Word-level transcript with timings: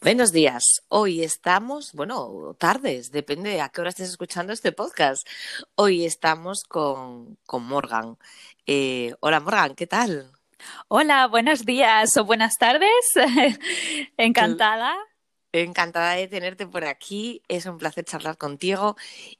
Buenos 0.00 0.30
días. 0.30 0.62
Hoy 0.86 1.24
estamos, 1.24 1.92
bueno, 1.92 2.54
tardes, 2.56 3.10
depende 3.10 3.60
a 3.60 3.68
qué 3.68 3.80
hora 3.80 3.90
estés 3.90 4.10
escuchando 4.10 4.52
este 4.52 4.70
podcast. 4.70 5.26
Hoy 5.74 6.04
estamos 6.04 6.62
con, 6.68 7.36
con 7.44 7.64
Morgan. 7.64 8.16
Eh, 8.64 9.12
hola 9.18 9.40
Morgan, 9.40 9.74
¿qué 9.74 9.88
tal? 9.88 10.30
Hola, 10.86 11.26
buenos 11.26 11.64
días 11.64 12.16
o 12.16 12.24
buenas 12.24 12.54
tardes. 12.58 12.88
Encantada. 14.16 14.94
Encantada 15.52 16.12
de 16.14 16.28
tenerte 16.28 16.66
por 16.66 16.84
aquí. 16.84 17.42
Es 17.48 17.66
un 17.66 17.78
placer 17.78 18.04
charlar 18.04 18.36
contigo. 18.36 18.96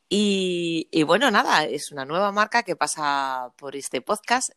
Y, 0.08 0.88
bueno, 1.06 1.30
nada, 1.30 1.64
es 1.64 1.92
una 1.92 2.04
nueva 2.06 2.32
marca 2.32 2.62
que 2.62 2.76
pasa 2.76 3.52
por 3.56 3.76
este 3.76 4.00
podcast. 4.00 4.50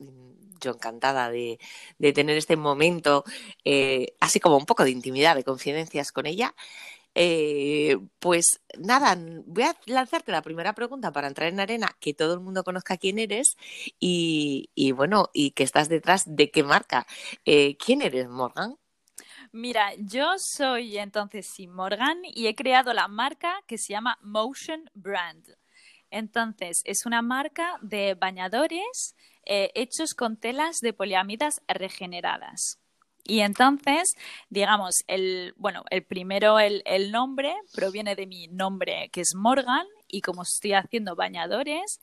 Yo 0.61 0.71
encantada 0.71 1.29
de, 1.29 1.59
de 1.97 2.13
tener 2.13 2.37
este 2.37 2.55
momento, 2.55 3.25
eh, 3.65 4.13
así 4.19 4.39
como 4.39 4.57
un 4.57 4.65
poco 4.65 4.83
de 4.83 4.91
intimidad, 4.91 5.35
de 5.35 5.43
confidencias 5.43 6.11
con 6.11 6.25
ella. 6.25 6.55
Eh, 7.15 7.97
pues 8.19 8.61
nada, 8.79 9.17
voy 9.45 9.63
a 9.63 9.75
lanzarte 9.85 10.31
la 10.31 10.41
primera 10.41 10.73
pregunta 10.73 11.11
para 11.11 11.27
entrar 11.27 11.49
en 11.49 11.59
arena, 11.59 11.97
que 11.99 12.13
todo 12.13 12.33
el 12.35 12.39
mundo 12.39 12.63
conozca 12.63 12.97
quién 12.97 13.19
eres 13.19 13.57
y, 13.99 14.69
y 14.75 14.93
bueno, 14.93 15.29
y 15.33 15.51
que 15.51 15.63
estás 15.63 15.89
detrás 15.89 16.23
de 16.25 16.51
qué 16.51 16.63
marca. 16.63 17.05
Eh, 17.45 17.75
¿Quién 17.77 18.01
eres, 18.01 18.29
Morgan? 18.29 18.77
Mira, 19.53 19.93
yo 19.97 20.35
soy 20.37 20.97
entonces 20.97 21.45
Sim 21.45 21.71
Morgan 21.71 22.21
y 22.23 22.47
he 22.47 22.55
creado 22.55 22.93
la 22.93 23.09
marca 23.09 23.61
que 23.67 23.77
se 23.77 23.91
llama 23.91 24.17
Motion 24.21 24.89
Brand. 24.93 25.45
Entonces, 26.09 26.81
es 26.85 27.05
una 27.05 27.21
marca 27.21 27.77
de 27.81 28.15
bañadores 28.15 29.15
eh, 29.45 29.71
hechos 29.75 30.13
con 30.13 30.37
telas 30.37 30.79
de 30.79 30.93
poliamidas 30.93 31.61
regeneradas. 31.67 32.79
Y 33.25 33.41
entonces, 33.41 34.13
digamos, 34.49 35.03
el, 35.07 35.53
bueno, 35.57 35.83
el 35.89 36.05
primero, 36.05 36.59
el, 36.59 36.81
el, 36.85 37.11
nombre 37.11 37.53
proviene 37.73 38.15
de 38.15 38.27
mi 38.27 38.47
nombre, 38.47 39.09
que 39.11 39.21
es 39.21 39.35
Morgan, 39.35 39.85
y 40.07 40.21
como 40.21 40.43
estoy 40.43 40.73
haciendo 40.73 41.15
bañadores, 41.15 41.99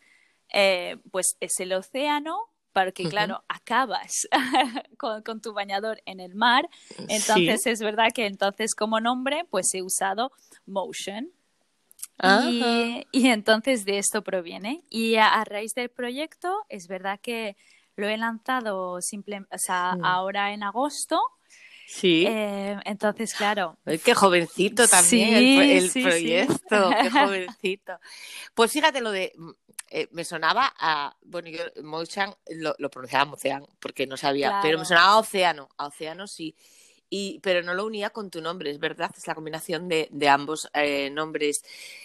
eh, 0.52 0.98
pues 1.10 1.36
es 1.40 1.58
el 1.60 1.72
océano, 1.72 2.38
porque 2.72 3.02
uh 3.02 3.06
-huh. 3.06 3.10
claro, 3.10 3.44
acabas 3.48 4.28
con, 4.98 5.22
con, 5.22 5.40
tu 5.40 5.52
bañador 5.52 6.00
en 6.06 6.20
el 6.20 6.34
mar. 6.34 6.68
Entonces, 7.08 7.62
sí. 7.62 7.70
es 7.70 7.80
verdad 7.80 8.08
que 8.14 8.26
entonces 8.26 8.74
como 8.74 9.00
nombre, 9.00 9.44
pues 9.50 9.72
he 9.74 9.82
usado 9.82 10.32
Motion. 10.66 11.30
Y, 12.20 13.06
y, 13.12 13.28
entonces 13.28 13.84
de 13.84 13.98
esto 13.98 14.22
proviene. 14.22 14.82
Y 14.90 15.16
a, 15.16 15.28
a, 15.28 15.44
raíz 15.44 15.72
del 15.74 15.88
proyecto, 15.88 16.52
es 16.68 16.88
verdad 16.88 17.20
que 17.20 17.56
lo 17.94 18.08
he 18.08 18.16
lanzado 18.16 19.00
simple, 19.00 19.40
o 19.50 19.58
sea, 19.58 19.96
ahora 20.02 20.52
en 20.52 20.62
agosto. 20.62 21.20
Sí. 21.88 22.26
Eh, 22.28 22.76
entonces, 22.84 23.34
claro. 23.34 23.78
Ay, 23.86 23.98
qué 23.98 24.14
jovencito 24.14 24.86
también 24.86 25.28
sí, 25.30 25.58
el, 25.58 25.70
el 25.70 25.90
sí, 25.90 26.02
proyecto, 26.02 26.90
qué 27.02 27.10
jovencito. 27.10 27.98
Pues 28.54 28.72
fíjate 28.72 29.00
lo 29.00 29.10
de. 29.10 29.32
Eh, 29.90 30.08
me 30.12 30.24
sonaba 30.24 30.72
a. 30.78 31.16
Bueno, 31.22 31.48
yo 31.48 31.62
Mocean 31.82 32.34
lo, 32.50 32.74
lo 32.78 32.90
pronunciaba 32.90 33.24
Mocean 33.24 33.66
porque 33.80 34.06
no 34.06 34.16
sabía, 34.16 34.48
claro. 34.48 34.62
pero 34.62 34.78
me 34.78 34.84
sonaba 34.84 35.12
a 35.12 35.18
Océano. 35.18 35.68
A 35.76 35.86
Océano 35.86 36.26
sí. 36.26 36.54
Y, 37.10 37.40
pero 37.40 37.62
no 37.62 37.72
lo 37.72 37.86
unía 37.86 38.10
con 38.10 38.30
tu 38.30 38.42
nombre, 38.42 38.70
es 38.70 38.78
verdad, 38.78 39.10
es 39.16 39.26
la 39.26 39.34
combinación 39.34 39.88
de, 39.88 40.08
de 40.10 40.28
ambos 40.28 40.68
eh, 40.74 41.08
nombres. 41.08 41.62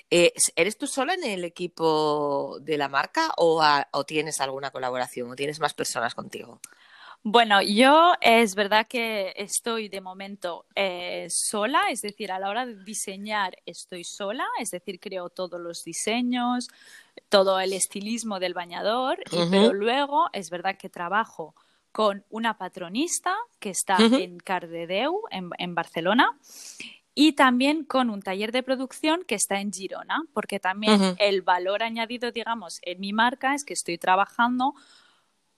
Eh, 0.09 0.31
¿Eres 0.55 0.77
tú 0.77 0.87
sola 0.87 1.13
en 1.13 1.25
el 1.25 1.43
equipo 1.43 2.57
de 2.61 2.77
la 2.77 2.87
marca 2.87 3.33
o, 3.35 3.61
a, 3.61 3.85
o, 3.91 4.05
tienes 4.05 4.39
alguna 4.39 4.71
colaboración 4.71 5.29
o 5.29 5.35
tienes 5.35 5.59
más 5.59 5.73
personas 5.73 6.15
contigo? 6.15 6.61
Bueno, 7.25 7.61
yo 7.61 8.13
es 8.19 8.53
verdad 8.53 8.85
que 8.85 9.33
estoy 9.37 9.87
de 9.87 10.01
momento 10.01 10.65
eh, 10.75 11.27
sola, 11.29 11.83
es 11.89 12.01
decir, 12.01 12.33
a 12.33 12.39
la 12.39 12.49
hora 12.49 12.65
de 12.65 12.83
diseñar 12.83 13.55
estoy 13.65 14.03
sola, 14.03 14.45
es 14.59 14.71
decir, 14.71 14.99
creo 14.99 15.29
todos 15.29 15.59
los 15.59 15.85
diseños, 15.85 16.67
todo 17.29 17.59
el 17.59 17.73
estilismo 17.73 18.39
del 18.39 18.53
bañador, 18.53 19.19
uh 19.31 19.35
-huh. 19.35 19.49
pero 19.49 19.73
luego 19.73 20.29
es 20.33 20.49
verdad 20.49 20.77
que 20.77 20.89
trabajo 20.89 21.55
con 21.91 22.25
una 22.29 22.57
patronista 22.57 23.35
que 23.59 23.69
está 23.69 23.97
uh 23.97 24.09
-huh. 24.09 24.21
en 24.21 24.37
Cardedeu, 24.39 25.21
en, 25.31 25.49
en, 25.57 25.75
Barcelona, 25.75 26.37
y 27.15 27.33
también 27.33 27.85
con 27.85 28.09
un 28.09 28.21
taller 28.21 28.51
de 28.51 28.63
producción 28.63 29.23
que 29.27 29.35
está 29.35 29.59
en 29.59 29.71
Girona, 29.71 30.23
porque 30.33 30.59
también 30.59 30.99
uh 30.99 31.05
-huh. 31.05 31.15
el 31.19 31.41
valor 31.43 31.83
añadido, 31.83 32.31
digamos, 32.31 32.79
en 32.81 32.99
mi 32.99 33.13
marca 33.13 33.53
es 33.53 33.63
que 33.63 33.73
estoy 33.73 33.97
trabajando 33.97 34.73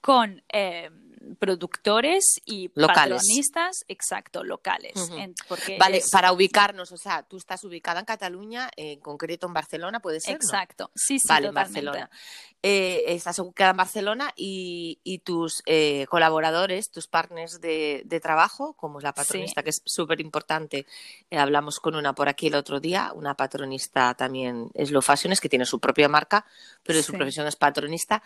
con 0.00 0.42
eh, 0.52 0.90
productores 1.38 2.40
y 2.44 2.70
locales. 2.74 3.18
patronistas, 3.18 3.84
exacto, 3.88 4.44
locales. 4.44 4.92
Uh 4.94 5.08
-huh. 5.08 5.22
en, 5.22 5.78
vale, 5.78 5.98
es... 5.98 6.10
para 6.10 6.32
ubicarnos, 6.32 6.92
o 6.92 6.96
sea, 6.96 7.22
tú 7.22 7.36
estás 7.36 7.64
ubicada 7.64 8.00
en 8.00 8.06
Cataluña, 8.06 8.70
en 8.76 9.00
concreto 9.00 9.46
en 9.46 9.52
Barcelona, 9.52 10.00
¿puede 10.00 10.20
ser? 10.20 10.36
Exacto, 10.36 10.84
¿no? 10.84 10.90
sí, 10.94 11.18
sí, 11.18 11.28
vale, 11.28 11.48
totalmente. 11.48 11.78
en 11.78 11.84
Barcelona. 11.86 12.10
Eh, 12.62 13.14
estás 13.14 13.38
ubicada 13.38 13.70
en 13.70 13.76
Barcelona 13.76 14.32
y, 14.34 14.98
y 15.04 15.18
tus 15.20 15.62
eh, 15.66 16.06
colaboradores, 16.08 16.90
tus 16.90 17.06
partners 17.06 17.60
de, 17.60 18.02
de, 18.04 18.18
trabajo, 18.18 18.72
como 18.74 18.98
es 18.98 19.04
la 19.04 19.12
patronista, 19.12 19.60
sí. 19.60 19.64
que 19.64 19.70
es 19.70 19.82
súper 19.84 20.20
importante. 20.20 20.86
Eh, 21.30 21.38
hablamos 21.38 21.78
con 21.78 21.94
una 21.94 22.14
por 22.14 22.28
aquí 22.28 22.48
el 22.48 22.54
otro 22.56 22.80
día, 22.80 23.12
una 23.14 23.34
patronista 23.34 24.14
también, 24.14 24.70
es 24.74 24.90
Lo 24.90 25.00
Fashion, 25.00 25.32
es 25.32 25.40
que 25.40 25.48
tiene 25.48 25.64
su 25.64 25.78
propia 25.78 26.08
marca, 26.08 26.44
pero 26.82 26.98
sí. 26.98 27.04
su 27.04 27.12
profesión 27.12 27.46
es 27.46 27.56
patronista. 27.56 28.22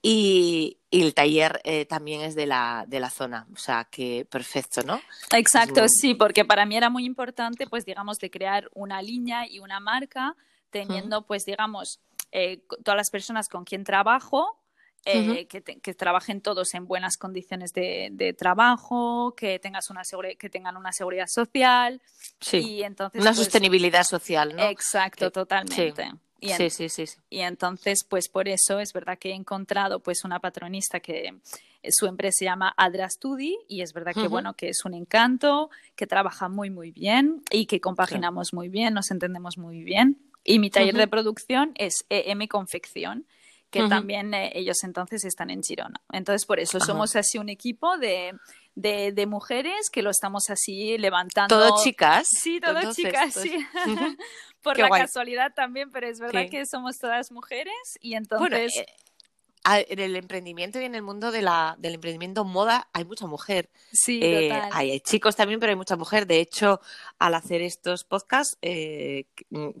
Y, 0.00 0.78
y 0.94 1.02
el 1.02 1.12
taller 1.12 1.60
eh, 1.64 1.86
también 1.86 2.20
es 2.20 2.36
de 2.36 2.46
la, 2.46 2.84
de 2.86 3.00
la 3.00 3.10
zona, 3.10 3.48
o 3.52 3.56
sea 3.56 3.88
que 3.90 4.26
perfecto, 4.30 4.84
¿no? 4.84 5.00
Exacto, 5.32 5.80
muy... 5.80 5.88
sí, 5.88 6.14
porque 6.14 6.44
para 6.44 6.66
mí 6.66 6.76
era 6.76 6.88
muy 6.88 7.04
importante, 7.04 7.66
pues 7.66 7.84
digamos, 7.84 8.18
de 8.18 8.30
crear 8.30 8.70
una 8.74 9.02
línea 9.02 9.44
y 9.50 9.58
una 9.58 9.80
marca 9.80 10.36
teniendo, 10.70 11.18
uh 11.18 11.24
pues 11.26 11.44
digamos, 11.44 12.00
eh, 12.30 12.62
todas 12.84 12.96
las 12.96 13.10
personas 13.10 13.48
con 13.48 13.64
quien 13.64 13.82
trabajo, 13.82 14.60
eh, 15.04 15.18
uh 15.18 15.32
-huh. 15.32 15.48
que, 15.48 15.60
te, 15.60 15.80
que, 15.80 15.94
trabajen 15.94 16.40
todos 16.40 16.72
en 16.74 16.86
buenas 16.86 17.16
condiciones 17.16 17.72
de, 17.72 18.10
de 18.12 18.32
trabajo, 18.32 19.34
que 19.36 19.58
tengas 19.58 19.90
una 19.90 20.02
que 20.38 20.48
tengan 20.48 20.76
una 20.76 20.92
seguridad 20.92 21.26
social 21.26 22.00
sí. 22.40 22.58
y 22.58 22.82
entonces 22.84 23.20
una 23.20 23.30
pues, 23.30 23.38
sostenibilidad 23.38 24.04
social, 24.04 24.54
¿no? 24.54 24.62
Exacto, 24.62 25.32
totalmente. 25.32 26.04
Sí. 26.04 26.10
Y, 26.44 26.50
en, 26.50 26.58
sí, 26.58 26.68
sí, 26.68 26.88
sí, 26.90 27.06
sí, 27.06 27.18
y 27.30 27.40
entonces, 27.40 28.04
pues 28.04 28.28
por 28.28 28.48
eso 28.48 28.78
es 28.78 28.92
verdad 28.92 29.18
que 29.18 29.30
he 29.30 29.34
encontrado 29.34 30.00
pues 30.00 30.24
una 30.24 30.40
patronista 30.40 31.00
que 31.00 31.34
su 31.88 32.06
empresa 32.06 32.36
se 32.40 32.44
llama 32.44 32.74
Adra 32.76 33.08
Studi 33.08 33.56
y 33.66 33.80
es 33.80 33.94
verdad 33.94 34.12
que 34.12 34.20
uh 34.20 34.24
-huh. 34.24 34.28
bueno 34.28 34.54
que 34.54 34.68
es 34.68 34.84
un 34.84 34.92
encanto, 34.92 35.70
que 35.96 36.06
trabaja 36.06 36.50
muy 36.50 36.68
muy 36.68 36.90
bien 36.90 37.42
y 37.50 37.64
que 37.64 37.80
compaginamos 37.80 38.48
sí. 38.48 38.56
muy 38.56 38.68
bien, 38.68 38.92
nos 38.92 39.10
entendemos 39.10 39.56
muy 39.56 39.84
bien. 39.84 40.18
Y 40.44 40.58
mi 40.58 40.68
taller 40.68 40.94
uh 40.94 40.98
-huh. 40.98 41.00
de 41.00 41.08
producción 41.08 41.72
es 41.76 42.04
EM 42.10 42.46
Confección, 42.46 43.24
que 43.70 43.80
uh 43.80 43.86
-huh. 43.86 43.88
también 43.88 44.34
eh, 44.34 44.52
ellos 44.54 44.84
entonces 44.84 45.24
están 45.24 45.48
en 45.48 45.62
Girona. 45.62 46.02
Entonces 46.12 46.44
por 46.44 46.60
eso 46.60 46.78
somos 46.78 47.16
así 47.16 47.38
un 47.38 47.48
equipo 47.48 47.96
de 47.96 48.34
de, 48.74 49.12
de, 49.12 49.26
mujeres 49.26 49.88
que 49.90 50.02
lo 50.02 50.10
estamos 50.10 50.50
así 50.50 50.98
levantando. 50.98 51.56
Todo 51.56 51.82
chicas. 51.82 52.28
Sí, 52.28 52.60
todo 52.60 52.78
Entonces, 52.78 53.04
chicas, 53.04 53.34
sí. 53.34 53.56
Por 54.62 54.76
Qué 54.76 54.82
la 54.82 54.88
guay. 54.88 55.02
casualidad 55.02 55.52
también, 55.54 55.90
pero 55.90 56.06
es 56.06 56.18
verdad 56.18 56.42
sí. 56.44 56.50
que 56.50 56.66
somos 56.66 56.96
todas 56.98 57.30
mujeres 57.30 57.98
y 58.00 58.14
entonces... 58.14 58.48
Bueno, 58.48 58.56
eh, 58.56 58.86
en 59.64 59.98
el 59.98 60.16
emprendimiento 60.16 60.80
y 60.80 60.84
en 60.84 60.94
el 60.94 61.02
mundo 61.02 61.30
de 61.30 61.42
la, 61.42 61.76
del 61.78 61.94
emprendimiento 61.94 62.44
moda 62.44 62.88
hay 62.92 63.04
mucha 63.04 63.26
mujer. 63.26 63.70
Sí, 63.92 64.20
eh, 64.22 64.48
total. 64.48 64.70
Hay, 64.72 64.90
hay, 64.90 65.00
chicos 65.00 65.36
también, 65.36 65.58
pero 65.58 65.70
hay 65.70 65.76
mucha 65.76 65.96
mujer. 65.96 66.26
De 66.26 66.38
hecho, 66.40 66.80
al 67.18 67.34
hacer 67.34 67.62
estos 67.62 68.04
podcasts, 68.04 68.58
eh, 68.60 69.24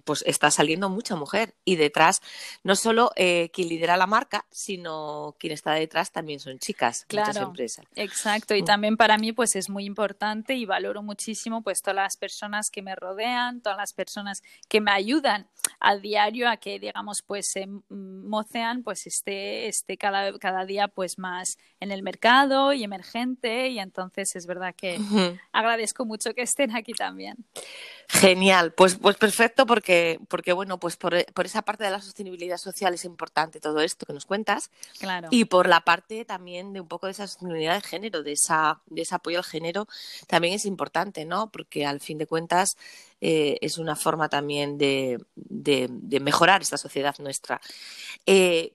pues 0.04 0.24
está 0.26 0.50
saliendo 0.50 0.88
mucha 0.88 1.16
mujer. 1.16 1.54
Y 1.64 1.76
detrás, 1.76 2.22
no 2.62 2.76
solo 2.76 3.10
eh, 3.16 3.50
quien 3.52 3.68
lidera 3.68 3.96
la 3.96 4.06
marca, 4.06 4.46
sino 4.50 5.36
quien 5.38 5.52
está 5.52 5.74
detrás 5.74 6.12
también 6.12 6.40
son 6.40 6.58
chicas, 6.58 7.04
claro, 7.06 7.28
muchas 7.28 7.42
empresas. 7.42 7.86
Exacto. 7.94 8.54
Y 8.54 8.62
mm. 8.62 8.64
también 8.64 8.96
para 8.96 9.18
mí, 9.18 9.32
pues 9.32 9.54
es 9.54 9.68
muy 9.68 9.84
importante 9.84 10.54
y 10.54 10.64
valoro 10.64 11.02
muchísimo, 11.02 11.62
pues 11.62 11.82
todas 11.82 11.96
las 11.96 12.16
personas 12.16 12.70
que 12.70 12.80
me 12.80 12.94
rodean, 12.94 13.60
todas 13.60 13.76
las 13.76 13.92
personas 13.92 14.42
que 14.68 14.80
me 14.80 14.92
ayudan 14.92 15.48
a 15.80 15.96
diario 15.96 16.48
a 16.48 16.56
que, 16.56 16.78
digamos, 16.78 17.22
pues 17.22 17.54
eh, 17.56 17.66
Mocean, 17.90 18.82
pues 18.82 19.06
esté 19.06 19.73
esté 19.76 19.96
cada, 19.96 20.38
cada 20.38 20.64
día 20.64 20.88
pues 20.88 21.18
más 21.18 21.58
en 21.80 21.92
el 21.92 22.02
mercado 22.02 22.72
y 22.72 22.84
emergente 22.84 23.68
y 23.68 23.78
entonces 23.78 24.34
es 24.36 24.46
verdad 24.46 24.74
que 24.74 24.98
uh 24.98 25.02
-huh. 25.02 25.40
agradezco 25.52 26.04
mucho 26.04 26.34
que 26.34 26.42
estén 26.42 26.74
aquí 26.76 26.92
también. 26.92 27.36
Genial, 28.08 28.72
pues, 28.72 28.96
pues 28.96 29.16
perfecto 29.16 29.66
porque, 29.66 30.20
porque 30.28 30.52
bueno, 30.52 30.78
pues 30.78 30.96
por, 30.96 31.24
por, 31.32 31.46
esa 31.46 31.62
parte 31.62 31.84
de 31.84 31.90
la 31.90 32.00
sostenibilidad 32.00 32.58
social 32.58 32.94
es 32.94 33.04
importante 33.04 33.60
todo 33.60 33.80
esto 33.80 34.06
que 34.06 34.12
nos 34.12 34.26
cuentas. 34.26 34.70
Claro. 34.98 35.28
Y 35.30 35.46
por 35.46 35.68
la 35.68 35.80
parte 35.80 36.24
también 36.24 36.72
de 36.72 36.80
un 36.80 36.88
poco 36.88 37.06
de 37.06 37.12
esa 37.12 37.26
sostenibilidad 37.26 37.74
de 37.74 37.80
género, 37.80 38.22
de, 38.22 38.32
esa, 38.32 38.80
de 38.86 39.02
ese 39.02 39.14
apoyo 39.14 39.38
al 39.38 39.44
género, 39.44 39.88
también 40.26 40.54
es 40.54 40.64
importante, 40.66 41.24
¿no? 41.24 41.50
Porque 41.50 41.86
al 41.86 42.00
fin 42.00 42.18
de 42.18 42.26
cuentas 42.26 42.76
eh, 43.26 43.56
es 43.62 43.78
una 43.78 43.96
forma 43.96 44.28
también 44.28 44.76
de, 44.76 45.18
de, 45.34 45.88
de, 45.90 46.20
mejorar 46.20 46.60
esta 46.60 46.76
sociedad 46.76 47.16
nuestra. 47.20 47.58
Eh, 48.26 48.74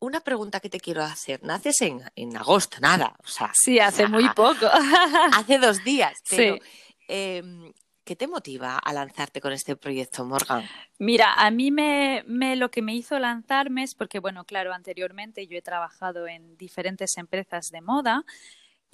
una 0.00 0.18
pregunta 0.18 0.58
que 0.58 0.68
te 0.68 0.80
quiero 0.80 1.04
hacer, 1.04 1.44
naces 1.44 1.80
en, 1.80 2.02
en 2.16 2.36
agosto, 2.36 2.78
nada, 2.80 3.14
o 3.22 3.28
sea. 3.28 3.52
Sí, 3.54 3.78
hace 3.78 4.08
muy 4.08 4.28
poco. 4.30 4.66
hace 5.32 5.58
dos 5.58 5.84
días, 5.84 6.14
pero... 6.28 6.56
Sí. 6.56 6.62
Eh, 7.06 7.72
¿Qué 8.02 8.16
te 8.16 8.26
motiva 8.26 8.76
a 8.76 8.92
lanzarte 8.92 9.40
con 9.40 9.52
este 9.52 9.76
proyecto, 9.76 10.26
Morgan? 10.26 10.68
Mira, 10.98 11.32
a 11.34 11.50
mí 11.50 11.70
me, 11.70 12.22
lo 12.56 12.70
que 12.70 12.82
me 12.82 12.94
hizo 12.94 13.18
lanzarme 13.18 13.82
es 13.82 13.94
porque, 13.94 14.18
bueno, 14.18 14.44
claro, 14.44 14.74
anteriormente 14.74 15.46
yo 15.46 15.56
he 15.56 15.62
trabajado 15.62 16.26
en 16.26 16.58
diferentes 16.58 17.16
empresas 17.16 17.70
de 17.70 17.80
moda 17.80 18.26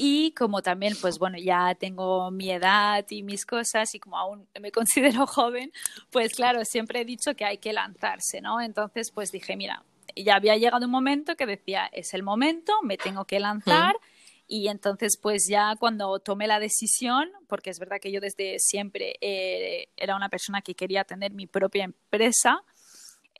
y 0.02 0.32
como 0.32 0.62
también, 0.62 0.94
pues 0.98 1.18
bueno, 1.18 1.36
ya 1.36 1.74
tengo 1.74 2.30
mi 2.30 2.50
edad 2.50 3.04
y 3.10 3.22
mis 3.22 3.44
cosas 3.44 3.94
y 3.94 3.98
como 3.98 4.16
aún 4.16 4.48
me 4.58 4.72
considero 4.72 5.26
joven, 5.26 5.70
pues 6.10 6.32
claro, 6.32 6.64
siempre 6.64 7.02
he 7.02 7.04
dicho 7.04 7.34
que 7.34 7.44
hay 7.44 7.58
que 7.58 7.74
lanzarse, 7.74 8.40
¿no? 8.40 8.62
Entonces, 8.62 9.10
pues 9.12 9.30
dije, 9.30 9.58
mira, 9.58 9.84
ya 10.16 10.36
había 10.36 10.56
llegado 10.56 10.86
un 10.86 10.90
momento 10.90 11.36
que 11.36 11.44
decía, 11.44 11.90
es 11.92 12.14
el 12.14 12.22
momento, 12.22 12.72
me 12.82 12.96
tengo 12.96 13.26
que 13.26 13.40
lanzar. 13.40 13.94
Y 14.48 14.68
entonces, 14.68 15.18
pues 15.20 15.46
ya 15.46 15.74
cuando 15.78 16.18
tomé 16.18 16.46
la 16.46 16.60
decisión, 16.60 17.28
porque 17.46 17.68
es 17.68 17.78
verdad 17.78 17.98
que 18.00 18.10
yo 18.10 18.22
desde 18.22 18.58
siempre 18.58 19.16
eh, 19.20 19.88
era 19.98 20.16
una 20.16 20.30
persona 20.30 20.62
que 20.62 20.74
quería 20.74 21.04
tener 21.04 21.34
mi 21.34 21.46
propia 21.46 21.84
empresa, 21.84 22.62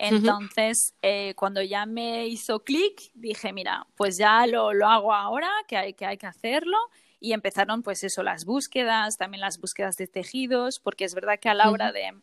entonces 0.01 0.95
eh, 1.03 1.35
cuando 1.37 1.63
ya 1.63 1.85
me 1.85 2.27
hizo 2.27 2.61
clic, 2.61 3.11
dije, 3.15 3.53
mira, 3.53 3.87
pues 3.97 4.17
ya 4.17 4.47
lo, 4.47 4.73
lo 4.73 4.87
hago 4.87 5.13
ahora, 5.13 5.51
que 5.69 5.77
hay, 5.77 5.93
que 5.93 6.07
hay 6.07 6.17
que 6.17 6.27
hacerlo. 6.27 6.79
Y 7.21 7.35
empezaron, 7.35 7.83
pues 7.83 8.03
eso, 8.03 8.23
las 8.23 8.47
búsquedas, 8.47 9.19
también 9.19 9.43
las 9.43 9.59
búsquedas 9.59 9.97
de 9.97 10.07
tejidos, 10.07 10.81
porque 10.81 11.05
es 11.05 11.15
verdad 11.15 11.39
que 11.39 11.51
a 11.51 11.55
la 11.55 11.71
hora 11.71 11.93
de 11.93 12.15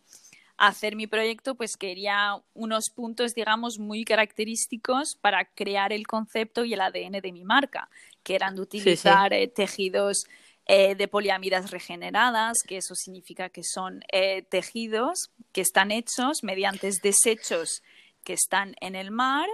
hacer 0.57 0.95
mi 0.95 1.05
proyecto, 1.05 1.53
pues 1.53 1.77
quería 1.77 2.41
unos 2.55 2.89
puntos, 2.89 3.35
digamos, 3.35 3.77
muy 3.77 4.03
característicos 4.05 5.15
para 5.21 5.45
crear 5.45 5.93
el 5.93 6.07
concepto 6.07 6.65
y 6.65 6.73
el 6.73 6.81
ADN 6.81 7.21
de 7.21 7.31
mi 7.31 7.43
marca, 7.43 7.89
que 8.23 8.33
eran 8.33 8.55
de 8.55 8.61
utilizar 8.61 9.33
eh, 9.33 9.47
tejidos 9.47 10.25
eh, 10.67 10.95
de 10.95 11.07
poliamidas 11.07 11.71
regeneradas, 11.71 12.57
que 12.67 12.77
eso 12.77 12.95
significa 12.95 13.49
que 13.49 13.63
son 13.63 14.03
eh, 14.11 14.43
tejidos 14.43 15.31
que 15.51 15.61
están 15.61 15.91
hechos 15.91 16.43
mediante 16.43 16.89
desechos 17.01 17.83
que 18.23 18.33
están 18.33 18.75
en 18.81 18.95
el 18.95 19.11
mar. 19.11 19.47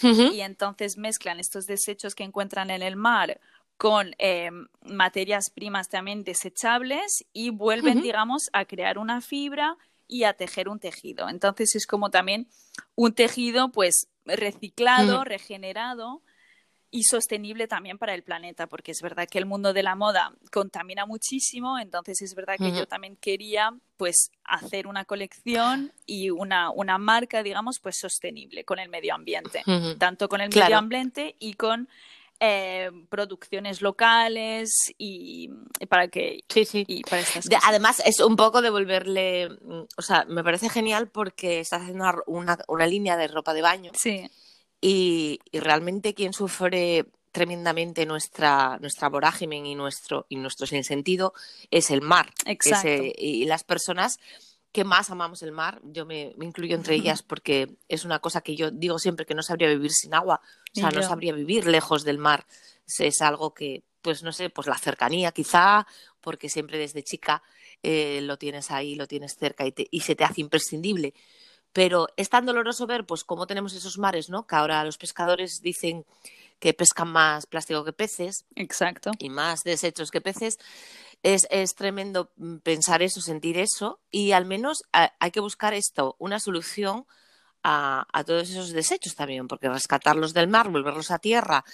Y 0.00 0.42
entonces 0.42 0.96
mezclan 0.96 1.40
estos 1.40 1.66
desechos 1.66 2.14
que 2.14 2.22
encuentran 2.22 2.70
en 2.70 2.82
el 2.82 2.94
mar 2.94 3.40
con 3.76 4.14
materias 4.82 5.50
primas 5.52 5.88
también 5.88 6.22
desechables 6.22 7.24
y 7.32 7.50
vuelven, 7.50 8.00
digamos, 8.00 8.48
a 8.52 8.64
crear 8.64 8.98
una 8.98 9.20
fibra 9.20 9.76
y 10.08 10.24
a 10.24 10.32
tejer 10.32 10.68
un 10.68 10.80
tejido. 10.80 11.28
Entonces 11.28 11.74
es 11.74 11.86
como 11.86 12.10
también 12.10 12.48
un 12.94 13.12
tejido 13.12 13.70
pues 13.70 14.08
reciclado, 14.24 15.22
regenerado 15.24 16.22
y 16.90 17.04
sostenible 17.04 17.68
también 17.68 17.98
para 17.98 18.14
el 18.14 18.22
planeta, 18.22 18.66
porque 18.66 18.92
es 18.92 19.00
verdad 19.02 19.28
que 19.28 19.38
el 19.38 19.46
mundo 19.46 19.72
de 19.72 19.82
la 19.82 19.94
moda 19.94 20.32
contamina 20.50 21.04
muchísimo, 21.04 21.78
entonces 21.78 22.22
es 22.22 22.34
verdad 22.34 22.56
que 22.56 22.72
yo 22.72 22.86
también 22.86 23.16
quería 23.16 23.74
pues 23.96 24.30
hacer 24.44 24.86
una 24.86 25.04
colección 25.04 25.92
y 26.06 26.30
una, 26.30 26.70
una 26.70 26.98
marca, 26.98 27.42
digamos, 27.42 27.78
pues 27.82 27.98
sostenible 27.98 28.64
con 28.64 28.78
el 28.78 28.88
medio 28.88 29.14
ambiente, 29.14 29.62
tanto 29.98 30.28
con 30.28 30.40
el 30.40 30.48
medio 30.48 30.78
ambiente 30.78 31.36
y 31.38 31.54
con 31.54 31.88
eh, 32.40 32.90
producciones 33.10 33.82
locales 33.82 34.70
y, 34.96 35.50
para 35.88 36.08
que 36.08 36.44
sí 36.48 36.64
sí. 36.64 36.84
y 36.86 37.02
para 37.02 37.24
además 37.64 38.00
es 38.06 38.20
un 38.20 38.36
poco 38.36 38.62
devolverle 38.62 39.48
o 39.96 40.02
sea 40.02 40.24
me 40.24 40.44
parece 40.44 40.68
genial 40.68 41.08
porque 41.08 41.58
estás 41.58 41.82
haciendo 41.82 42.04
una, 42.28 42.56
una, 42.68 42.86
línea 42.86 43.16
de 43.16 43.26
ropa 43.26 43.54
de 43.54 43.62
baño. 43.62 43.90
Sí 43.96 44.30
y, 44.80 45.40
y, 45.50 45.60
realmente 45.60 46.14
quien 46.14 46.32
sufre 46.32 47.06
tremendamente 47.32 48.06
nuestra 48.06 48.78
nuestra 48.80 49.08
vorágine 49.08 49.56
y 49.56 49.74
nuestro 49.74 50.26
y 50.28 50.36
nuestro 50.36 50.66
sinsentido 50.66 51.34
es 51.70 51.90
el 51.90 52.00
mar 52.00 52.32
Exacto. 52.46 52.88
y 53.16 53.44
las 53.44 53.64
personas 53.64 54.18
que 54.72 54.84
más 54.84 55.10
amamos 55.10 55.42
el 55.42 55.52
mar, 55.52 55.80
yo 55.82 56.04
me, 56.04 56.34
incluyo 56.40 56.76
entre 56.76 56.94
ellas 56.94 57.22
porque 57.22 57.76
es 57.88 58.04
una 58.04 58.18
cosa 58.18 58.42
que 58.42 58.54
yo 58.54 58.70
digo 58.70 58.98
siempre 58.98 59.26
que 59.26 59.34
no 59.34 59.42
sabría 59.42 59.68
vivir 59.68 59.92
sin 59.92 60.14
agua, 60.14 60.40
o 60.76 60.80
sea, 60.80 60.90
no 60.90 61.02
sabría 61.02 61.32
vivir 61.32 61.66
lejos 61.66 62.04
del 62.04 62.18
mar. 62.18 62.46
Es, 62.98 63.20
algo 63.22 63.54
que, 63.54 63.82
pues 64.02 64.22
no 64.22 64.32
sé, 64.32 64.50
pues 64.50 64.66
la 64.66 64.78
cercanía 64.78 65.32
quizá, 65.32 65.86
porque 66.20 66.48
siempre 66.48 66.78
desde 66.78 67.02
chica 67.02 67.42
eh, 67.82 68.20
lo 68.22 68.36
tienes 68.36 68.70
ahí, 68.70 68.94
lo 68.94 69.06
tienes 69.06 69.36
cerca 69.36 69.66
y, 69.66 69.74
y 69.90 70.00
se 70.00 70.14
te 70.14 70.24
hace 70.24 70.42
imprescindible. 70.42 71.14
Pero 71.78 72.08
es 72.16 72.28
tan 72.28 72.44
doloroso 72.44 72.88
ver, 72.88 73.06
pues, 73.06 73.22
cómo 73.22 73.46
tenemos 73.46 73.72
esos 73.72 73.98
mares, 73.98 74.30
¿no? 74.30 74.48
Que 74.48 74.56
ahora 74.56 74.82
los 74.82 74.98
pescadores 74.98 75.60
dicen 75.62 76.04
que 76.58 76.74
pescan 76.74 77.06
más 77.06 77.46
plástico 77.46 77.84
que 77.84 77.92
peces. 77.92 78.46
Exacto. 78.56 79.12
Y 79.20 79.30
más 79.30 79.60
desechos 79.62 80.10
que 80.10 80.20
peces 80.20 80.58
es, 81.22 81.46
es 81.52 81.76
tremendo 81.76 82.32
mm, 82.34 82.56
pensar 82.64 83.00
eso, 83.00 83.20
sentir 83.20 83.58
eso, 83.58 84.00
y 84.10 84.32
al 84.32 84.44
menos 84.44 84.82
hay 84.90 85.30
que 85.30 85.38
buscar 85.38 85.72
esto, 85.72 86.16
una 86.18 86.40
solución 86.40 87.06
a, 87.62 88.08
a, 88.12 88.24
todos 88.24 88.50
esos 88.50 88.72
desechos 88.72 89.14
también, 89.14 89.46
porque 89.46 89.68
rescatarlos 89.68 90.34
del 90.34 90.48
mar, 90.48 90.70
volverlos 90.70 91.12
a 91.12 91.20
tierra 91.20 91.64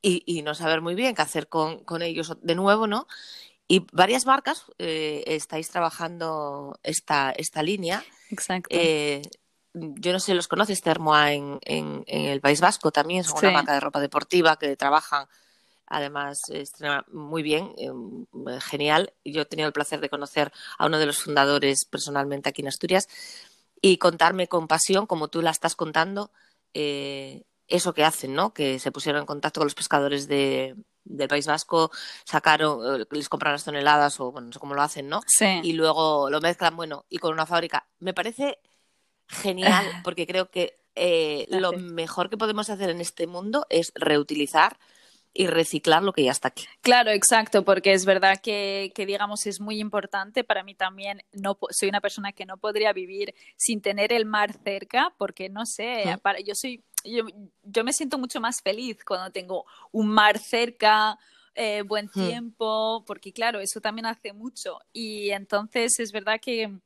y, 0.00 0.22
y 0.24 0.40
no 0.40 0.54
saber 0.54 0.80
muy 0.80 0.94
bien 0.94 1.14
qué 1.14 1.20
hacer 1.20 1.48
con, 1.48 1.84
con, 1.84 2.00
ellos 2.00 2.38
de 2.40 2.54
nuevo, 2.54 2.86
¿no? 2.86 3.06
Y 3.68 3.86
varias 3.92 4.24
marcas 4.24 4.64
eh, 4.78 5.24
estáis 5.26 5.68
trabajando 5.68 6.78
esta, 6.82 7.32
esta 7.32 7.62
línea. 7.62 8.02
Exacto. 8.30 8.68
Eh, 8.70 9.20
yo 9.74 10.12
no 10.12 10.20
sé 10.20 10.26
si 10.26 10.34
los 10.34 10.48
conoces, 10.48 10.82
Termoa 10.82 11.32
en, 11.32 11.58
en, 11.62 12.04
en, 12.06 12.26
el 12.26 12.40
País 12.40 12.60
Vasco 12.60 12.90
también, 12.90 13.24
son 13.24 13.38
una 13.38 13.52
marca 13.52 13.72
de 13.72 13.80
ropa 13.80 14.00
deportiva 14.00 14.56
que 14.56 14.76
trabajan 14.76 15.26
además 15.92 16.40
estrena 16.48 17.04
muy 17.12 17.42
bien, 17.42 17.74
eh, 17.76 17.90
genial. 18.60 19.12
Yo 19.24 19.42
he 19.42 19.44
tenido 19.44 19.66
el 19.66 19.74
placer 19.74 20.00
de 20.00 20.08
conocer 20.08 20.50
a 20.78 20.86
uno 20.86 20.98
de 20.98 21.06
los 21.06 21.18
fundadores 21.18 21.84
personalmente 21.84 22.48
aquí 22.48 22.62
en 22.62 22.68
Asturias 22.68 23.08
y 23.80 23.98
contarme 23.98 24.48
con 24.48 24.68
pasión, 24.68 25.06
como 25.06 25.28
tú 25.28 25.42
la 25.42 25.50
estás 25.50 25.76
contando, 25.76 26.30
eh, 26.72 27.42
eso 27.68 27.92
que 27.92 28.04
hacen, 28.04 28.34
¿no? 28.34 28.54
Que 28.54 28.78
se 28.78 28.90
pusieron 28.90 29.20
en 29.20 29.26
contacto 29.26 29.60
con 29.60 29.66
los 29.66 29.74
pescadores 29.74 30.28
de, 30.28 30.74
del 31.04 31.28
País 31.28 31.46
Vasco, 31.46 31.90
sacaron, 32.24 33.02
eh, 33.02 33.04
les 33.10 33.28
compran 33.28 33.52
las 33.52 33.64
toneladas 33.64 34.18
o 34.18 34.32
bueno, 34.32 34.46
no 34.46 34.52
sé 34.52 34.58
cómo 34.58 34.74
lo 34.74 34.82
hacen, 34.82 35.08
¿no? 35.08 35.20
Sí. 35.26 35.60
Y 35.62 35.74
luego 35.74 36.30
lo 36.30 36.40
mezclan, 36.40 36.74
bueno, 36.74 37.04
y 37.10 37.18
con 37.18 37.32
una 37.32 37.44
fábrica. 37.44 37.86
Me 37.98 38.14
parece 38.14 38.60
genial 39.32 39.84
porque 40.04 40.26
creo 40.26 40.50
que 40.50 40.78
eh, 40.94 41.46
lo 41.48 41.72
mejor 41.72 42.28
que 42.30 42.36
podemos 42.36 42.70
hacer 42.70 42.90
en 42.90 43.00
este 43.00 43.26
mundo 43.26 43.66
es 43.70 43.92
reutilizar 43.94 44.78
y 45.34 45.46
reciclar 45.46 46.02
lo 46.02 46.12
que 46.12 46.24
ya 46.24 46.30
está 46.30 46.48
aquí. 46.48 46.66
Claro, 46.82 47.10
exacto, 47.10 47.64
porque 47.64 47.94
es 47.94 48.04
verdad 48.04 48.40
que, 48.42 48.92
que, 48.94 49.06
digamos, 49.06 49.46
es 49.46 49.60
muy 49.60 49.80
importante. 49.80 50.44
Para 50.44 50.62
mí 50.62 50.74
también, 50.74 51.22
no 51.32 51.58
soy 51.70 51.88
una 51.88 52.02
persona 52.02 52.32
que 52.32 52.44
no 52.44 52.58
podría 52.58 52.92
vivir 52.92 53.34
sin 53.56 53.80
tener 53.80 54.12
el 54.12 54.26
mar 54.26 54.54
cerca, 54.62 55.14
porque 55.16 55.48
no 55.48 55.64
sé, 55.64 56.18
para, 56.22 56.40
yo 56.40 56.54
soy, 56.54 56.84
yo, 57.04 57.24
yo, 57.62 57.84
me 57.84 57.92
siento 57.92 58.18
mucho 58.18 58.40
más 58.40 58.60
feliz 58.60 59.02
cuando 59.04 59.30
tengo 59.30 59.64
un 59.90 60.08
mar 60.08 60.38
cerca. 60.38 61.18
Eh, 61.54 61.82
buen 61.82 62.08
tiempo, 62.08 63.04
porque 63.06 63.30
claro, 63.30 63.60
eso 63.60 63.78
también 63.78 64.06
hace 64.06 64.32
mucho. 64.32 64.78
Y 64.90 65.32
entonces 65.32 66.00
es 66.00 66.10
verdad 66.10 66.40
que, 66.40 66.78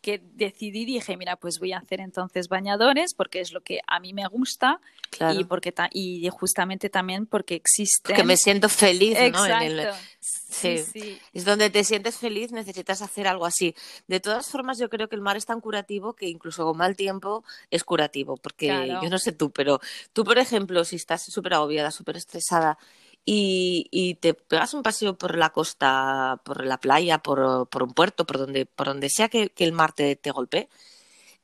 que 0.00 0.22
decidí, 0.34 0.84
dije, 0.84 1.16
mira, 1.16 1.36
pues 1.36 1.58
voy 1.58 1.72
a 1.72 1.78
hacer 1.78 2.00
entonces 2.00 2.48
bañadores 2.48 3.14
porque 3.14 3.40
es 3.40 3.52
lo 3.52 3.60
que 3.60 3.80
a 3.86 4.00
mí 4.00 4.12
me 4.12 4.26
gusta 4.26 4.80
y 5.34 5.44
porque 5.44 5.74
y 5.92 6.28
justamente 6.30 6.88
también 6.88 7.26
porque 7.26 7.54
existe. 7.54 8.14
Que 8.14 8.24
me 8.24 8.36
siento 8.36 8.68
feliz, 8.68 9.18
¿no? 9.32 9.44
Sí. 10.20 10.78
Sí, 10.78 11.18
Es 11.32 11.44
donde 11.44 11.70
te 11.70 11.84
sientes 11.84 12.16
feliz, 12.16 12.50
necesitas 12.52 13.02
hacer 13.02 13.28
algo 13.28 13.46
así. 13.46 13.74
De 14.08 14.20
todas 14.20 14.48
formas, 14.50 14.78
yo 14.78 14.90
creo 14.90 15.08
que 15.08 15.14
el 15.14 15.22
mar 15.22 15.36
es 15.36 15.46
tan 15.46 15.60
curativo 15.60 16.14
que 16.14 16.28
incluso 16.28 16.64
con 16.64 16.76
mal 16.76 16.96
tiempo 16.96 17.44
es 17.70 17.84
curativo, 17.84 18.36
porque 18.36 18.66
yo 19.02 19.08
no 19.08 19.18
sé 19.18 19.32
tú, 19.32 19.50
pero 19.50 19.80
tú, 20.12 20.24
por 20.24 20.38
ejemplo, 20.38 20.84
si 20.84 20.96
estás 20.96 21.22
súper 21.22 21.54
agobiada, 21.54 21.90
súper 21.90 22.16
estresada 22.16 22.78
y, 23.24 23.88
y, 23.90 24.14
te 24.16 24.34
pegas 24.34 24.74
un 24.74 24.82
paseo 24.82 25.16
por 25.18 25.36
la 25.36 25.50
costa, 25.50 26.40
por 26.44 26.64
la 26.64 26.78
playa, 26.80 27.18
por, 27.18 27.68
por 27.68 27.82
un 27.82 27.94
puerto, 27.94 28.26
por 28.26 28.38
donde, 28.38 28.66
por 28.66 28.88
donde 28.88 29.08
sea 29.10 29.28
que, 29.28 29.52
el 29.56 29.72
mar 29.72 29.92
te, 29.92 30.16
te 30.16 30.30
golpee, 30.30 30.68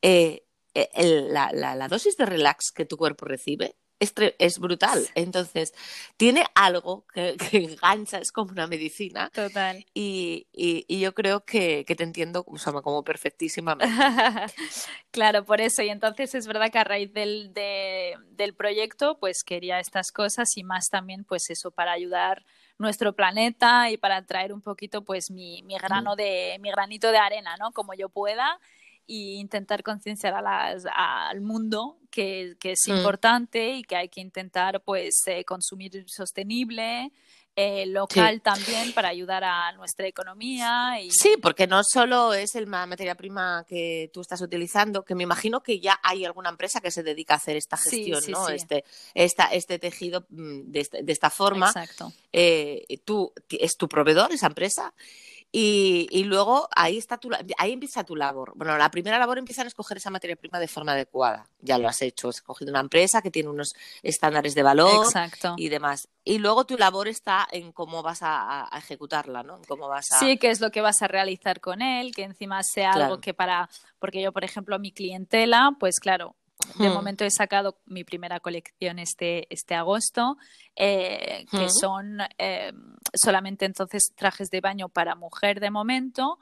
eh, 0.02 0.45
la, 0.75 1.50
la, 1.52 1.75
la, 1.75 1.88
dosis 1.88 2.16
de 2.16 2.26
relax 2.26 2.73
que 2.75 2.85
tu 2.87 2.97
cuerpo 2.97 3.26
recibe 3.26 3.76
es, 3.99 4.12
es 4.38 4.59
brutal. 4.59 5.07
Entonces, 5.15 5.73
tiene 6.17 6.45
algo 6.55 7.07
que, 7.12 7.37
que, 7.50 7.65
engancha, 7.65 8.19
es 8.19 8.33
como 8.33 8.53
una 8.53 8.67
medicina. 8.67 9.31
Total. 9.31 9.85
Y, 9.95 10.47
y, 10.53 10.85
y 10.88 11.00
yo 11.00 11.15
creo 11.15 11.45
que, 11.45 11.85
que, 11.87 11.95
te 11.95 12.05
entiendo 12.05 12.45
o 12.47 12.59
sea, 12.59 12.73
como 12.73 13.03
perfectísimamente. 13.03 13.95
claro, 15.11 15.45
por 15.45 15.61
eso. 15.61 15.83
Y 15.83 15.88
entonces 15.88 16.35
es 16.35 16.47
verdad 16.47 16.71
que 16.71 16.79
a 16.79 16.85
raíz 16.85 17.12
del, 17.12 17.53
de, 17.53 18.17
del 18.31 18.55
proyecto, 18.55 19.19
pues 19.19 19.43
quería 19.45 19.81
estas 19.81 20.12
cosas 20.12 20.57
y 20.57 20.65
más 20.65 20.88
también, 20.91 21.25
pues 21.25 21.50
eso, 21.50 21.71
para 21.71 21.93
ayudar 21.93 22.45
nuestro 22.79 23.15
planeta 23.15 23.91
y 23.91 23.97
para 23.97 24.25
traer 24.26 24.53
un 24.53 24.61
poquito 24.61 25.03
pues 25.03 25.31
mi, 25.31 25.62
mi 25.62 25.79
grano 25.79 26.15
de 26.15 26.59
mi 26.61 26.71
granito 26.71 27.11
de 27.11 27.19
arena, 27.19 27.57
¿no? 27.59 27.73
Como 27.73 27.95
yo 27.95 28.11
pueda 28.11 28.61
y 29.07 29.35
intentar 29.35 29.83
concienciar 29.83 30.35
al 30.37 31.41
mundo 31.41 31.99
que, 32.11 32.57
que 32.59 32.73
es 32.73 32.81
mm. 32.89 32.97
importante 32.97 33.75
y 33.75 33.83
que 33.85 33.97
hay 33.97 34.09
que 34.09 34.21
intentar 34.21 34.83
pues 34.83 35.23
eh, 35.27 35.45
consumir 35.45 36.05
sostenible, 36.09 37.13
eh, 37.59 37.87
local 37.87 38.43
también 38.43 38.93
para 38.93 39.09
ayudar 39.09 39.43
a 39.43 39.73
nuestra 39.73 40.07
economía. 40.07 41.01
Y... 41.01 41.11
Sí, 41.11 41.37
porque 41.41 41.67
no 41.67 41.81
solo 41.83 42.35
es 42.35 42.55
el 42.55 42.67
materia 42.67 43.15
prima 43.15 43.65
que 43.67 44.11
tú 44.13 44.21
estás 44.21 44.43
utilizando, 44.43 45.05
que 45.07 45.15
me 45.15 45.23
imagino 45.23 45.63
que 45.63 45.81
ya 45.81 45.99
hay 46.03 46.27
alguna 46.27 46.51
empresa 46.51 46.83
que 46.83 46.91
se 46.91 47.03
dedica 47.03 47.33
a 47.33 47.37
hacer 47.39 47.57
esta 47.57 47.79
gestión, 47.79 48.23
¿no? 48.29 48.51
Este, 48.51 48.85
esta, 49.15 49.47
este 49.47 49.79
tejido 49.79 50.27
mm, 50.29 50.71
de, 50.71 50.81
este, 50.81 51.03
de 51.03 51.13
esta 51.13 51.31
forma. 51.31 51.69
Exacto. 51.69 52.13
Eh, 52.31 52.85
tú, 53.07 53.33
es 53.49 53.79
tu 53.79 53.89
proveedor, 53.89 54.33
esa 54.33 54.49
empresa. 54.49 54.93
Y, 55.53 56.07
y, 56.11 56.25
luego 56.25 56.69
ahí 56.76 56.99
está 56.99 57.17
tu, 57.17 57.31
ahí 57.57 57.73
empieza 57.73 58.05
tu 58.05 58.15
labor. 58.15 58.53
Bueno, 58.57 58.76
la 58.76 58.91
primera 58.91 59.19
labor 59.19 59.38
empieza 59.38 59.62
a 59.62 59.67
escoger 59.67 59.97
esa 59.97 60.11
materia 60.11 60.37
prima 60.37 60.61
de 60.61 60.69
forma 60.69 60.93
adecuada. 60.93 61.47
Ya 61.61 61.79
lo 61.79 61.88
has 61.88 62.03
hecho, 62.03 62.29
has 62.29 62.37
escogido 62.37 62.71
una 62.71 62.81
empresa 62.81 63.23
que 63.23 63.31
tiene 63.31 63.49
unos 63.49 63.75
estándares 64.03 64.55
de 64.55 64.62
valor 64.62 65.07
Exacto. 65.07 65.55
y 65.57 65.69
demás. 65.69 66.09
Y 66.25 66.38
luego 66.38 66.67
tu 66.67 66.76
labor 66.76 67.09
está 67.09 67.47
en 67.50 67.73
cómo 67.73 68.03
vas 68.03 68.23
a, 68.23 68.75
a, 68.75 68.79
ejecutarla, 68.79 69.43
¿no? 69.45 69.57
En 69.57 69.65
cómo 69.65 69.88
vas 69.88 70.12
a... 70.12 70.19
Sí, 70.19 70.37
qué 70.37 70.50
es 70.50 70.61
lo 70.61 70.71
que 70.71 70.81
vas 70.81 71.00
a 71.00 71.09
realizar 71.09 71.61
con 71.61 71.81
él, 71.81 72.15
que 72.15 72.25
encima 72.25 72.62
sea 72.62 72.91
Claro. 72.91 73.05
algo 73.05 73.21
que 73.21 73.33
para, 73.33 73.71
porque 73.99 74.21
yo, 74.21 74.33
por 74.33 74.45
ejemplo, 74.45 74.79
mi 74.79 74.93
clientela, 74.93 75.71
pues 75.79 76.00
claro, 76.00 76.35
de 76.75 76.89
Hmm. 76.89 76.93
momento 76.93 77.25
he 77.25 77.31
sacado 77.31 77.79
mi 77.87 78.05
primera 78.05 78.41
colección 78.41 78.99
este, 78.99 79.47
este 79.55 79.75
agosto, 79.75 80.37
eh, 80.75 81.47
que 81.51 81.67
Hmm. 81.67 81.79
son 81.81 82.19
eh, 82.39 82.73
solamente 83.15 83.65
entonces 83.65 84.13
trajes 84.17 84.51
de 84.51 84.61
baño 84.61 84.89
para 84.89 85.15
mujer 85.15 85.61
de 85.61 85.71
momento, 85.71 86.39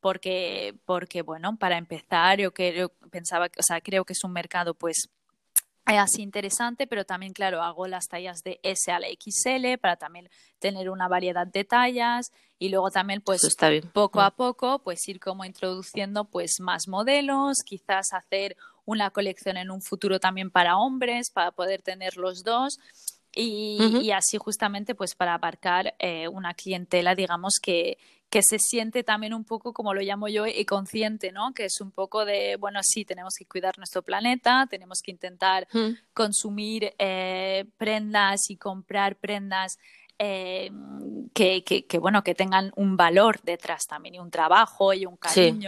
porque, 0.00 0.74
porque 0.84 1.22
bueno, 1.22 1.56
para 1.58 1.78
empezar, 1.78 2.38
yo 2.38 2.52
creo, 2.52 2.90
pensaba, 3.10 3.48
que- 3.48 3.60
o 3.60 3.62
sea, 3.62 3.80
creo 3.80 4.04
que 4.04 4.12
es 4.12 4.24
un 4.24 4.32
mercado 4.32 4.74
pues 4.74 5.08
eh, 5.88 5.98
así 5.98 6.20
interesante, 6.22 6.88
pero 6.88 7.04
también, 7.04 7.32
claro, 7.32 7.62
hago 7.62 7.86
las 7.86 8.08
tallas 8.08 8.42
de 8.42 8.58
S 8.64 8.90
a 8.90 8.98
la 8.98 9.06
XL 9.08 9.78
para 9.78 9.96
también 9.96 10.28
tener 10.58 10.90
una 10.90 11.06
variedad 11.06 11.46
de 11.46 11.62
tallas 11.64 12.32
y 12.58 12.70
luego 12.70 12.90
también 12.90 13.20
pues 13.20 13.38
Eso 13.38 13.46
está 13.48 13.68
bien. 13.68 13.88
poco 13.92 14.18
Mm. 14.20 14.24
a 14.24 14.30
poco 14.32 14.78
pues 14.82 15.06
ir 15.06 15.20
como 15.20 15.44
introduciendo 15.44 16.24
pues 16.24 16.56
más 16.58 16.88
modelos, 16.88 17.58
quizás 17.64 18.12
hacer 18.14 18.56
una 18.86 19.10
colección 19.10 19.58
en 19.58 19.70
un 19.70 19.82
futuro 19.82 20.18
también 20.18 20.50
para 20.50 20.78
hombres, 20.78 21.30
para 21.30 21.50
poder 21.50 21.82
tener 21.82 22.16
los 22.16 22.42
dos. 22.42 22.78
Y, 23.38 24.10
así 24.12 24.38
justamente 24.38 24.94
pues 24.94 25.14
para 25.14 25.34
abarcar 25.34 25.94
eh, 25.98 26.26
una 26.26 26.54
clientela 26.54 27.14
digamos 27.14 27.58
que, 27.60 27.98
que 28.30 28.40
se 28.42 28.58
siente 28.58 29.04
también 29.04 29.34
un 29.34 29.44
poco 29.44 29.74
como 29.74 29.92
lo 29.92 30.00
llamo 30.00 30.28
yo 30.28 30.46
y 30.46 30.64
consciente, 30.64 31.32
¿no? 31.32 31.52
Que 31.52 31.66
es 31.66 31.82
un 31.82 31.90
poco 31.90 32.24
de, 32.24 32.56
bueno, 32.56 32.80
sí, 32.82 33.04
tenemos 33.04 33.34
que 33.38 33.44
cuidar 33.44 33.76
nuestro 33.76 34.00
planeta, 34.02 34.66
tenemos 34.70 35.00
que 35.02 35.10
intentar 35.10 35.68
Mm. 35.72 35.98
consumir 36.14 36.94
eh, 36.98 37.66
prendas 37.76 38.48
y 38.48 38.56
comprar 38.56 39.16
prendas 39.16 39.76
eh, 40.18 40.70
que, 41.34 41.62
que, 41.62 41.84
que, 41.86 41.98
bueno, 41.98 42.24
que 42.24 42.34
tengan 42.34 42.72
un 42.76 42.96
valor 42.96 43.40
detrás 43.42 43.84
también 43.86 44.14
y 44.14 44.18
un 44.18 44.30
trabajo 44.30 44.94
y 44.94 45.04
un 45.04 45.18
Sí. 45.28 45.58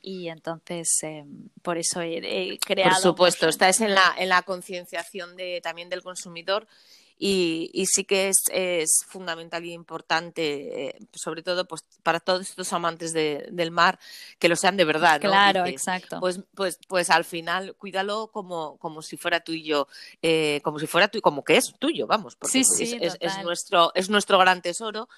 Y 0.00 0.28
entonces, 0.28 0.88
eh, 1.02 1.24
por 1.62 1.76
eso 1.78 2.00
he, 2.00 2.52
he 2.52 2.58
creado. 2.58 2.92
Por 2.94 3.02
supuesto, 3.02 3.46
Motion. 3.46 3.50
estás 3.50 3.80
en 3.80 3.94
la, 3.94 4.14
en 4.16 4.28
la 4.28 4.42
concienciación 4.42 5.36
de, 5.36 5.60
también 5.62 5.88
del 5.88 6.02
consumidor 6.02 6.66
y, 7.20 7.68
y 7.74 7.86
sí 7.86 8.04
que 8.04 8.28
es, 8.28 8.44
es 8.52 9.00
fundamental 9.08 9.64
y 9.64 9.72
importante, 9.72 10.86
eh, 10.90 10.98
sobre 11.12 11.42
todo 11.42 11.66
pues, 11.66 11.82
para 12.04 12.20
todos 12.20 12.48
estos 12.48 12.72
amantes 12.72 13.12
de- 13.12 13.48
del 13.50 13.72
mar, 13.72 13.98
que 14.38 14.48
lo 14.48 14.54
sean 14.54 14.76
de 14.76 14.84
verdad. 14.84 15.20
¿no? 15.20 15.30
Claro, 15.30 15.64
que, 15.64 15.70
exacto. 15.70 16.20
Pues, 16.20 16.40
pues, 16.54 16.78
pues 16.86 17.10
al 17.10 17.24
final 17.24 17.74
cuídalo 17.74 18.28
como, 18.32 18.76
como 18.78 19.02
si 19.02 19.16
fuera 19.16 19.40
tuyo, 19.40 19.88
eh, 20.22 20.60
como 20.62 20.78
si 20.78 20.86
fuera 20.86 21.08
tuyo, 21.08 21.22
como 21.22 21.42
que 21.42 21.56
es 21.56 21.74
tuyo, 21.80 22.06
vamos, 22.06 22.36
porque 22.36 22.52
Sí, 22.52 22.64
sí, 22.64 22.96
es, 23.00 23.16
es- 23.20 23.42
nuestro, 23.42 23.90
es 23.96 24.08
nuestro 24.08 24.38
gran 24.38 24.62
tesoro. 24.62 25.08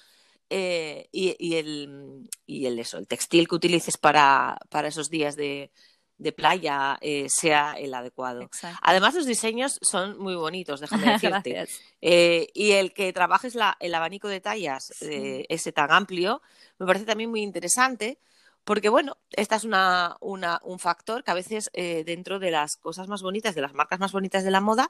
Eh, 0.53 1.07
y, 1.11 1.35
y 1.39 1.55
el, 1.55 2.29
y 2.45 2.65
el 2.65 2.77
eso, 2.77 2.97
el 2.97 3.07
textil 3.07 3.47
que 3.47 3.55
utilices 3.55 3.97
para, 3.97 4.57
para 4.69 4.89
esos 4.89 5.09
días 5.09 5.35
de, 5.37 5.71
de 6.17 6.31
playa 6.33 6.97
eh, 7.01 7.27
sea 7.29 7.73
el 7.79 7.93
adecuado. 7.93 8.41
Exacto. 8.41 8.77
Además, 8.83 9.15
los 9.15 9.25
diseños 9.25 9.79
son 9.81 10.19
muy 10.19 10.35
bonitos, 10.35 10.81
déjame 10.81 11.05
decirte. 11.13 11.67
Eh, 12.01 12.47
y 12.53 12.71
el 12.71 12.93
que 12.93 13.13
trabajes 13.13 13.55
la- 13.55 13.77
el 13.79 13.95
abanico 13.95 14.27
de 14.27 14.41
tallas, 14.41 14.91
Sí. 14.93 15.05
eh, 15.09 15.45
ese 15.49 15.71
tan 15.71 15.91
amplio, 15.91 16.41
me 16.77 16.85
parece 16.85 17.05
también 17.05 17.29
muy 17.29 17.41
interesante, 17.41 18.19
porque 18.63 18.89
bueno, 18.89 19.17
esta 19.31 19.55
es 19.55 19.63
una, 19.63 20.17
una- 20.19 20.59
un 20.63 20.77
factor 20.77 21.23
que 21.23 21.31
a 21.31 21.35
veces 21.35 21.71
dentro 21.73 22.37
de 22.39 22.51
las 22.51 22.75
cosas 22.75 23.07
más 23.07 23.21
bonitas, 23.23 23.55
de 23.55 23.61
las 23.61 23.73
marcas 23.73 23.99
más 23.99 24.11
bonitas 24.11 24.43
de 24.43 24.51
la 24.51 24.61
moda, 24.61 24.89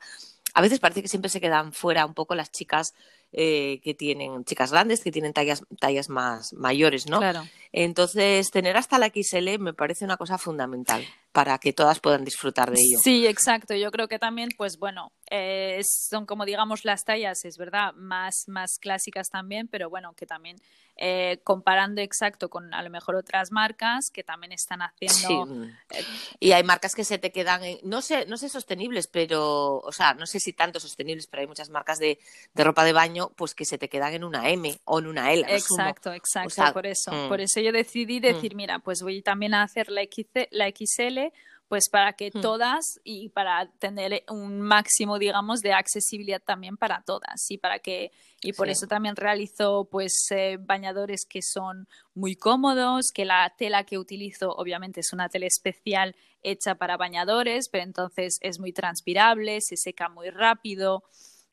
a 0.53 0.61
veces 0.61 0.79
parece 0.81 1.01
que 1.01 1.07
siempre 1.07 1.29
se 1.29 1.39
quedan 1.39 1.71
fuera 1.71 2.05
un 2.05 2.13
poco 2.13 2.35
las 2.35 2.51
chicas 2.51 2.93
eh, 3.33 3.79
que 3.83 3.93
tienen, 3.93 4.43
chicas 4.45 4.71
grandes, 4.71 5.01
que 5.03 5.11
tienen 5.11 5.33
tallas, 5.33 5.63
tallas 5.79 6.09
más 6.09 6.53
mayores, 6.53 7.07
¿no? 7.07 7.19
Claro. 7.19 7.43
Entonces, 7.71 8.51
tener 8.51 8.75
hasta 8.77 8.99
la 8.99 9.07
XL 9.07 9.57
me 9.59 9.73
parece 9.73 10.05
una 10.05 10.17
cosa 10.17 10.37
fundamental 10.37 11.05
para 11.31 11.57
que 11.59 11.71
todas 11.71 11.99
puedan 12.01 12.25
disfrutar 12.25 12.69
de 12.71 12.77
ello. 12.81 12.99
Sí, 13.01 13.25
exacto. 13.25 13.73
Yo 13.73 13.89
creo 13.91 14.09
que 14.09 14.19
también, 14.19 14.49
pues 14.57 14.77
bueno, 14.77 15.13
eh, 15.29 15.79
son 15.85 16.25
como 16.25 16.43
digamos 16.45 16.83
las 16.83 17.05
tallas, 17.05 17.45
es 17.45 17.57
verdad, 17.57 17.93
más, 17.93 18.43
más 18.47 18.77
clásicas 18.79 19.29
también, 19.29 19.69
pero 19.69 19.89
bueno, 19.89 20.13
que 20.13 20.25
también 20.25 20.57
eh, 20.97 21.39
comparando 21.45 22.01
exacto 22.01 22.49
con 22.49 22.73
a 22.73 22.83
lo 22.83 22.89
mejor 22.89 23.15
otras 23.15 23.51
marcas 23.51 24.09
que 24.11 24.23
también 24.23 24.51
están 24.51 24.81
haciendo. 24.81 25.45
Sí. 25.47 25.71
eh, 25.97 26.03
Y 26.41 26.51
hay 26.51 26.63
marcas 26.63 26.93
que 26.93 27.05
se 27.05 27.17
te 27.17 27.31
quedan, 27.31 27.63
en- 27.63 27.79
no 27.83 28.01
sé, 28.01 28.25
no 28.27 28.35
sé 28.35 28.49
sostenibles, 28.49 29.07
pero, 29.07 29.77
o 29.77 29.91
sea, 29.93 30.13
no 30.13 30.25
sé 30.27 30.41
si 30.41 30.51
tanto 30.51 30.81
sostenibles, 30.81 31.27
pero 31.27 31.41
hay 31.41 31.47
muchas 31.47 31.69
marcas 31.69 31.97
de, 31.97 32.19
de 32.53 32.63
ropa 32.65 32.83
de 32.83 32.91
baño, 32.93 33.20
pues 33.29 33.53
que 33.55 33.65
se 33.65 33.77
te 33.77 33.87
quedan 33.89 34.13
en 34.13 34.23
una 34.23 34.49
M 34.49 34.79
o 34.85 34.99
en 34.99 35.07
una 35.07 35.31
L. 35.31 35.43
sumo. 35.59 35.81
Exacto, 35.81 36.13
exacto, 36.13 36.49
sea, 36.49 36.73
por 36.73 36.85
eso. 36.87 37.11
mm. 37.11 37.27
Por 37.29 37.41
eso 37.41 37.59
yo 37.61 37.71
decidí 37.71 38.19
decir, 38.19 38.55
mira, 38.55 38.79
pues 38.79 39.01
voy 39.01 39.21
también 39.21 39.53
a 39.53 39.63
hacer 39.63 39.89
la, 39.89 40.01
XC 40.01 40.47
la 40.51 40.67
XL, 40.69 41.31
pues 41.67 41.87
para 41.89 42.13
que 42.13 42.31
Mm. 42.33 42.41
todas 42.41 42.99
y 43.05 43.29
para 43.29 43.71
tener 43.79 44.25
un 44.29 44.59
máximo, 44.59 45.17
digamos, 45.19 45.61
de 45.61 45.71
accesibilidad 45.71 46.41
también 46.41 46.75
para 46.75 47.01
todas 47.03 47.49
y 47.49 47.57
para 47.57 47.79
que 47.79 48.11
y 48.43 48.51
por 48.53 48.67
Sí. 48.67 48.71
eso 48.73 48.87
también 48.87 49.15
realizo 49.15 49.87
pues 49.89 50.25
eh, 50.31 50.57
bañadores 50.59 51.25
que 51.29 51.41
son 51.41 51.87
muy 52.13 52.35
cómodos, 52.35 53.11
que 53.13 53.23
la 53.23 53.53
tela 53.57 53.85
que 53.85 53.97
utilizo 53.99 54.49
obviamente 54.51 54.99
es 54.99 55.13
una 55.13 55.29
tela 55.29 55.45
especial 55.45 56.15
hecha 56.43 56.75
para 56.75 56.97
bañadores, 56.97 57.69
pero 57.69 57.83
entonces 57.85 58.37
es 58.41 58.59
muy 58.59 58.73
transpirable, 58.73 59.61
se 59.61 59.77
seca 59.77 60.09
muy 60.09 60.29
rápido 60.29 61.03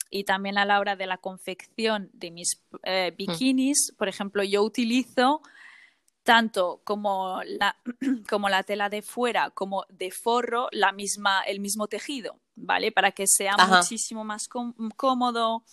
y 0.09 0.23
también 0.23 0.57
a 0.57 0.65
la 0.65 0.79
hora 0.79 0.95
de 0.95 1.07
la 1.07 1.17
confección 1.17 2.09
de 2.13 2.31
mis 2.31 2.61
eh, 2.83 3.13
bikinis, 3.17 3.93
por 3.97 4.07
ejemplo, 4.07 4.43
yo 4.43 4.63
utilizo 4.63 5.41
tanto 6.23 6.81
como 6.83 7.41
la, 7.45 7.75
como 8.29 8.49
la 8.49 8.63
tela 8.63 8.89
de 8.89 9.01
fuera 9.01 9.49
como 9.51 9.85
de 9.89 10.11
forro, 10.11 10.67
la 10.71 10.91
misma, 10.91 11.41
el 11.41 11.59
mismo 11.59 11.87
tejido, 11.87 12.39
¿vale? 12.55 12.91
Para 12.91 13.11
que 13.11 13.25
sea 13.27 13.55
Ajá. 13.57 13.77
muchísimo 13.77 14.23
más 14.23 14.47
cómodo 14.47 15.63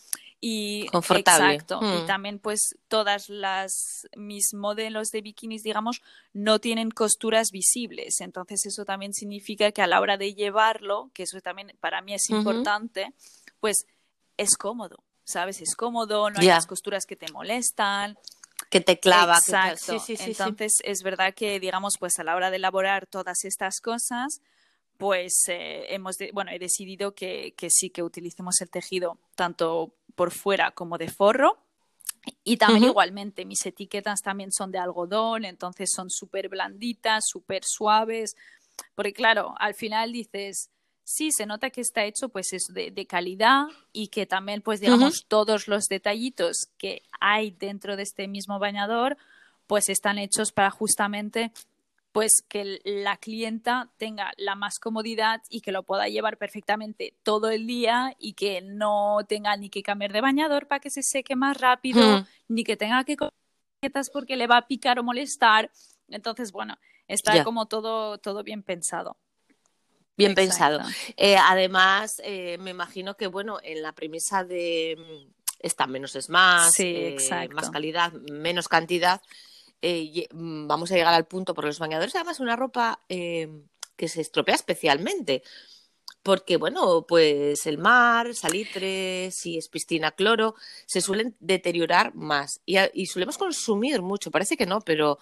y 0.41 0.87
Confortable. 0.87 1.55
exacto. 1.55 1.81
Mm. 1.81 1.97
Y 1.97 2.07
también, 2.07 2.39
pues, 2.39 2.77
todas 2.89 3.29
las 3.29 4.07
mis 4.17 4.55
modelos 4.55 5.09
de 5.11 5.23
bikinis, 5.23 5.63
digamos, 5.63 6.03
no 6.33 6.59
tienen 6.59 6.91
costuras 6.91 7.51
visibles. 7.51 8.21
Entonces, 8.21 8.65
eso 8.67 8.85
también 8.85 9.13
significa 9.13 9.73
que 9.73 9.83
a 9.83 9.87
la 9.87 10.01
hora 10.01 10.17
de 10.17 10.35
llevarlo, 10.35 11.11
que 11.15 11.25
eso 11.25 11.41
también 11.41 11.73
para 11.81 12.01
mí 12.03 12.15
es 12.15 12.31
importante, 12.31 13.13
pues 13.61 13.87
es 14.37 14.57
cómodo, 14.57 15.03
¿sabes? 15.25 15.61
Es 15.61 15.75
cómodo, 15.75 16.31
no 16.31 16.39
hay 16.41 16.47
las 16.55 16.67
costuras 16.67 17.07
que 17.07 17.17
te 17.17 17.31
molestan. 17.33 18.19
Que 18.71 18.81
te 18.81 18.99
clava. 18.99 19.37
que 19.37 19.53
te- 19.53 19.57
Exacto. 19.57 19.93
Sí, 19.93 19.99
sí, 19.99 20.17
sí. 20.17 20.25
Entonces, 20.31 20.79
es 20.85 21.03
verdad 21.03 21.35
que, 21.35 21.61
digamos, 21.61 21.95
pues 21.99 22.19
a 22.19 22.25
la 22.25 22.35
hora 22.37 22.51
de 22.51 22.57
elaborar 22.57 23.07
todas 23.07 23.45
estas 23.45 23.81
cosas, 23.81 24.41
pues 24.99 25.45
eh, 25.49 25.87
hemos 25.95 26.17
de- 26.17 26.31
bueno, 26.33 26.51
he 26.53 26.59
decidido 26.59 27.15
que, 27.15 27.53
que 27.57 27.69
sí 27.71 27.91
que 27.91 28.03
utilicemos 28.03 28.61
el 28.63 28.71
tejido 28.71 29.19
tanto 29.35 29.93
por 30.15 30.31
fuera 30.33 30.71
como 30.71 30.97
de 30.99 31.09
forro. 31.09 31.59
Y 32.43 32.57
también 32.57 32.85
igualmente, 32.91 33.45
mis 33.45 33.65
etiquetas 33.67 34.21
también 34.23 34.51
son 34.51 34.73
de 34.73 34.79
algodón, 34.79 35.45
entonces 35.45 35.91
son 35.95 36.11
súper 36.11 36.49
blanditas, 36.49 37.25
súper 37.29 37.63
suaves, 37.65 38.35
porque 38.97 39.13
claro, 39.13 39.55
al 39.59 39.75
final 39.75 40.13
dices, 40.13 40.71
sí, 41.07 41.31
se 41.31 41.47
nota 41.47 41.71
que 41.71 41.81
está 41.81 42.05
hecho 42.05 42.29
pues 42.29 42.53
es 42.53 42.67
de, 42.75 42.91
de 42.91 43.07
calidad 43.07 43.67
y 43.93 44.09
que 44.09 44.27
también 44.27 44.61
pues 44.61 44.81
digamos 44.81 45.25
todos 45.29 45.69
los 45.69 45.85
detallitos 45.85 46.69
que 46.79 47.03
hay 47.21 47.53
dentro 47.53 47.97
de 47.97 48.03
este 48.03 48.27
mismo 48.27 48.59
bañador 48.59 49.17
pues 49.69 49.89
están 49.89 50.19
hechos 50.19 50.51
para 50.51 50.71
justamente 50.71 51.53
pues 52.11 52.43
que 52.49 52.81
la 52.85 53.19
clienta 53.19 53.91
tenga 53.99 54.33
la 54.37 54.57
más 54.57 54.81
comodidad 54.81 55.43
y 55.49 55.61
que 55.61 55.71
lo 55.71 55.85
pueda 55.85 56.09
llevar 56.09 56.39
perfectamente 56.39 57.15
todo 57.23 57.51
el 57.51 57.67
día 57.67 58.17
y 58.19 58.33
que 58.33 58.63
no 58.63 59.19
tenga 59.29 59.57
ni 59.57 59.71
que 59.71 59.83
cambiar 59.83 60.13
de 60.13 60.23
bañador 60.23 60.67
para 60.67 60.81
que 60.81 60.91
se 60.91 61.03
seque 61.03 61.37
más 61.37 61.61
rápido, 61.61 62.27
ni 62.49 62.65
que 62.65 62.77
tenga 62.77 63.05
que 63.05 63.17
comer 63.17 63.35
etiquetas 63.79 64.09
porque 64.11 64.37
le 64.37 64.47
va 64.47 64.57
a 64.57 64.67
picar 64.67 64.99
o 64.99 65.05
molestar. 65.05 65.71
Entonces, 66.09 66.53
bueno, 66.53 66.79
está 67.07 67.45
como 67.45 67.67
todo, 67.67 68.17
todo 68.17 68.43
bien 68.43 68.63
pensado. 68.63 69.19
Bien 70.17 70.33
Exacto. 70.33 70.79
pensado. 70.79 70.81
Eh, 71.17 71.37
además, 71.37 72.21
eh, 72.25 72.57
me 72.59 72.71
imagino 72.71 73.17
que, 73.17 73.27
bueno, 73.27 73.59
en 73.63 73.83
la 73.83 73.93
premisa 73.93 74.45
de, 74.45 74.97
está 75.59 75.87
menos 75.87 76.17
es 76.17 76.29
más, 76.31 76.73
Sí, 76.75 76.83
eh, 76.87 77.49
más 77.53 77.71
calidad, 77.71 78.13
menos 78.13 78.69
cantidad. 78.69 79.21
eh, 79.83 80.27
mm, 80.33 80.67
vamos 80.67 80.91
a 80.91 80.95
llegar 80.95 81.13
al 81.15 81.27
punto, 81.27 81.55
porque 81.55 81.67
los 81.69 81.79
bañadores 81.79 82.15
además 82.15 82.41
una 82.41 82.57
ropa 82.57 83.01
eh, 83.09 83.49
que 83.97 84.09
se 84.09 84.21
estropea 84.23 84.55
especialmente. 84.55 85.43
Porque, 86.23 86.57
bueno, 86.57 87.05
pues 87.07 87.67
el 87.67 87.79
mar, 87.79 88.35
salitre, 88.35 89.31
si 89.31 89.59
es 89.59 89.69
piscina, 89.69 90.11
cloro, 90.11 90.57
se 90.87 91.01
suelen 91.01 91.37
deteriorar 91.39 92.15
más. 92.17 92.61
Y, 92.67 92.79
y 92.95 93.07
solemos 93.07 93.39
consumir 93.39 94.03
mucho, 94.03 94.31
parece 94.33 94.57
que 94.57 94.67
no, 94.67 94.81
pero 94.81 95.19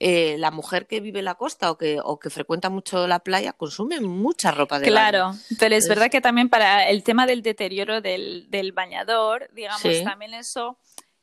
eh, 0.00 0.36
la 0.38 0.50
mujer 0.50 0.86
que 0.86 1.00
vive 1.00 1.20
en 1.20 1.24
la 1.26 1.36
costa 1.36 1.70
o 1.70 1.78
que, 1.78 1.98
o 2.02 2.18
que 2.18 2.28
frecuenta 2.30 2.68
mucho 2.68 3.06
la 3.06 3.20
playa 3.20 3.52
consume 3.52 4.00
mucha 4.00 4.50
ropa 4.50 4.78
de 4.78 4.90
baño. 4.90 4.94
Claro, 4.94 5.32
pero 5.58 5.74
es 5.76 5.88
verdad 5.88 6.10
que 6.10 6.20
también 6.20 6.48
para 6.48 6.88
el 6.88 7.02
tema 7.04 7.26
del 7.26 7.42
deterioro 7.42 8.00
del, 8.00 8.50
del 8.50 8.72
bañador, 8.72 9.48
digamos, 9.52 9.80
Sí. 9.82 10.02
también 10.04 10.34
eso, 10.34 10.78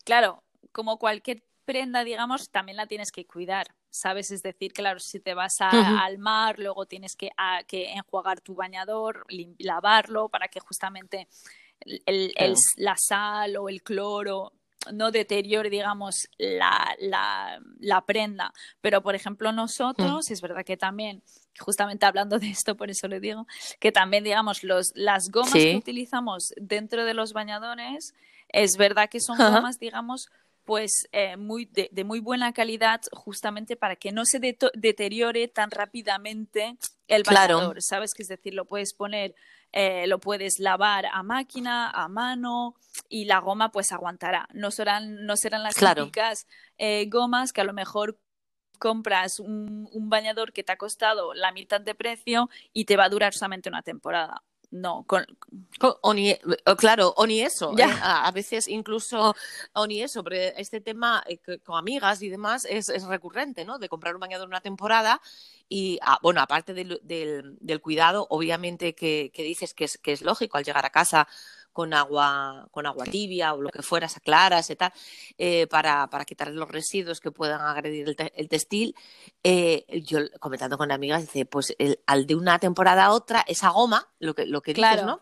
claro, 0.06 0.44
como 0.72 0.98
cualquier 0.98 1.44
prenda, 1.66 2.04
digamos, 2.04 2.50
también 2.50 2.78
la 2.78 2.88
tienes 2.88 3.12
que 3.12 3.26
cuidar, 3.28 3.68
¿sabes? 3.90 4.32
Es 4.32 4.42
decir, 4.42 4.72
claro, 4.74 5.00
si 5.00 5.20
te 5.20 5.34
vas 5.34 5.58
a- 5.60 6.04
al 6.06 6.18
mar, 6.18 6.58
luego 6.58 6.86
tienes 6.86 7.16
que, 7.16 7.30
a- 7.38 7.64
que 7.68 7.92
enjuagar 7.92 8.42
tu 8.42 8.56
bañador, 8.56 9.26
lavarlo 9.60 10.30
para 10.30 10.48
que 10.48 10.60
justamente 10.60 11.28
el- 11.82 12.02
el- 12.06 12.34
Claro. 12.34 12.54
el- 12.54 12.84
la 12.84 12.96
sal 12.98 13.58
o 13.58 13.70
el 13.70 13.84
cloro 13.84 14.54
no 14.92 15.12
deteriore, 15.12 15.70
digamos, 15.70 16.28
la, 16.38 16.96
la, 17.00 17.62
la 17.80 18.06
prenda. 18.06 18.54
Pero, 18.82 19.02
por 19.04 19.16
ejemplo, 19.16 19.52
nosotros, 19.52 20.32
es 20.32 20.42
verdad 20.42 20.66
que 20.66 20.78
también, 20.78 21.22
justamente 21.60 22.06
hablando 22.06 22.40
de 22.40 22.50
esto, 22.50 22.76
por 22.76 22.90
eso 22.90 23.08
lo 23.08 23.20
digo, 23.20 23.46
que 23.80 23.92
también, 23.92 24.24
digamos, 24.24 24.64
los, 24.64 24.92
las 24.96 25.30
gomas 25.30 25.52
Sí. 25.54 25.72
que 25.72 25.78
utilizamos 25.78 26.54
dentro 26.58 27.06
de 27.06 27.14
los 27.14 27.34
bañadores, 27.34 28.14
es 28.50 28.78
verdad 28.78 29.10
que 29.10 29.20
son 29.20 29.40
Ajá. 29.40 29.56
gomas, 29.58 29.80
digamos, 29.80 30.30
pues 30.66 31.08
eh, 31.12 31.38
muy 31.38 31.66
de, 31.66 31.90
de 31.92 32.04
muy 32.04 32.20
buena 32.20 32.54
calidad 32.54 33.02
justamente 33.14 33.76
para 33.76 33.96
que 33.96 34.12
no 34.12 34.26
se 34.26 34.40
deteriore 34.40 35.48
tan 35.48 35.72
rápidamente 35.72 36.78
el 37.08 37.24
Claro. 37.24 37.56
bañador, 37.56 37.82
¿sabes? 37.82 38.14
Que 38.14 38.22
es 38.24 38.30
decir, 38.30 38.54
lo 38.54 38.66
puedes 38.66 38.94
poner, 38.94 39.34
eh, 39.74 40.06
lo 40.08 40.20
puedes 40.20 40.60
lavar 40.60 41.06
a 41.12 41.24
máquina, 41.24 41.90
a 41.90 42.08
mano 42.08 42.76
y 43.10 43.26
la 43.26 43.40
goma 43.40 43.72
pues 43.72 43.92
aguantará. 43.92 44.48
No 44.54 44.72
serán, 44.72 45.26
no 45.26 45.36
serán 45.38 45.64
las 45.64 45.76
Claro. 45.76 46.04
típicas 46.04 46.48
eh, 46.78 47.06
gomas 47.10 47.54
que 47.54 47.62
a 47.62 47.66
lo 47.66 47.74
mejor 47.74 48.18
compras 48.80 49.40
un, 49.40 49.88
un 49.92 50.10
bañador 50.10 50.54
que 50.54 50.64
te 50.64 50.72
ha 50.72 50.78
costado 50.78 51.34
la 51.34 51.52
mitad 51.52 51.80
de 51.80 51.94
precio 51.96 52.50
y 52.74 52.86
te 52.86 52.98
va 52.98 53.06
a 53.06 53.10
durar 53.10 53.34
solamente 53.34 53.70
una 53.70 53.84
temporada. 53.84 54.44
No, 54.72 55.04
con, 55.06 55.26
Co- 55.80 56.00
O 56.02 56.14
ni, 56.14 56.34
o 56.66 56.76
claro, 56.78 57.14
o 57.18 57.28
ni 57.28 57.42
eso. 57.42 57.74
Ya. 57.76 57.90
¿eh? 57.90 58.00
A, 58.02 58.32
veces 58.32 58.70
incluso, 58.70 59.36
o 59.74 59.88
ni 59.88 60.02
eso, 60.02 60.24
pero 60.24 60.38
este 60.58 60.80
tema 60.80 61.24
eh, 61.28 61.40
con 61.64 61.78
amigas 61.78 62.22
y 62.22 62.30
demás 62.30 62.64
es, 62.64 62.88
es 62.88 63.04
recurrente, 63.04 63.66
¿no? 63.66 63.80
De 63.80 63.90
comprar 63.90 64.14
un 64.16 64.22
bañador 64.22 64.48
una 64.48 64.62
temporada 64.62 65.22
y, 65.68 66.00
ah, 66.02 66.20
bueno, 66.22 66.40
aparte 66.42 66.74
del, 66.74 67.00
del- 67.04 67.58
del 67.60 67.82
cuidado, 67.82 68.28
obviamente 68.30 68.96
que, 68.96 69.30
que 69.34 69.44
dices 69.44 69.74
que 69.74 69.84
es, 69.86 69.98
que 69.98 70.14
es 70.14 70.22
lógico 70.22 70.58
al 70.58 70.64
llegar 70.64 70.86
a 70.86 70.90
casa 70.90 71.28
con 71.74 71.94
agua, 71.94 72.68
con 72.72 72.86
agua 72.86 73.06
tibia 73.06 73.54
o 73.54 73.62
lo 73.62 73.70
que 73.70 73.82
fuera, 73.82 74.08
se 74.10 74.18
aclaras 74.20 74.70
y 74.70 74.76
tal, 74.76 74.92
eh, 75.38 75.68
para, 75.68 76.08
para 76.10 76.26
quitar 76.26 76.50
los 76.50 76.70
residuos 76.70 77.20
que 77.20 77.32
puedan 77.32 77.62
agredir 77.62 78.08
el, 78.10 78.16
te- 78.16 78.34
el 78.36 78.50
textil. 78.50 78.96
Eh, 79.44 79.86
yo 80.06 80.20
comentando 80.40 80.78
con 80.78 80.92
amigas, 80.92 81.22
dice, 81.22 81.46
pues 81.46 81.74
el- 81.80 82.00
al 82.06 82.26
de 82.28 82.36
una 82.36 82.60
temporada 82.60 83.06
a 83.06 83.12
otra, 83.12 83.44
esa 83.48 83.70
goma, 83.70 84.10
lo 84.20 84.34
que, 84.36 84.46
lo 84.46 84.62
que 84.62 84.74
dices. 84.74 84.90
¿no? 85.06 85.22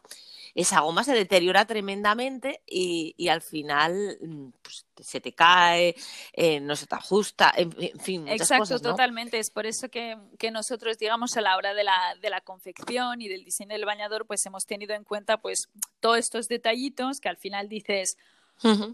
Esa 0.55 0.81
goma 0.81 1.03
se 1.03 1.13
deteriora 1.13 1.65
tremendamente 1.65 2.61
y, 2.65 3.13
y 3.17 3.29
al 3.29 3.41
final 3.41 4.17
mm, 4.21 4.49
pues, 4.61 4.85
se 4.99 5.21
te 5.21 5.33
cae, 5.33 5.95
eh, 6.33 6.59
no 6.59 6.75
se 6.75 6.87
te 6.87 6.95
ajusta, 6.95 7.53
en, 7.55 7.73
en 7.79 7.99
fin, 7.99 8.21
muchas 8.23 8.41
Exacto, 8.41 8.61
cosas, 8.61 8.81
¿no? 8.83 8.91
totalmente. 8.91 9.39
Es 9.39 9.49
por 9.49 9.65
eso 9.65 9.89
que, 9.89 10.17
que 10.37 10.51
nosotros, 10.51 10.97
digamos, 10.97 11.35
a 11.37 11.41
la 11.41 11.57
hora 11.57 11.73
de 11.73 11.83
la, 11.83 12.15
de 12.21 12.29
la 12.29 12.41
confección 12.41 13.21
y 13.21 13.27
del 13.27 13.43
diseño 13.43 13.73
del 13.73 13.85
bañador, 13.85 14.25
pues 14.25 14.45
hemos 14.45 14.65
tenido 14.65 14.93
en 14.95 15.03
cuenta 15.03 15.37
pues 15.37 15.69
todos 15.99 16.17
estos 16.17 16.47
detallitos 16.47 17.19
que 17.19 17.29
al 17.29 17.37
final 17.37 17.69
dices, 17.69 18.17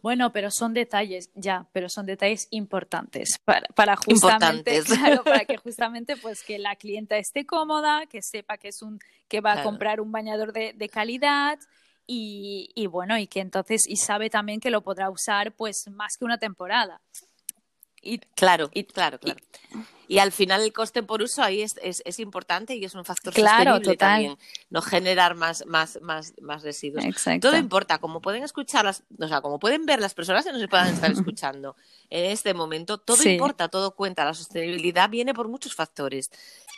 Bueno, 0.02 0.32
pero 0.32 0.52
son 0.52 0.74
detalles, 0.74 1.32
ya, 1.34 1.68
pero 1.72 1.90
son 1.90 2.06
detalles 2.06 2.48
importantes 2.52 3.40
para, 3.44 3.68
para 3.76 3.96
justamente, 3.96 4.76
Importantes. 4.76 4.86
claro, 4.86 5.24
para 5.24 5.46
que 5.46 5.58
justamente 5.64 6.18
pues 6.18 6.44
que 6.44 6.60
la 6.60 6.76
clienta 6.76 7.18
esté 7.18 7.46
cómoda, 7.46 8.06
que 8.06 8.22
sepa 8.22 8.58
que 8.58 8.68
es 8.68 8.82
un, 8.82 9.00
que 9.28 9.42
va 9.42 9.54
a 9.54 9.64
comprar 9.64 10.02
un 10.02 10.12
bañador 10.12 10.54
de, 10.54 10.74
de 10.74 10.90
calidad. 10.90 11.60
Y, 12.08 12.70
y 12.76 12.86
bueno, 12.86 13.18
y 13.18 13.26
que 13.26 13.40
entonces, 13.40 13.88
y 13.88 13.96
sabe 13.96 14.30
también 14.30 14.60
que 14.60 14.70
lo 14.70 14.84
podrá 14.84 15.10
usar 15.10 15.56
pues 15.56 15.90
más 15.90 16.18
que 16.18 16.26
una 16.26 16.38
temporada. 16.38 17.02
Y 18.06 18.20
Claro, 18.36 18.70
Y- 18.74 18.84
claro, 18.86 19.20
claro. 19.20 19.40
Y 20.08 20.20
al 20.20 20.32
final 20.32 20.62
el 20.62 20.72
coste 20.72 21.02
por 21.02 21.24
uso 21.24 21.42
ahí 21.42 21.64
es, 21.64 21.80
es, 21.82 22.04
es 22.06 22.20
importante 22.20 22.76
y 22.76 22.86
es 22.86 22.94
un 22.94 23.04
factor 23.06 23.34
Claro, 23.34 23.72
sostenible 23.72 23.94
total. 23.94 23.98
también, 23.98 24.38
no 24.70 24.84
generar 24.84 25.34
más, 25.34 25.66
más, 25.66 26.00
más, 26.04 26.34
más 26.42 26.62
residuos. 26.62 27.04
Exacto. 27.04 27.50
Todo 27.50 27.58
importa, 27.58 27.98
como 27.98 28.22
pueden 28.22 28.44
escuchar 28.44 28.86
las, 28.86 29.02
o 29.20 29.28
sea, 29.28 29.42
como 29.42 29.58
pueden 29.58 29.88
ver 29.88 30.00
las 30.00 30.14
personas 30.14 30.46
que 30.46 30.52
nos 30.54 30.68
puedan 30.68 30.94
estar 30.94 31.10
escuchando 31.12 31.76
en 32.12 32.26
este 32.26 32.54
momento, 32.54 33.00
todo 33.00 33.18
Sí. 33.18 33.32
importa, 33.32 33.68
todo 33.68 33.96
cuenta. 33.96 34.24
La 34.26 34.36
sostenibilidad 34.36 35.10
viene 35.10 35.34
por 35.34 35.48
muchos 35.48 35.74
factores. 35.74 36.30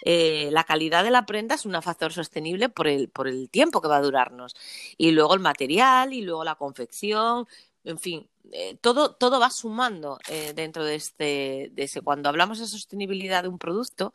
Eh, 0.06 0.48
la 0.54 0.64
calidad 0.64 1.04
de 1.04 1.12
la 1.12 1.26
prenda 1.26 1.56
es 1.56 1.66
un 1.66 1.74
factor 1.82 2.14
sostenible 2.14 2.70
por 2.70 2.88
el, 2.88 3.10
por 3.10 3.28
el 3.28 3.50
tiempo 3.50 3.82
que 3.82 3.90
va 3.90 3.98
a 3.98 4.02
durarnos. 4.02 4.56
Y 4.98 5.12
luego 5.12 5.34
el 5.34 5.42
material, 5.42 6.14
y 6.14 6.22
luego 6.22 6.46
la 6.46 6.56
confección, 6.56 7.46
en 7.88 8.00
fin, 8.00 8.28
eh, 8.52 8.78
todo, 8.82 9.12
todo 9.14 9.40
va 9.40 9.50
sumando 9.50 10.20
eh, 10.30 10.54
dentro 10.56 10.84
de 10.86 10.96
este, 10.96 11.70
de 11.74 11.84
ese. 11.84 12.02
Cuando 12.02 12.30
hablamos 12.30 12.60
de 12.60 12.68
sostenibilidad 12.68 13.44
de 13.44 13.50
un 13.50 13.58
producto, 13.58 14.14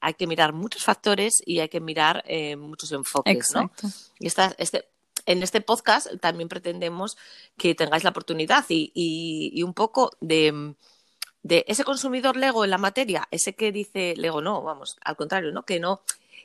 hay 0.00 0.14
que 0.14 0.26
mirar 0.26 0.52
muchos 0.52 0.82
factores 0.84 1.42
y 1.44 1.60
hay 1.60 1.68
que 1.68 1.80
mirar 1.80 2.22
eh, 2.26 2.56
muchos 2.56 2.90
enfoques, 2.92 3.52
¿no? 3.54 3.62
Exacto. 3.62 3.88
Y 4.18 4.26
esta- 4.26 4.54
este, 4.58 4.88
en 5.26 5.42
este 5.42 5.60
podcast 5.60 6.08
también 6.20 6.48
pretendemos 6.48 7.16
que 7.56 7.74
tengáis 7.74 8.04
la 8.04 8.10
oportunidad 8.10 8.64
y, 8.68 8.90
y- 8.94 9.50
y 9.54 9.62
un 9.62 9.74
poco 9.74 10.10
de, 10.20 10.74
de 11.42 11.64
ese 11.68 11.84
consumidor 11.84 12.36
Lego 12.36 12.64
en 12.64 12.70
la 12.70 12.78
materia, 12.78 13.28
ese 13.30 13.54
que 13.54 13.72
dice 13.72 14.14
Lego 14.16 14.40
no, 14.40 14.62
vamos, 14.62 14.96
al 15.04 15.16
contrario, 15.16 15.52
¿no? 15.52 15.62
Que 15.64 15.78
no, 15.78 16.00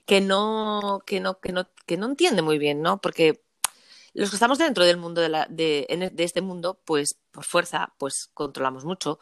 que 0.06 0.20
no, 0.22 1.02
que 1.06 1.20
no, 1.22 1.40
que 1.40 1.52
no, 1.54 1.68
que 1.86 1.98
no 1.98 2.06
entiende 2.08 2.42
muy 2.42 2.58
bien, 2.60 2.82
¿no? 2.82 2.98
Porque 2.98 3.42
los 4.16 4.30
que 4.32 4.38
estamos 4.38 4.58
dentro 4.58 4.86
del 4.86 4.98
mundo 4.98 5.22
de, 5.22 5.30
la, 5.30 5.48
de, 5.50 5.86
en- 5.90 6.16
de 6.16 6.24
este 6.24 6.42
mundo, 6.42 6.80
pues 6.86 7.18
por 7.32 7.46
fuerza, 7.46 7.94
pues 8.00 8.30
controlamos 8.34 8.86
mucho, 8.86 9.20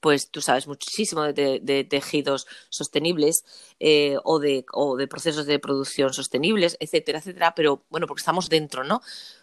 pues 0.00 0.30
tú 0.30 0.40
sabes 0.42 0.66
muchísimo 0.68 1.22
de, 1.24 1.32
de- 1.32 1.60
de 1.62 1.84
tejidos 1.84 2.46
sostenibles 2.68 3.44
eh, 3.80 4.16
o, 4.24 4.38
de, 4.38 4.66
o 4.72 4.96
de 4.96 5.08
procesos 5.08 5.46
de 5.46 5.58
producción 5.58 6.12
sostenibles, 6.12 6.76
etcétera, 6.80 7.18
etcétera, 7.20 7.54
pero 7.54 7.84
bueno, 7.90 8.06
porque 8.06 8.20
estamos 8.20 8.48
dentro, 8.50 8.84
¿no? 8.84 9.00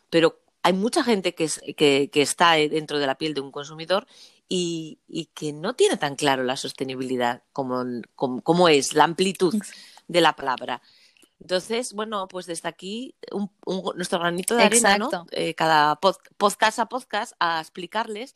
Pero 0.10 0.40
hay 0.64 0.74
mucha 0.74 1.04
gente 1.04 1.34
que, 1.34 1.46
es- 1.46 1.62
que, 1.78 2.10
que 2.12 2.22
está 2.22 2.54
dentro 2.54 3.00
de 3.00 3.08
la 3.08 3.18
piel 3.18 3.34
de 3.34 3.42
un 3.42 3.52
consumidor 3.52 4.08
y, 4.48 5.00
y 5.08 5.26
que 5.34 5.54
no 5.54 5.76
tiene 5.76 5.98
tan 5.98 6.16
claro 6.16 6.44
la 6.44 6.58
sostenibilidad 6.58 7.44
como, 7.54 7.84
como, 8.16 8.42
como 8.44 8.70
es, 8.70 8.94
la 8.94 9.06
amplitud 9.06 9.56
de 10.08 10.22
la 10.22 10.36
palabra. 10.36 10.82
Entonces, 11.42 11.94
bueno, 11.94 12.28
pues 12.28 12.46
desde 12.46 12.70
aquí 12.70 13.16
un- 13.32 13.52
un- 13.66 13.94
nuestro 13.96 14.20
granito 14.20 14.56
de 14.56 14.64
arena, 14.64 14.98
¿no? 15.00 15.26
Eh, 15.32 15.56
cada 15.56 16.00
pod- 16.00 16.20
podcast 16.38 16.80
a 16.80 16.86
podcast 16.88 17.34
a 17.40 17.60
explicarles 17.60 18.34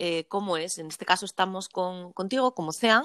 eh, 0.00 0.24
cómo 0.28 0.56
es. 0.56 0.78
En 0.78 0.88
este 0.88 1.04
caso 1.06 1.24
estamos 1.24 1.68
con, 1.68 2.12
contigo, 2.12 2.54
como 2.54 2.72
sean, 2.72 3.04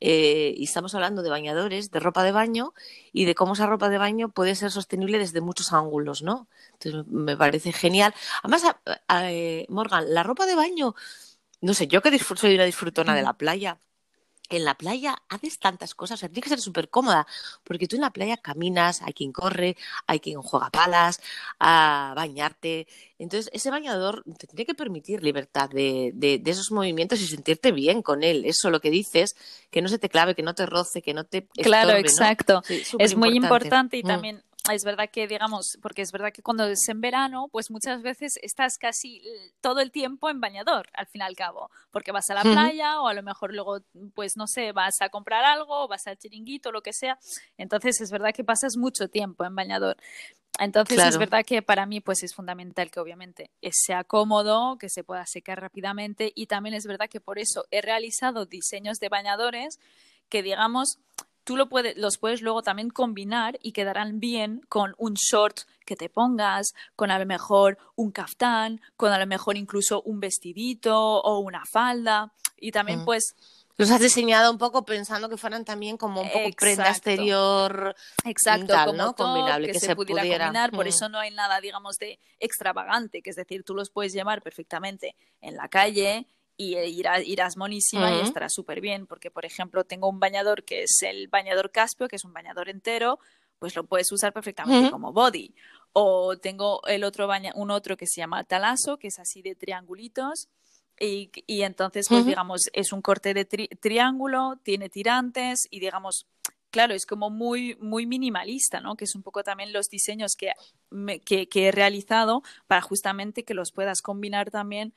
eh, 0.00 0.52
y 0.56 0.64
estamos 0.64 0.94
hablando 0.94 1.22
de 1.22 1.30
bañadores, 1.30 1.90
de 1.90 1.98
ropa 2.00 2.24
de 2.24 2.32
baño 2.32 2.74
y 3.12 3.24
de 3.24 3.34
cómo 3.34 3.54
esa 3.54 3.64
ropa 3.66 3.88
de 3.88 3.96
baño 3.98 4.28
puede 4.30 4.54
ser 4.54 4.70
sostenible 4.70 5.18
desde 5.18 5.40
muchos 5.40 5.72
ángulos, 5.72 6.22
¿no? 6.22 6.46
Entonces 6.74 7.06
me 7.10 7.36
parece 7.38 7.72
genial. 7.72 8.14
Además, 8.42 8.64
a- 8.64 8.80
a- 9.08 9.32
eh, 9.32 9.64
Morgan, 9.70 10.12
la 10.12 10.22
ropa 10.24 10.44
de 10.46 10.54
baño, 10.54 10.94
no 11.62 11.72
sé, 11.74 11.86
yo 11.86 12.02
que 12.02 12.10
disfruto, 12.10 12.42
soy 12.42 12.54
una 12.54 12.64
disfrutona 12.64 13.14
de 13.14 13.22
la 13.22 13.32
playa. 13.34 13.78
En 14.48 14.64
la 14.64 14.76
playa 14.76 15.16
haces 15.28 15.58
tantas 15.58 15.94
cosas, 15.94 16.18
o 16.18 16.20
sea, 16.20 16.28
tiene 16.28 16.42
que 16.42 16.48
ser 16.50 16.60
súper 16.60 16.88
cómoda, 16.88 17.26
porque 17.64 17.86
tú 17.88 17.96
en 17.96 18.02
la 18.02 18.10
playa 18.10 18.36
caminas, 18.36 19.02
hay 19.02 19.12
quien 19.12 19.32
corre, 19.32 19.76
hay 20.06 20.20
quien 20.20 20.40
juega 20.42 20.70
palas, 20.70 21.20
a 21.58 22.12
bañarte. 22.16 22.86
Entonces, 23.18 23.50
ese 23.52 23.70
bañador 23.70 24.22
te 24.38 24.46
tiene 24.46 24.66
que 24.66 24.74
permitir 24.74 25.22
libertad 25.22 25.68
de, 25.70 26.12
de- 26.14 26.38
de 26.38 26.50
esos 26.50 26.70
movimientos 26.70 27.20
y 27.20 27.26
sentirte 27.26 27.72
bien 27.72 28.02
con 28.02 28.22
él. 28.22 28.44
Eso 28.44 28.70
lo 28.70 28.80
que 28.80 28.90
dices, 28.90 29.36
que 29.70 29.82
no 29.82 29.88
se 29.88 29.98
te 29.98 30.08
clave, 30.08 30.34
que 30.34 30.42
no 30.42 30.54
te 30.54 30.66
roce, 30.66 31.02
que 31.02 31.14
no 31.14 31.24
te 31.24 31.48
Claro, 31.54 31.90
estorbe, 31.90 32.02
¿no? 32.02 32.08
exacto. 32.08 32.62
Sí, 32.66 32.82
Es 32.98 33.16
muy 33.16 33.30
importante 33.36 33.96
y 33.96 34.02
Mm. 34.02 34.06
también 34.06 34.42
es 34.72 34.84
verdad 34.84 35.08
que, 35.10 35.26
digamos, 35.26 35.78
porque 35.82 36.02
es 36.02 36.12
verdad 36.12 36.32
que 36.32 36.42
cuando 36.42 36.64
es 36.64 36.88
en 36.88 37.00
verano, 37.00 37.48
pues 37.50 37.70
muchas 37.70 38.02
veces 38.02 38.38
estás 38.42 38.78
casi 38.78 39.22
todo 39.60 39.80
el 39.80 39.90
tiempo 39.90 40.28
en 40.30 40.40
bañador, 40.40 40.88
al 40.94 41.06
fin 41.06 41.22
y 41.22 41.24
al 41.24 41.36
cabo, 41.36 41.70
porque 41.90 42.12
vas 42.12 42.28
a 42.30 42.34
la 42.34 42.42
playa 42.42 43.00
o 43.00 43.08
a 43.08 43.14
lo 43.14 43.22
mejor 43.22 43.52
luego, 43.52 43.78
pues 44.14 44.36
no 44.36 44.46
sé, 44.46 44.72
vas 44.72 45.00
a 45.00 45.08
comprar 45.08 45.44
algo, 45.44 45.88
vas 45.88 46.06
al 46.06 46.18
chiringuito, 46.18 46.72
lo 46.72 46.82
que 46.82 46.92
sea. 46.92 47.18
Entonces 47.56 48.00
es 48.00 48.10
verdad 48.10 48.34
que 48.34 48.44
pasas 48.44 48.76
mucho 48.76 49.08
tiempo 49.08 49.44
en 49.44 49.54
bañador. 49.54 49.96
Entonces 50.58 50.98
es 51.04 51.18
verdad 51.18 51.44
que 51.44 51.62
para 51.62 51.86
mí 51.86 52.00
pues 52.00 52.22
es 52.22 52.34
fundamental 52.34 52.90
que 52.90 53.00
obviamente 53.00 53.50
sea 53.70 54.04
cómodo, 54.04 54.78
que 54.78 54.88
se 54.88 55.04
pueda 55.04 55.26
secar 55.26 55.60
rápidamente 55.60 56.32
y 56.34 56.46
también 56.46 56.74
es 56.74 56.86
verdad 56.86 57.08
que 57.10 57.20
por 57.20 57.38
eso 57.38 57.66
he 57.70 57.82
realizado 57.82 58.46
diseños 58.46 58.98
de 58.98 59.08
bañadores 59.08 59.78
que 60.28 60.42
digamos 60.42 60.98
tú 61.46 61.56
lo 61.56 61.68
puedes, 61.68 61.96
los 61.96 62.18
puedes 62.18 62.42
luego 62.42 62.62
también 62.62 62.90
combinar 62.90 63.56
y 63.62 63.70
quedarán 63.70 64.18
bien 64.18 64.62
con 64.68 64.96
un 64.98 65.14
short 65.14 65.60
que 65.86 65.94
te 65.94 66.08
pongas, 66.08 66.74
con 66.96 67.12
a 67.12 67.18
lo 67.20 67.24
mejor 67.24 67.78
un 67.94 68.10
caftán, 68.10 68.80
con 68.96 69.12
a 69.12 69.18
lo 69.18 69.26
mejor 69.28 69.56
incluso 69.56 70.02
un 70.02 70.18
vestidito 70.18 70.98
o 70.98 71.38
una 71.38 71.64
falda 71.64 72.32
y 72.58 72.72
también 72.72 73.02
mm. 73.02 73.04
pues 73.04 73.36
los 73.78 73.90
has 73.90 74.00
diseñado 74.00 74.50
un 74.50 74.58
poco 74.58 74.84
pensando 74.84 75.28
que 75.28 75.36
fueran 75.36 75.64
también 75.64 75.96
como 75.96 76.22
un 76.22 76.30
poco 76.30 76.48
prenda 76.58 76.88
exterior. 76.88 77.94
Exacto, 78.24 78.74
como 78.86 79.14
combinable, 79.14 79.70
que, 79.70 79.78
se, 79.78 79.94
pudiera, 79.94 80.22
combinar. 80.22 80.70
Por 80.72 80.86
mm. 80.86 80.88
eso 80.88 81.08
no 81.08 81.18
hay 81.18 81.30
nada, 81.30 81.60
digamos, 81.60 81.98
de 81.98 82.18
extravagante, 82.40 83.22
que 83.22 83.30
es 83.30 83.36
decir, 83.36 83.62
tú 83.62 83.74
los 83.74 83.90
puedes 83.90 84.14
llevar 84.14 84.42
perfectamente 84.42 85.14
en 85.42 85.56
la 85.56 85.68
calle 85.68 86.26
y 86.56 86.74
eh, 86.74 86.88
irás, 86.88 87.56
monísima 87.56 88.16
y 88.16 88.20
estará 88.20 88.48
súper 88.48 88.80
bien. 88.80 89.06
Porque, 89.06 89.30
por 89.30 89.44
ejemplo, 89.44 89.84
tengo 89.84 90.08
un 90.08 90.20
bañador 90.20 90.64
que 90.64 90.82
es 90.82 91.02
el 91.02 91.28
bañador 91.28 91.70
Caspio, 91.70 92.08
que 92.08 92.16
es 92.16 92.24
un 92.24 92.32
bañador 92.32 92.68
entero, 92.68 93.18
pues 93.58 93.74
lo 93.74 93.84
puedes 93.84 94.10
usar 94.12 94.32
perfectamente 94.32 94.90
como 94.90 95.12
body. 95.12 95.54
O 95.92 96.36
tengo 96.36 96.80
el 96.86 97.04
otro 97.04 97.26
baña 97.26 97.52
un 97.54 97.70
otro 97.70 97.96
que 97.96 98.06
se 98.06 98.20
llama 98.20 98.44
Talaso, 98.44 98.98
que 98.98 99.08
es 99.08 99.18
así 99.18 99.42
de 99.42 99.54
triangulitos 99.54 100.48
y, 100.98 101.30
y 101.46 101.62
entonces, 101.62 102.06
pues 102.08 102.24
digamos, 102.24 102.70
es 102.72 102.92
un 102.92 103.02
corte 103.02 103.34
de 103.34 103.44
triángulo, 103.44 104.58
tiene 104.62 104.88
tirantes 104.88 105.68
y 105.70 105.80
digamos, 105.80 106.26
claro, 106.70 106.94
es 106.94 107.04
como 107.04 107.28
muy, 107.28 107.76
muy 107.80 108.06
minimalista, 108.06 108.80
¿no? 108.80 108.96
Que 108.96 109.04
es 109.04 109.14
un 109.14 109.22
poco 109.22 109.42
también 109.42 109.72
los 109.72 109.88
diseños 109.88 110.36
que, 110.36 110.52
que, 111.24 111.68
he 111.68 111.72
realizado 111.72 112.42
para 112.66 112.80
justamente 112.80 113.44
que 113.44 113.54
los 113.54 113.72
puedas 113.72 114.00
combinar 114.00 114.50
también. 114.50 114.94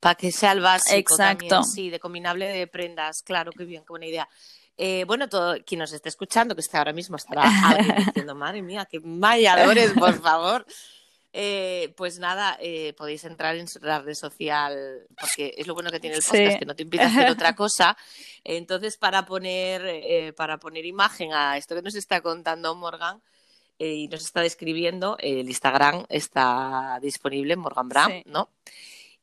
Para 0.00 0.14
que 0.14 0.32
sea 0.32 0.52
el 0.52 0.60
básico 0.60 1.12
Exacto. 1.12 1.62
sí, 1.62 1.90
de 1.90 2.00
combinable 2.00 2.48
de 2.48 2.66
prendas, 2.66 3.22
claro, 3.22 3.52
qué 3.52 3.64
bien, 3.64 3.82
qué 3.82 3.88
buena 3.90 4.06
idea. 4.06 4.28
Eh, 4.76 5.04
bueno, 5.06 5.28
todo 5.28 5.56
quien 5.64 5.78
nos 5.78 5.92
esté 5.92 6.08
escuchando, 6.08 6.54
que 6.54 6.62
está 6.62 6.78
ahora 6.78 6.94
mismo 6.94 7.16
estará 7.16 7.44
diciendo, 8.06 8.34
madre 8.34 8.62
mía, 8.62 8.88
qué 8.90 8.98
mayadores, 9.00 9.92
por 9.92 10.20
favor. 10.20 10.66
Eh, 11.32 11.94
pues 11.96 12.18
nada, 12.18 12.58
eh, 12.60 12.92
podéis 12.94 13.22
entrar 13.24 13.54
en 13.54 13.66
la 13.82 14.00
red 14.00 14.14
social, 14.14 15.06
porque 15.18 15.54
es 15.56 15.66
lo 15.68 15.74
bueno 15.74 15.90
que 15.90 16.00
tiene 16.00 16.16
el 16.16 16.22
podcast, 16.22 16.58
que 16.58 16.66
no 16.66 16.74
te 16.74 16.82
impide 16.82 17.02
hacer 17.04 17.30
otra 17.30 17.54
cosa. 17.54 17.96
Entonces, 18.42 18.96
para 18.96 19.24
poner, 19.26 19.82
eh, 19.86 20.32
para 20.32 20.58
poner 20.58 20.84
imagen 20.86 21.32
a 21.32 21.56
esto 21.56 21.76
que 21.76 21.82
nos 21.82 21.94
está 21.94 22.20
contando 22.20 22.74
Morgan 22.74 23.22
y 23.78 24.08
nos 24.08 24.22
está 24.22 24.40
describiendo, 24.40 25.16
el 25.20 25.48
Instagram 25.48 26.04
está 26.08 26.98
disponible, 27.00 27.56
Morgan 27.56 27.88
Brown, 27.88 28.22
¿no? 28.26 28.50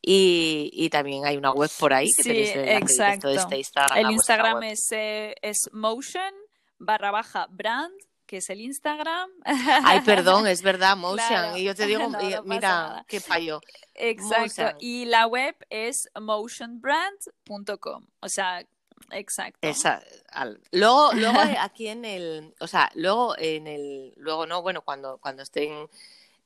Y, 0.09 0.89
también 0.89 1.25
hay 1.25 1.35
una 1.35 1.51
web 1.51 1.69
por 1.77 1.93
ahí 1.93 2.09
que 2.13 2.23
tenéis 2.23 2.55
el 2.55 2.69
exacto. 2.69 3.27
de 3.27 3.35
este 3.35 3.57
Instagram. 3.57 3.97
El 3.97 4.11
Instagram 4.11 4.63
es, 4.63 4.87
es 4.89 5.69
motion 5.73 6.33
barra 6.79 7.11
baja 7.11 7.47
brand 7.49 7.93
que 8.27 8.37
es 8.37 8.49
el 8.49 8.61
Instagram. 8.61 9.29
Ay, 9.45 10.01
perdón, 10.01 10.45
es 10.47 10.61
verdad, 10.61 10.95
Motion. 10.97 11.57
y 11.57 11.63
yo 11.63 11.73
te 11.73 11.85
digo, 11.87 12.09
mira, 12.45 13.05
qué 13.07 13.19
fallo. 13.19 13.61
Exacto. 13.95 14.77
Y 14.79 15.05
la 15.05 15.25
web 15.27 15.55
es 15.69 16.09
motionbrand.com. 16.19 18.05
O 18.19 18.29
sea, 18.29 18.65
exacto. 19.11 19.59
luego, 20.71 21.13
luego 21.13 21.39
aquí 21.61 21.87
en 21.87 22.03
el, 22.05 22.53
o 22.59 22.67
sea, 22.67 22.91
luego 22.95 23.35
en 23.37 23.65
el, 23.65 24.13
luego 24.17 24.45
no, 24.45 24.61
bueno, 24.61 24.81
cuando, 24.81 25.17
cuando 25.19 25.41
estén 25.41 25.89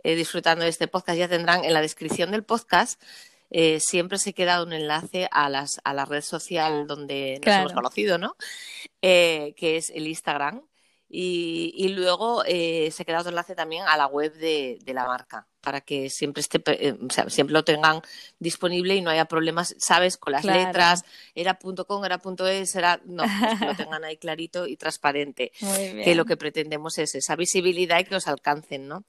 eh, 0.03 0.15
disfrutando 0.15 0.63
de 0.63 0.69
este 0.69 0.87
podcast 0.87 1.17
ya 1.17 1.27
tendrán 1.27 1.65
en 1.65 1.73
la 1.73 1.81
descripción 1.81 2.31
del 2.31 2.43
podcast 2.43 3.01
eh, 3.51 3.79
siempre 3.81 4.17
se 4.17 4.33
queda 4.33 4.63
un 4.63 4.71
enlace 4.71 5.27
a, 5.29 5.49
las, 5.49 5.81
a 5.83 5.93
la 5.93 6.05
red 6.05 6.21
social 6.21 6.87
donde 6.87 7.39
nos 7.45 7.55
hemos 7.55 7.73
conocido, 7.73 8.17
¿no? 8.17 8.35
Eh, 9.01 9.53
que 9.57 9.77
es 9.77 9.89
el 9.89 10.07
Instagram. 10.07 10.63
Y, 11.13 11.89
luego 11.89 12.43
eh, 12.45 12.89
se 12.91 13.03
queda 13.03 13.19
otro 13.19 13.31
enlace 13.31 13.53
también 13.53 13.83
a 13.85 13.97
la 13.97 14.07
web 14.07 14.33
de, 14.33 14.79
la 14.93 15.05
marca 15.05 15.45
para 15.59 15.81
que 15.81 16.09
siempre 16.09 16.39
esté, 16.39 16.61
eh, 16.65 16.97
siempre 17.27 17.51
lo 17.51 17.65
tengan 17.65 18.01
disponible 18.39 18.95
y 18.95 19.01
no 19.01 19.09
haya 19.09 19.25
problemas, 19.25 19.75
sabes, 19.77 20.15
con 20.15 20.31
las 20.31 20.45
letras, 20.45 21.03
era 21.35 21.59
.com, 21.59 22.05
era 22.05 22.21
.es, 22.49 22.75
era 22.75 23.01
no, 23.03 23.23
pues 23.23 23.59
que 23.59 23.65
lo 23.65 23.75
tengan 23.75 24.05
ahí 24.05 24.15
clarito 24.15 24.65
y 24.67 24.77
transparente, 24.77 25.51
que 25.59 26.15
lo 26.15 26.23
que 26.23 26.37
pretendemos 26.37 26.97
es 26.97 27.13
esa 27.13 27.35
visibilidad 27.35 27.99
y 27.99 28.05
que 28.05 28.13
los 28.13 28.27
alcancen, 28.29 28.87
¿no? 28.87 29.03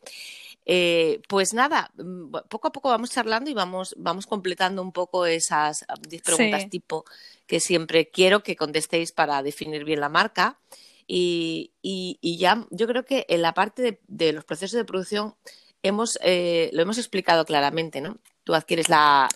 Eh, 0.64 1.20
pues 1.28 1.54
nada, 1.54 1.90
mm, 1.96 2.30
poco 2.48 2.68
a 2.68 2.72
poco 2.72 2.88
vamos 2.88 3.10
charlando 3.10 3.50
y 3.50 3.54
vamos, 3.54 3.94
vamos 3.98 4.26
completando 4.26 4.80
un 4.80 4.92
poco 4.92 5.26
esas 5.26 5.84
10 6.08 6.22
preguntas 6.22 6.70
tipo 6.70 7.04
que 7.46 7.58
siempre 7.58 8.10
quiero 8.10 8.42
que 8.42 8.56
contestéis 8.56 9.12
para 9.12 9.42
definir 9.42 9.84
bien 9.84 10.00
la 10.00 10.08
marca. 10.08 10.58
Y, 11.06 11.72
y, 11.82 12.38
ya 12.38 12.64
yo 12.70 12.86
creo 12.86 13.04
que 13.04 13.26
en 13.28 13.42
la 13.42 13.52
parte 13.52 14.00
de, 14.06 14.32
los 14.32 14.44
procesos 14.44 14.78
de 14.78 14.84
producción 14.84 15.34
hemos, 15.82 16.16
eh, 16.22 16.70
lo 16.72 16.80
hemos 16.80 16.96
explicado 16.96 17.44
claramente, 17.44 18.00
¿no? 18.00 18.18
Tú 18.44 18.54
adquieres 18.54 18.88
la, 18.88 19.28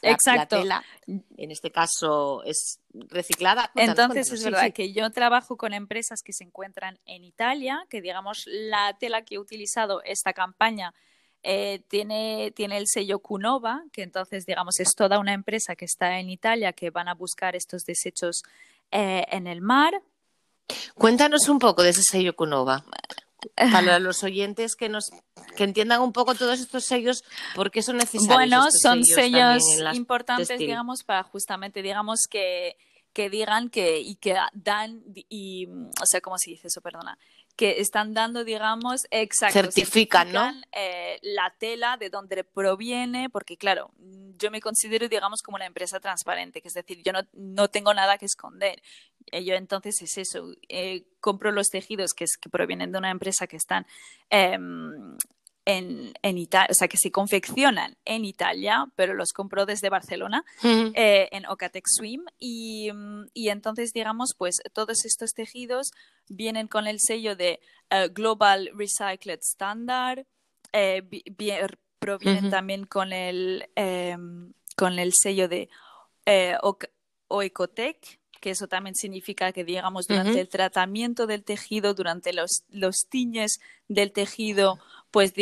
tela, 0.48 0.82
en 1.06 1.50
este 1.50 1.70
caso 1.70 2.42
es 2.44 2.80
reciclada. 2.92 3.70
Entonces 3.74 4.32
es 4.32 4.44
verdad 4.44 4.72
que 4.72 4.92
yo 4.92 5.10
trabajo 5.10 5.56
con 5.56 5.74
empresas 5.74 6.22
que 6.22 6.32
se 6.32 6.44
encuentran 6.44 6.98
en 7.04 7.24
Italia, 7.24 7.84
que 7.90 8.00
digamos 8.00 8.46
la 8.46 8.96
tela 8.98 9.22
que 9.22 9.34
he 9.34 9.38
utilizado 9.38 10.02
esta 10.04 10.32
campaña 10.32 10.94
eh, 11.48 11.80
tiene, 11.88 12.52
tiene 12.56 12.76
el 12.76 12.88
sello 12.88 13.20
Cunova, 13.20 13.84
que 13.92 14.02
entonces 14.02 14.46
digamos 14.46 14.80
es 14.80 14.94
toda 14.94 15.18
una 15.18 15.32
empresa 15.32 15.76
que 15.76 15.84
está 15.84 16.18
en 16.18 16.28
Italia 16.28 16.72
que 16.72 16.90
van 16.90 17.08
a 17.08 17.14
buscar 17.14 17.54
estos 17.54 17.84
desechos 17.84 18.42
eh, 18.90 19.24
en 19.30 19.46
el 19.46 19.60
mar 19.60 19.94
Cuéntanos 20.94 21.48
un 21.48 21.58
poco 21.58 21.82
de 21.82 21.90
ese 21.90 22.02
sello 22.02 22.34
Cunova. 22.34 22.84
Para 23.72 23.98
los 23.98 24.24
oyentes 24.24 24.74
que 24.74 24.88
nos 24.88 25.10
que 25.56 25.64
entiendan 25.64 26.00
un 26.00 26.12
poco 26.12 26.34
todos 26.34 26.58
estos 26.58 26.84
sellos, 26.84 27.22
¿por 27.54 27.70
qué 27.70 27.82
son 27.82 27.96
necesarios? 27.96 28.34
Bueno, 28.34 28.66
son 28.70 29.04
sellos, 29.04 29.62
importantes, 29.94 30.58
digamos, 30.58 31.04
para 31.04 31.22
justamente, 31.22 31.80
digamos, 31.80 32.22
que, 32.28 32.76
que 33.12 33.30
digan 33.30 33.70
que 33.70 34.00
y 34.00 34.16
que 34.16 34.36
dan 34.52 35.02
y 35.28 35.68
o 35.68 36.06
sea 36.06 36.20
cómo 36.20 36.38
se 36.38 36.50
dice 36.50 36.68
eso 36.68 36.80
perdona 36.80 37.16
que 37.56 37.80
están 37.80 38.12
dando, 38.12 38.44
digamos, 38.44 39.06
exacto, 39.10 39.54
certifican, 39.54 40.30
¿no? 40.30 40.52
Eh, 40.72 41.18
la 41.22 41.54
tela 41.58 41.96
de 41.96 42.10
dónde 42.10 42.44
proviene, 42.44 43.30
porque 43.30 43.56
claro, 43.56 43.90
yo 44.38 44.50
me 44.50 44.60
considero, 44.60 45.08
digamos, 45.08 45.40
como 45.42 45.56
una 45.56 45.66
empresa 45.66 45.98
transparente, 45.98 46.60
que 46.60 46.68
es 46.68 46.74
decir, 46.74 47.02
yo 47.02 47.12
no, 47.12 47.20
no 47.32 47.68
tengo 47.68 47.94
nada 47.94 48.18
que 48.18 48.26
esconder. 48.26 48.82
Eh, 49.32 49.44
yo 49.44 49.54
entonces 49.54 50.00
es 50.02 50.18
eso, 50.18 50.54
eh, 50.68 51.04
compro 51.20 51.50
los 51.50 51.68
tejidos 51.68 52.12
que, 52.12 52.24
es, 52.24 52.36
que 52.36 52.50
provienen 52.50 52.92
de 52.92 52.98
una 52.98 53.10
empresa 53.10 53.46
que 53.46 53.56
están 53.56 53.86
em, 54.30 55.16
en, 55.66 56.14
en 56.22 56.38
Italia, 56.38 56.68
o 56.70 56.74
sea, 56.74 56.86
que 56.86 56.96
se 56.96 57.10
confeccionan 57.10 57.96
en 58.04 58.24
Italia, 58.24 58.86
pero 58.94 59.14
los 59.14 59.32
compró 59.32 59.66
desde 59.66 59.90
Barcelona, 59.90 60.44
eh, 60.62 61.28
en 61.32 61.44
Ocatec 61.46 61.84
Swim. 61.86 62.24
Y, 62.38 62.90
mm, 62.92 63.26
y, 63.34 63.48
entonces, 63.48 63.92
digamos, 63.92 64.30
pues 64.38 64.60
todos 64.72 65.04
estos 65.04 65.32
tejidos 65.32 65.90
vienen 66.28 66.68
con 66.68 66.86
el 66.86 66.98
sello 67.00 67.34
de 67.34 67.58
eh, 67.90 68.08
Global 68.12 68.70
Recycled 68.74 69.40
Standard, 69.42 70.24
eh, 70.72 71.02
provienen 71.98 72.50
también 72.50 72.86
con 72.86 73.12
el, 73.12 73.68
em, 73.74 74.52
con 74.76 74.98
el 75.00 75.12
sello 75.14 75.48
de 75.48 75.68
Oecotec 77.28 78.20
que 78.40 78.50
eso 78.50 78.68
también 78.68 78.94
significa 78.94 79.50
que, 79.50 79.64
digamos, 79.64 80.06
durante 80.06 80.40
el 80.40 80.48
tratamiento 80.48 81.26
del 81.26 81.42
tejido, 81.42 81.94
durante 81.94 82.32
los, 82.32 82.62
los 82.70 83.06
tiñes 83.08 83.58
del 83.88 84.12
tejido, 84.12 84.78
pues 85.16 85.32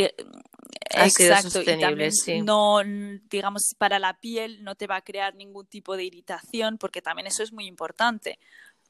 exacto 0.90 1.62
y 1.62 1.80
también 1.80 2.12
no 2.44 2.80
digamos 3.28 3.74
para 3.76 3.98
la 3.98 4.20
piel 4.20 4.62
no 4.62 4.76
te 4.76 4.86
va 4.86 4.94
a 4.94 5.00
crear 5.02 5.34
ningún 5.34 5.66
tipo 5.66 5.96
de 5.96 6.04
irritación 6.04 6.78
porque 6.78 7.02
también 7.02 7.26
eso 7.26 7.42
es 7.42 7.52
muy 7.52 7.66
importante 7.66 8.38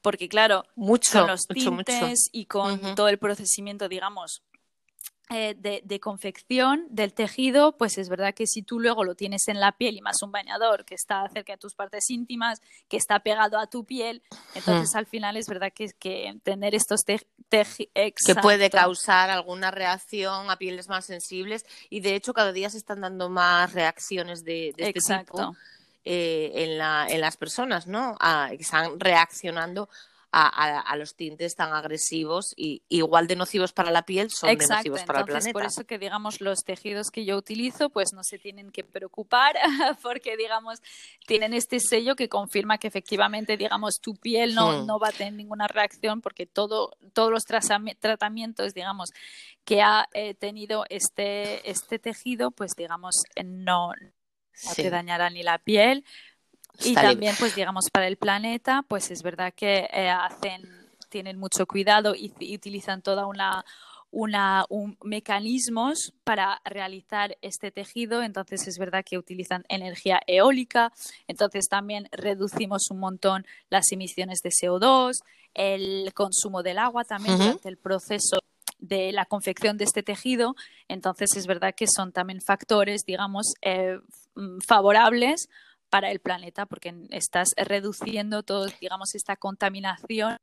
porque 0.03 0.29
claro 0.29 0.65
mucho, 0.75 1.21
con 1.21 1.29
los 1.29 1.47
tintes 1.47 2.29
y 2.33 2.45
con 2.45 2.95
todo 2.95 3.09
el 3.09 3.17
procesamiento 3.19 3.89
digamos 3.89 4.43
eh, 5.31 5.55
de, 5.57 6.01
confección 6.01 6.87
del 6.91 7.15
tejido, 7.15 7.77
pues 7.79 7.97
es 7.97 8.11
verdad 8.11 8.35
que 8.35 8.47
si 8.47 8.63
tú 8.63 8.79
luego 8.79 9.05
lo 9.05 9.15
tienes 9.15 9.49
en 9.49 9.59
la 9.59 9.73
piel 9.73 9.97
y 9.97 10.03
más 10.03 10.23
un 10.23 10.31
bañador 10.31 10.85
que 10.85 10.95
está 10.95 11.27
cerca 11.31 11.55
de 11.55 11.59
tus 11.59 11.75
partes 11.75 12.11
íntimas, 12.11 12.61
que 12.89 12.99
está 12.99 13.21
pegado 13.21 13.59
a 13.59 13.67
tu 13.67 13.85
piel, 13.85 14.23
entonces 14.55 14.95
al 14.95 15.07
final 15.07 15.39
es 15.39 15.47
verdad 15.47 15.73
que, 15.75 15.89
que 15.99 16.39
tener 16.43 16.75
estos 16.75 17.05
que 17.07 18.35
puede 18.43 18.71
causar 18.71 19.31
alguna 19.31 19.71
reacción 19.71 20.51
a 20.51 20.57
pieles 20.57 20.89
más 20.89 21.07
sensibles 21.07 21.65
y 21.89 22.01
de 22.01 22.17
hecho 22.17 22.35
cada 22.35 22.53
día 22.53 22.69
se 22.69 22.79
están 22.79 23.01
dando 23.01 23.29
más 23.31 23.73
reacciones 23.73 24.45
de, 24.45 24.75
de 24.77 24.93
este 24.95 25.19
tipo 25.21 25.57
eh, 26.05 26.53
en, 26.55 26.79
la, 26.79 27.07
en 27.09 27.21
las 27.21 27.37
personas, 27.37 27.87
¿no? 27.87 28.17
que 28.51 28.57
están 28.63 29.01
reaccionando 29.01 29.89
a, 30.37 30.97
los 30.97 31.15
tintes 31.15 31.55
tan 31.55 31.73
agresivos 31.73 32.55
y 32.57 32.83
igual 32.89 33.27
de 33.29 33.37
nocivos 33.37 33.73
para 33.73 33.91
la 33.91 34.05
piel 34.05 34.31
son 34.31 34.57
de 34.57 34.67
nocivos 34.67 35.03
para 35.05 35.21
el 35.21 35.27
planeta. 35.27 35.53
Por 35.53 35.65
eso 35.65 35.85
que 35.85 35.99
digamos 35.99 36.41
los 36.41 36.65
tejidos 36.65 37.11
que 37.11 37.25
yo 37.25 37.37
utilizo 37.37 37.91
pues 37.91 38.13
no 38.13 38.25
se 38.25 38.39
tienen 38.39 38.73
que 38.73 38.83
preocupar 38.83 39.55
porque 40.03 40.37
digamos 40.37 40.81
tienen 41.27 41.55
este 41.55 41.79
sello 41.79 42.17
que 42.17 42.29
confirma 42.29 42.79
que 42.79 42.89
efectivamente 42.89 43.57
digamos 43.57 44.01
tu 44.01 44.17
piel 44.17 44.55
no, 44.55 44.83
hmm. 44.83 44.87
no 44.87 44.99
va 44.99 45.09
a 45.09 45.13
tener 45.13 45.35
ninguna 45.35 45.69
reacción 45.69 46.21
porque 46.21 46.47
todo, 46.47 46.97
todos 47.13 47.31
los 47.31 47.45
tratamientos 47.45 48.75
digamos 48.75 49.11
que 49.65 49.83
ha 49.83 50.09
eh, 50.15 50.35
tenido 50.35 50.85
este, 50.89 51.71
este 51.71 51.99
tejido 52.01 52.51
pues 52.51 52.73
digamos 52.77 53.23
no, 53.45 53.93
no 53.93 54.75
te 54.75 54.91
dañará 54.91 55.31
ni 55.31 55.43
la 55.43 55.59
piel 55.59 56.05
y 56.83 56.95
también, 56.95 57.35
pues 57.39 57.55
digamos, 57.55 57.85
para 57.93 58.07
el 58.07 58.17
planeta, 58.17 58.85
pues 58.89 59.11
es 59.11 59.23
verdad 59.23 59.53
que 59.55 59.89
eh, 59.93 60.09
hacen, 60.09 60.63
tienen 61.09 61.39
mucho 61.39 61.67
cuidado 61.67 62.15
y, 62.15 62.33
utilizan 62.55 63.03
toda 63.03 63.27
una, 63.27 63.65
una 64.11 64.65
un, 64.69 64.99
mecanismos 65.03 66.13
para 66.25 66.61
realizar 66.65 67.37
este 67.43 67.71
tejido. 67.71 68.23
Entonces 68.23 68.67
es 68.67 68.79
verdad 68.79 69.05
que 69.05 69.19
utilizan 69.19 69.65
energía 69.69 70.21
eólica. 70.27 70.93
Entonces 71.29 71.69
también 71.69 72.09
reducimos 72.11 72.91
un 72.91 72.99
montón 72.99 73.47
las 73.71 73.93
emisiones 73.93 74.41
de 74.43 74.51
CO2, 74.51 75.13
el 75.55 76.13
consumo 76.15 76.63
del 76.63 76.79
agua 76.79 77.05
también 77.05 77.39
durante 77.39 77.69
el 77.69 77.77
proceso 77.77 78.41
de 78.79 79.13
la 79.13 79.25
confección 79.27 79.79
de 79.79 79.85
este 79.85 80.03
tejido. 80.03 80.57
Entonces 80.89 81.37
es 81.37 81.47
verdad 81.47 81.75
que 81.77 81.87
son 81.87 82.11
también 82.11 82.41
factores, 82.41 83.05
digamos, 83.07 83.55
eh, 83.63 84.01
favorables 84.67 85.49
para 85.95 86.11
el 86.11 86.19
planeta 86.19 86.67
porque 86.67 86.93
estás 87.11 87.55
reduciendo 87.57 88.43
todo, 88.43 88.67
digamos, 88.81 89.15
esta 89.15 89.37
contaminación 89.37 90.39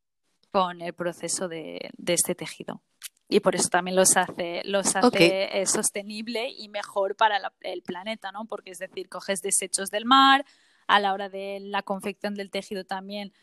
con 0.49 0.79
el 0.79 0.93
proceso 0.93 1.49
de, 1.49 1.91
este 2.07 2.35
tejido. 2.35 2.81
Y 3.27 3.41
por 3.41 3.55
eso 3.55 3.67
también 3.67 3.97
los 3.97 4.15
hace, 4.15 4.61
los 4.63 4.95
hace 4.95 5.49
eh, 5.59 5.65
sostenible 5.65 6.47
y 6.57 6.69
mejor 6.69 7.17
para 7.17 7.51
el 7.63 7.81
planeta, 7.81 8.31
¿no? 8.31 8.45
Porque 8.45 8.71
es 8.71 8.79
decir, 8.79 9.09
coges 9.09 9.41
desechos 9.41 9.89
del 9.89 10.05
mar, 10.05 10.45
a 10.87 11.01
la 11.01 11.11
hora 11.11 11.27
de 11.27 11.59
la 11.59 11.83
confección 11.83 12.33
del 12.33 12.49
tejido 12.49 12.85
también 12.85 13.33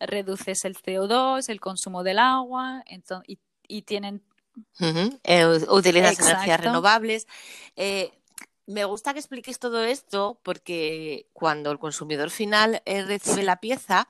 reduces 0.00 0.66
el 0.66 0.76
CO2, 0.76 1.48
el 1.48 1.60
consumo 1.62 2.02
del 2.02 2.18
agua, 2.18 2.84
y, 3.66 3.82
tienen... 3.84 4.22
Eh, 5.24 5.46
utilizas 5.70 6.20
energías 6.20 6.60
renovables. 6.60 7.26
Eh, 7.74 8.12
me 8.66 8.84
gusta 8.84 9.12
que 9.12 9.18
expliques 9.18 9.58
todo 9.58 9.84
esto 9.84 10.38
porque 10.42 11.28
cuando 11.32 11.70
el 11.70 11.78
consumidor 11.78 12.30
final 12.30 12.82
eh, 12.84 13.02
recibe 13.02 13.42
la 13.42 13.60
pieza, 13.60 14.08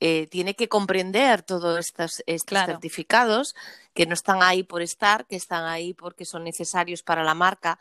eh, 0.00 0.28
tiene 0.28 0.54
que 0.54 0.68
comprender 0.68 1.42
todos 1.42 1.78
estos, 1.78 2.22
certificados 2.26 3.54
que 3.94 4.06
no 4.06 4.14
están 4.14 4.42
ahí 4.42 4.62
por 4.62 4.82
estar, 4.82 5.26
que 5.26 5.36
están 5.36 5.64
ahí 5.64 5.92
porque 5.94 6.24
son 6.24 6.44
necesarios 6.44 7.02
para 7.02 7.24
la 7.24 7.34
marca, 7.34 7.80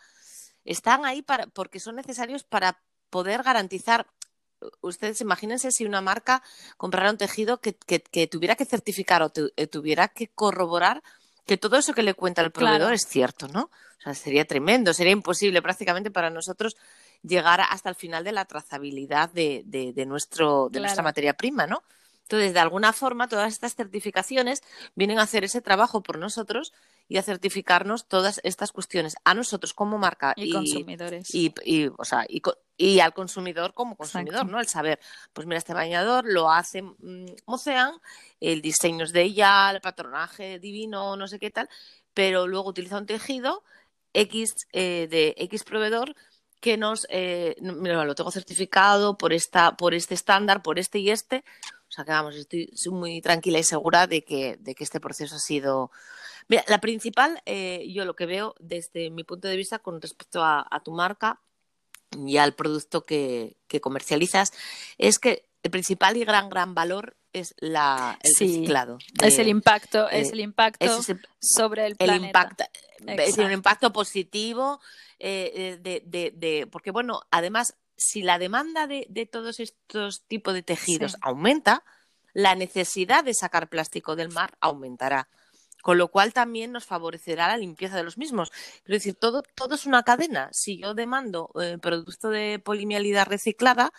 están 0.65 1.05
ahí 1.05 1.21
para, 1.21 1.47
porque 1.47 1.79
son 1.79 1.95
necesarios 1.95 2.43
para 2.43 2.81
poder 3.09 3.43
garantizar. 3.43 4.07
Ustedes 4.81 5.21
imagínense 5.21 5.71
si 5.71 5.85
una 5.85 6.01
marca 6.01 6.41
comprara 6.77 7.11
un 7.11 7.17
tejido 7.17 7.61
que, 7.61 7.73
tuviera 8.27 8.55
que 8.55 8.65
certificar 8.65 9.21
o 9.21 9.31
eh, 9.55 9.67
tuviera 9.67 10.07
que 10.07 10.29
corroborar 10.29 11.03
que 11.47 11.57
todo 11.57 11.77
eso 11.77 11.93
que 11.93 12.03
le 12.03 12.13
cuenta 12.13 12.41
el 12.41 12.51
proveedor 12.51 12.93
es 12.93 13.07
cierto, 13.07 13.47
¿no? 13.47 13.71
O 13.99 14.01
sea, 14.03 14.13
sería 14.13 14.45
tremendo, 14.45 14.93
sería 14.93 15.13
imposible 15.13 15.61
prácticamente 15.61 16.11
para 16.11 16.29
nosotros 16.29 16.75
llegar 17.23 17.61
hasta 17.61 17.89
el 17.89 17.95
final 17.95 18.23
de 18.23 18.33
la 18.33 18.45
trazabilidad 18.45 19.31
de, 19.31 19.63
de, 19.65 20.05
nuestro, 20.05 20.69
de 20.69 20.81
nuestra 20.81 21.01
materia 21.01 21.33
prima, 21.33 21.65
¿no? 21.65 21.81
Entonces, 22.23 22.53
de 22.53 22.59
alguna 22.59 22.91
forma, 22.91 23.29
todas 23.29 23.53
estas 23.53 23.75
certificaciones 23.75 24.61
vienen 24.95 25.17
a 25.17 25.23
hacer 25.23 25.45
ese 25.45 25.61
trabajo 25.61 26.03
por 26.03 26.19
nosotros 26.19 26.73
y 27.07 27.17
a 27.17 27.23
certificarnos 27.23 28.05
todas 28.07 28.41
estas 28.43 28.73
cuestiones 28.73 29.15
a 29.23 29.33
nosotros 29.33 29.73
como 29.73 29.97
marca 29.97 30.33
y, 30.35 30.51
consumidores. 30.51 31.33
Y, 31.33 31.53
y, 31.63 31.89
o 31.97 32.03
sea, 32.03 32.25
y, 32.27 32.41
al 32.99 33.13
consumidor 33.13 33.73
como 33.73 33.95
consumidor, 33.95 34.45
¿no? 34.45 34.59
El 34.59 34.67
saber, 34.67 34.99
pues 35.33 35.47
mira, 35.47 35.57
este 35.57 35.73
bañador 35.73 36.25
lo 36.25 36.51
hace 36.51 36.81
mm, 36.81 37.35
Mocean, 37.45 37.93
el 38.39 38.61
diseño 38.61 39.05
es 39.05 39.13
de 39.13 39.23
ella, 39.23 39.71
el 39.71 39.81
patronaje 39.81 40.59
divino, 40.59 41.15
no 41.15 41.27
sé 41.27 41.39
qué 41.39 41.51
tal, 41.51 41.69
pero 42.13 42.47
luego 42.47 42.69
utiliza 42.69 42.97
un 42.97 43.05
tejido 43.05 43.63
X 44.13 44.67
eh, 44.73 45.07
de 45.09 45.35
X 45.37 45.63
proveedor 45.63 46.15
que 46.59 46.77
nos 46.77 47.05
eh, 47.09 47.55
lo 47.61 48.15
tengo 48.15 48.31
certificado 48.31 49.17
por 49.17 49.31
esta 49.31 49.77
por 49.77 49.93
este 49.93 50.15
estándar 50.15 50.63
por 50.63 50.79
este 50.79 50.97
y 50.97 51.11
este 51.11 51.43
o 51.87 51.91
sea 51.91 52.03
que 52.03 52.11
vamos, 52.11 52.35
estoy 52.35 52.69
muy 52.91 53.21
tranquila 53.21 53.59
y 53.59 53.63
segura 53.63 54.07
de 54.07 54.23
que, 54.23 54.57
de 54.59 54.75
que 54.75 54.83
este 54.83 54.99
proceso 54.99 55.35
ha 55.35 55.39
sido. 55.39 55.91
Mira, 56.49 56.63
la 56.67 56.79
principal, 56.79 57.41
eh, 57.45 57.85
yo 57.91 58.05
lo 58.05 58.15
que 58.15 58.25
veo 58.25 58.55
desde 58.59 59.09
mi 59.09 59.23
punto 59.23 59.47
de 59.47 59.55
vista 59.55 59.79
con 59.79 60.01
respecto 60.01 60.43
a, 60.43 60.81
tu 60.83 60.91
marca 60.91 61.41
y 62.11 62.37
al 62.37 62.53
producto 62.53 63.05
que, 63.05 63.57
comercializas, 63.81 64.53
es 64.97 65.19
que 65.19 65.49
el 65.63 65.71
principal 65.71 66.17
y 66.17 66.25
gran, 66.25 66.49
gran 66.49 66.73
valor 66.73 67.17
es 67.33 67.55
la, 67.59 68.17
el 68.23 68.31
reciclado. 68.39 68.97
es 69.21 69.39
el 69.39 69.47
impacto, 69.47 70.09
es 70.09 70.31
el 70.31 70.39
impacto 70.39 70.99
sobre 71.39 71.85
el 71.85 71.95
planeta. 71.95 72.55
es 73.05 73.37
un 73.37 73.51
impacto 73.51 73.91
positivo 73.91 74.79
eh, 75.19 75.77
de, 75.81 76.01
de, 76.05 76.31
de, 76.35 76.67
porque 76.67 76.91
bueno, 76.91 77.21
además 77.31 77.75
si 77.97 78.21
la 78.21 78.37
demanda 78.37 78.87
de, 78.87 79.29
todos 79.29 79.59
estos 79.59 80.23
tipos 80.27 80.53
de 80.53 80.63
tejidos 80.63 81.17
aumenta, 81.21 81.83
la 82.33 82.55
necesidad 82.55 83.23
de 83.23 83.33
sacar 83.33 83.67
plástico 83.69 84.15
del 84.15 84.29
mar 84.29 84.55
aumentará. 84.61 85.27
Con 85.87 85.97
lo 85.97 86.09
cual 86.09 86.33
también 86.33 86.73
nos 86.73 86.83
favorecerá 86.83 87.47
la 87.47 87.55
limpieza 87.55 87.95
de 87.95 88.03
los 88.03 88.17
mismos. 88.17 88.51
Es 88.79 88.89
decir, 88.89 89.15
todo, 89.15 89.41
todo 89.55 89.75
es 89.75 89.85
una 89.85 90.03
cadena. 90.03 90.49
Si 90.51 90.79
yo 90.79 90.93
demando 90.93 91.49
eh, 91.61 91.77
producto 91.81 92.29
de 92.29 92.59
polimialidad 92.59 93.25
reciclada, 93.25 93.93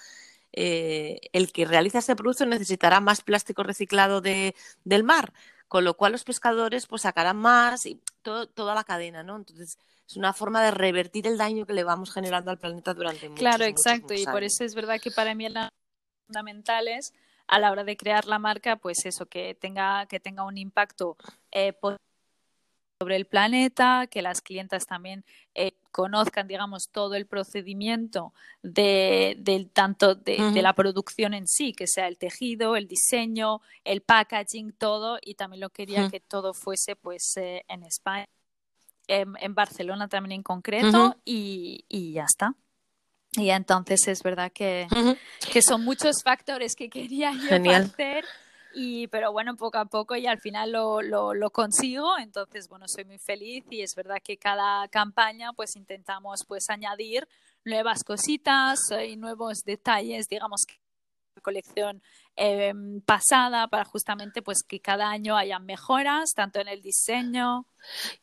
eh, 0.52 1.18
el 1.32 1.50
que 1.50 1.64
realiza 1.64 2.00
ese 2.00 2.14
producto 2.14 2.44
necesitará 2.44 3.00
más 3.00 3.22
plástico 3.22 3.62
reciclado 3.62 4.20
de, 4.20 4.54
del 4.84 5.02
mar, 5.02 5.32
con 5.66 5.82
lo 5.82 5.94
cual 5.94 6.12
los 6.12 6.24
pescadores 6.24 6.86
pues 6.86 7.00
sacarán 7.00 7.38
más 7.38 7.86
y 7.86 8.02
toda 8.20 8.74
la 8.74 8.84
cadena, 8.84 9.22
¿no? 9.22 9.36
Entonces, 9.36 9.78
es 10.06 10.16
una 10.18 10.34
forma 10.34 10.62
de 10.62 10.72
revertir 10.72 11.26
el 11.26 11.38
daño 11.38 11.64
que 11.64 11.72
le 11.72 11.84
vamos 11.84 12.12
generando 12.12 12.50
al 12.50 12.58
planeta 12.58 12.92
durante 12.92 13.30
muchos 13.30 13.40
Claro, 13.40 13.64
exacto, 13.64 14.12
y 14.12 14.26
por 14.26 14.44
eso 14.44 14.62
es 14.62 14.74
verdad 14.74 15.00
que 15.00 15.10
para 15.10 15.34
mí 15.34 15.48
las 15.48 15.70
fundamentales 16.26 17.14
a 17.48 17.58
la 17.58 17.70
hora 17.70 17.84
de 17.84 17.96
crear 17.96 18.26
la 18.26 18.38
marca, 18.38 18.76
pues 18.76 19.04
eso, 19.04 19.26
que 19.26 19.54
tenga, 19.54 20.06
que 20.06 20.20
tenga 20.20 20.44
un 20.44 20.58
impacto 20.58 21.16
eh, 21.50 21.72
sobre 23.00 23.16
el 23.16 23.26
planeta, 23.26 24.06
que 24.10 24.22
las 24.22 24.40
clientas 24.40 24.86
también 24.86 25.24
eh, 25.54 25.72
conozcan, 25.90 26.46
digamos, 26.46 26.90
todo 26.90 27.14
el 27.14 27.26
procedimiento 27.26 28.32
de, 28.62 29.36
del 29.38 29.70
tanto 29.70 30.14
de, 30.14 30.62
la 30.62 30.74
producción 30.74 31.34
en 31.34 31.46
sí, 31.46 31.72
que 31.72 31.86
sea 31.86 32.08
el 32.08 32.18
tejido, 32.18 32.76
el 32.76 32.86
diseño, 32.86 33.60
el 33.84 34.02
packaging, 34.02 34.72
todo, 34.72 35.18
y 35.22 35.34
también 35.34 35.60
lo 35.60 35.70
quería 35.70 36.08
que 36.10 36.20
todo 36.20 36.54
fuese, 36.54 36.96
pues, 36.96 37.36
eh, 37.36 37.64
en 37.68 37.82
España 37.82 38.26
en, 39.08 39.54
Barcelona 39.54 40.08
también 40.08 40.32
en 40.32 40.42
concreto 40.42 41.16
y, 41.24 42.12
ya 42.12 42.24
está. 42.24 42.54
Y 43.32 43.50
entonces 43.50 44.08
es 44.08 44.22
verdad 44.22 44.50
que, 44.52 44.88
que 45.52 45.62
son 45.62 45.84
muchos 45.84 46.22
factores 46.22 46.74
que 46.74 46.88
quería 46.88 47.32
yo 47.32 47.72
hacer. 47.72 48.24
Y, 48.74 49.06
pero 49.08 49.32
bueno, 49.32 49.56
poco 49.56 49.78
a 49.78 49.86
poco 49.86 50.14
y 50.16 50.26
al 50.26 50.40
final 50.40 50.72
lo, 50.72 51.00
lo, 51.02 51.34
lo, 51.34 51.50
consigo, 51.50 52.18
entonces 52.18 52.68
bueno, 52.68 52.86
soy 52.86 53.04
muy 53.04 53.18
feliz 53.18 53.64
y 53.70 53.80
es 53.80 53.94
verdad 53.94 54.18
que 54.22 54.36
cada 54.36 54.86
campaña 54.88 55.52
pues 55.54 55.74
intentamos 55.74 56.44
pues 56.46 56.68
añadir 56.68 57.26
nuevas 57.64 58.04
cositas 58.04 58.78
y 59.06 59.16
nuevos 59.16 59.64
detalles, 59.64 60.28
digamos 60.28 60.64
que 60.66 60.76
colección 61.40 62.02
em, 62.36 63.00
pasada 63.00 63.68
para 63.68 63.84
justamente 63.84 64.42
pues 64.42 64.62
que 64.66 64.80
cada 64.80 65.10
año 65.10 65.36
haya 65.36 65.58
mejoras 65.58 66.30
tanto 66.34 66.60
en 66.60 66.68
el 66.68 66.82
diseño. 66.82 67.66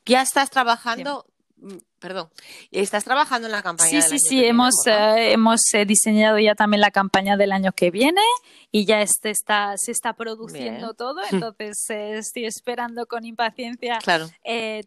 Ya 0.06 0.22
estás 0.22 0.50
trabajando, 0.50 1.26
perdón, 2.00 2.30
estás 2.72 3.04
trabajando 3.04 3.48
en 3.48 3.52
la 3.52 3.64
campaña. 3.64 4.02
Sí, 4.02 4.02
sí, 4.02 4.20
sí, 4.20 4.46
hemos, 4.46 4.86
eh, 4.88 5.32
hemos 5.32 5.62
eh, 5.74 5.86
diseñado 5.86 6.38
ya 6.38 6.56
también 6.56 6.82
la 6.82 6.92
campaña 6.92 7.38
del 7.38 7.52
año 7.52 7.72
que 7.72 7.92
viene 7.92 8.22
y 8.72 8.86
ya 8.86 9.02
este 9.02 9.30
está, 9.30 9.78
se 9.78 9.92
está 9.92 10.14
produciendo 10.14 10.94
todo, 10.94 11.22
entonces 11.32 11.90
eh, 11.90 12.18
estoy 12.18 12.46
esperando 12.46 13.06
con 13.06 13.26
impaciencia 13.26 14.00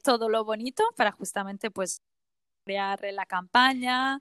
todo 0.03 0.29
lo 0.29 0.45
bonito 0.45 0.85
para 0.97 1.13
justamente 1.13 1.71
pues 1.71 2.03
crear 2.65 3.01
la 3.13 3.27
campaña. 3.27 4.17
Mm, 4.17 4.21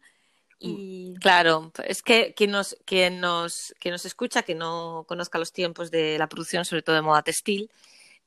y... 0.60 1.14
Claro, 1.20 1.72
es 1.84 2.02
que 2.02 2.34
quien 2.34 2.52
nos, 2.52 2.76
quien, 2.86 3.20
nos, 3.20 3.76
quien 3.80 3.92
nos 3.92 4.06
escucha, 4.06 4.42
que 4.44 4.56
no 4.56 5.06
conozca 5.08 5.38
los 5.38 5.52
tiempos 5.52 5.92
de 5.92 6.18
la 6.18 6.28
producción, 6.28 6.66
sobre 6.66 6.82
todo 6.82 6.96
de 6.96 7.02
moda 7.02 7.22
textil, 7.22 7.70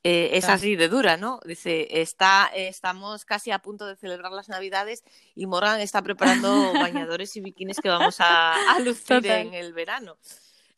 eh, 0.02 0.30
es 0.32 0.44
Claro. 0.44 0.54
así 0.56 0.76
de 0.76 0.88
dura, 0.88 1.16
¿no? 1.16 1.40
Dice, 1.44 2.00
está, 2.00 2.50
estamos 2.54 3.24
casi 3.24 3.50
a 3.50 3.58
punto 3.58 3.86
de 3.86 3.96
celebrar 3.96 4.32
las 4.32 4.48
Navidades 4.48 5.04
y 5.34 5.46
Morgan 5.46 5.80
está 5.80 6.02
preparando 6.02 6.72
bañadores 6.74 7.36
y 7.36 7.40
bikinis 7.40 7.78
que 7.80 7.88
vamos 7.90 8.16
a, 8.20 8.54
a 8.74 8.78
lucir 8.80 9.18
Total. 9.22 9.46
en 9.46 9.54
el 9.54 9.72
verano. 9.72 10.16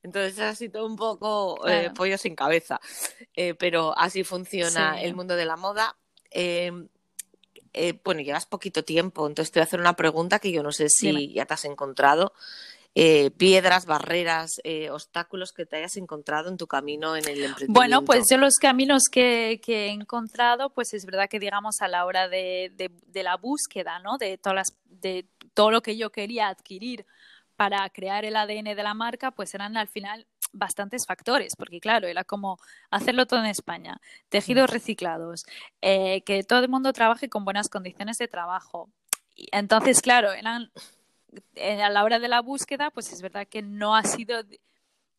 Entonces 0.02 0.32
es 0.34 0.40
así 0.40 0.68
todo 0.68 0.86
un 0.86 0.96
poco 0.96 1.56
eh, 1.68 1.80
Claro. 1.82 1.94
pollo 1.94 2.18
sin 2.18 2.34
cabeza. 2.34 2.80
Eh, 3.36 3.54
pero 3.54 3.96
así 3.96 4.24
funciona 4.24 4.96
Sí. 4.98 5.04
el 5.04 5.14
mundo 5.14 5.36
de 5.36 5.44
la 5.44 5.56
moda. 5.56 5.96
Eh, 6.32 6.72
eh, 7.74 7.98
bueno, 8.04 8.20
llevas 8.20 8.44
poquito 8.46 8.84
tiempo, 8.84 9.26
entonces 9.26 9.50
te 9.52 9.60
voy 9.60 9.62
a 9.62 9.64
hacer 9.64 9.80
una 9.80 9.94
pregunta 9.96 10.38
que 10.40 10.50
yo 10.52 10.62
no 10.62 10.72
sé 10.72 10.88
si 10.90 11.06
Dime. 11.06 11.32
ya 11.32 11.46
te 11.46 11.54
has 11.54 11.64
encontrado. 11.64 12.34
Eh, 12.94 13.30
piedras, 13.30 13.86
barreras, 13.86 14.60
eh, 14.64 14.90
obstáculos 14.90 15.52
que 15.52 15.64
te 15.64 15.76
hayas 15.76 15.96
encontrado 15.96 16.50
en 16.50 16.58
tu 16.58 16.66
camino 16.66 17.16
en 17.16 17.22
el 17.26 17.38
emprendimiento. 17.42 17.72
Bueno, 17.72 18.02
pues 18.04 18.28
yo 18.28 18.36
los 18.36 18.56
caminos 18.56 19.04
que, 19.10 19.62
que 19.64 19.86
he 19.86 19.90
encontrado, 19.90 20.68
pues 20.74 20.92
es 20.92 21.06
verdad 21.06 21.26
que 21.30 21.38
digamos 21.40 21.80
a 21.80 21.88
la 21.88 22.04
hora 22.04 22.28
de, 22.28 22.70
de- 22.76 22.90
de 23.06 23.22
la 23.22 23.36
búsqueda, 23.38 23.98
¿no? 24.00 24.18
De 24.18 24.36
todas 24.36 24.56
las, 24.56 24.76
de 24.84 25.26
todo 25.54 25.70
lo 25.70 25.80
que 25.80 25.96
yo 25.96 26.12
quería 26.12 26.48
adquirir 26.48 27.06
para 27.56 27.88
crear 27.88 28.26
el 28.26 28.36
ADN 28.36 28.74
de 28.74 28.82
la 28.82 28.92
marca, 28.92 29.30
pues 29.30 29.54
eran 29.54 29.78
al 29.78 29.88
final 29.88 30.26
bastantes 30.52 31.06
factores, 31.06 31.54
porque 31.56 31.80
claro, 31.80 32.08
era 32.08 32.24
como 32.24 32.58
hacerlo 32.90 33.24
todo 33.24 33.40
en 33.40 33.46
España, 33.46 34.02
tejidos 34.28 34.68
reciclados, 34.68 35.44
eh, 35.80 36.20
que 36.26 36.44
todo 36.44 36.58
el 36.58 36.68
mundo 36.68 36.92
trabaje 36.92 37.30
con 37.30 37.46
buenas 37.46 37.70
condiciones 37.70 38.18
de 38.18 38.28
trabajo. 38.28 38.90
Y 39.34 39.48
entonces, 39.52 40.02
claro, 40.02 40.32
eran 40.32 40.70
a 41.82 41.90
la 41.90 42.04
hora 42.04 42.18
de 42.18 42.28
la 42.28 42.40
búsqueda, 42.40 42.90
pues 42.90 43.12
es 43.12 43.22
verdad 43.22 43.46
que 43.48 43.62
no 43.62 43.94
ha 43.96 44.04
sido 44.04 44.42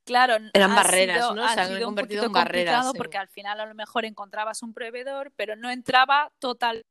Claro, 0.06 0.36
Eran 0.54 0.76
barreras, 0.76 1.18
sido- 1.28 1.34
¿no? 1.36 1.46
ha 1.46 1.54
Se 1.54 1.62
han 1.62 1.68
sido 1.68 1.80
un 1.80 1.86
convertido 1.86 2.24
poquito 2.24 2.26
en 2.40 2.44
barreras, 2.46 2.92
sí. 2.92 2.98
porque 2.98 3.18
al 3.18 3.30
final 3.30 3.62
a 3.62 3.66
lo 3.66 3.74
mejor 3.74 4.04
encontrabas 4.04 4.62
un 4.62 4.74
proveedor, 4.74 5.32
pero 5.38 5.56
no 5.56 5.70
entraba 5.70 6.30
total 6.40 6.86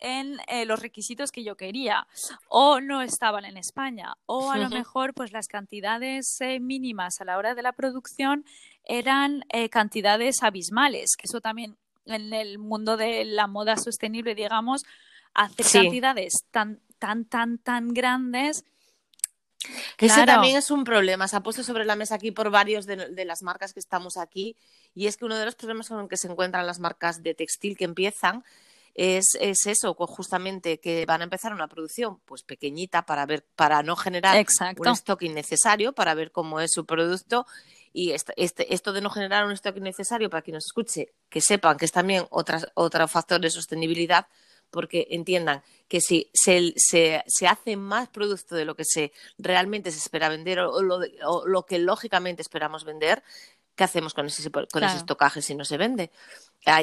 en 0.00 0.36
eh, 0.48 0.64
los 0.66 0.80
requisitos 0.80 1.30
que 1.30 1.44
yo 1.44 1.56
quería 1.56 2.06
o 2.48 2.80
no 2.80 3.00
estaban 3.00 3.44
en 3.44 3.56
España 3.56 4.14
o 4.26 4.50
a 4.50 4.58
lo 4.58 4.68
mejor 4.68 5.14
pues 5.14 5.32
las 5.32 5.46
cantidades 5.48 6.38
eh, 6.40 6.60
mínimas 6.60 7.20
a 7.20 7.24
la 7.24 7.38
hora 7.38 7.54
de 7.54 7.62
la 7.62 7.72
producción 7.72 8.44
eran 8.84 9.44
eh, 9.48 9.70
cantidades 9.70 10.42
abismales 10.42 11.16
que 11.16 11.26
eso 11.26 11.40
también 11.40 11.78
en 12.04 12.34
el 12.34 12.58
mundo 12.58 12.98
de 12.98 13.24
la 13.24 13.46
moda 13.46 13.78
sostenible 13.78 14.34
digamos 14.34 14.82
hacer 15.32 15.64
Sí. 15.64 15.78
cantidades 15.80 16.44
tan 16.50 16.78
tan 16.98 17.24
tan 17.24 17.58
tan 17.58 17.88
grandes 17.94 18.64
Que 19.96 20.06
ese 20.06 20.16
Claro. 20.16 20.32
también 20.34 20.56
es 20.56 20.70
un 20.70 20.84
problema. 20.84 21.26
Se 21.26 21.34
ha 21.36 21.40
puesto 21.40 21.64
sobre 21.64 21.84
la 21.84 21.96
mesa 21.96 22.14
aquí 22.14 22.30
por 22.30 22.50
varios 22.50 22.86
de, 22.86 22.96
de 23.10 23.24
las 23.24 23.42
marcas 23.42 23.72
que 23.72 23.80
estamos 23.80 24.16
aquí. 24.16 24.54
Y 24.94 25.06
es 25.08 25.16
que 25.16 25.24
uno 25.24 25.36
de 25.36 25.44
los 25.44 25.56
problemas 25.56 25.88
con 25.88 25.98
los 25.98 26.08
que 26.08 26.16
se 26.16 26.28
encuentran 26.28 26.66
las 26.66 26.78
marcas 26.78 27.22
de 27.22 27.34
textil 27.34 27.76
que 27.76 27.84
empiezan 27.84 28.44
es, 28.94 29.36
es 29.40 29.66
eso, 29.66 29.94
pues 29.96 30.08
justamente 30.10 30.78
que 30.78 31.04
van 31.04 31.20
a 31.20 31.24
empezar 31.24 31.52
una 31.52 31.66
producción 31.68 32.20
pues 32.26 32.42
pequeñita 32.44 33.04
para 33.06 33.26
ver, 33.26 33.44
para 33.56 33.82
no 33.82 33.96
generar 33.96 34.36
exacto 34.36 34.82
un 34.82 34.88
stock 34.94 35.20
innecesario, 35.22 35.92
para 35.92 36.14
ver 36.14 36.30
cómo 36.30 36.60
es 36.60 36.70
su 36.72 36.86
producto. 36.86 37.44
Y 37.92 38.12
este, 38.12 38.34
este- 38.36 38.72
esto 38.72 38.92
de 38.92 39.00
no 39.00 39.10
generar 39.10 39.46
un 39.46 39.52
stock 39.52 39.76
innecesario, 39.78 40.30
para 40.30 40.42
quien 40.42 40.54
nos 40.54 40.66
escuche, 40.66 41.12
que 41.28 41.40
sepan 41.40 41.76
que 41.76 41.86
es 41.86 41.92
también 41.92 42.24
otras, 42.30 42.68
otro 42.74 43.08
factor 43.08 43.40
de 43.40 43.50
sostenibilidad, 43.50 44.28
porque 44.70 45.06
entiendan 45.10 45.62
que 45.88 46.00
si 46.00 46.30
se, 46.32 46.72
se, 46.76 47.22
se 47.26 47.46
hace 47.46 47.76
más 47.76 48.08
producto 48.08 48.54
de 48.54 48.64
lo 48.64 48.74
que 48.74 48.84
se 48.84 49.12
realmente 49.38 49.90
se 49.90 49.98
espera 49.98 50.28
vender 50.28 50.60
o 50.60 50.82
lo, 50.82 51.00
o 51.26 51.46
lo 51.46 51.62
que 51.64 51.78
lógicamente 51.78 52.42
esperamos 52.42 52.84
vender, 52.84 53.22
¿qué 53.76 53.84
hacemos 53.84 54.14
con 54.14 54.26
ese, 54.26 54.50
con 54.50 54.62
ese 54.64 54.72
Claro. 54.72 54.96
estocaje 54.96 55.42
si 55.42 55.54
no 55.54 55.64
se 55.64 55.76
vende? 55.76 56.10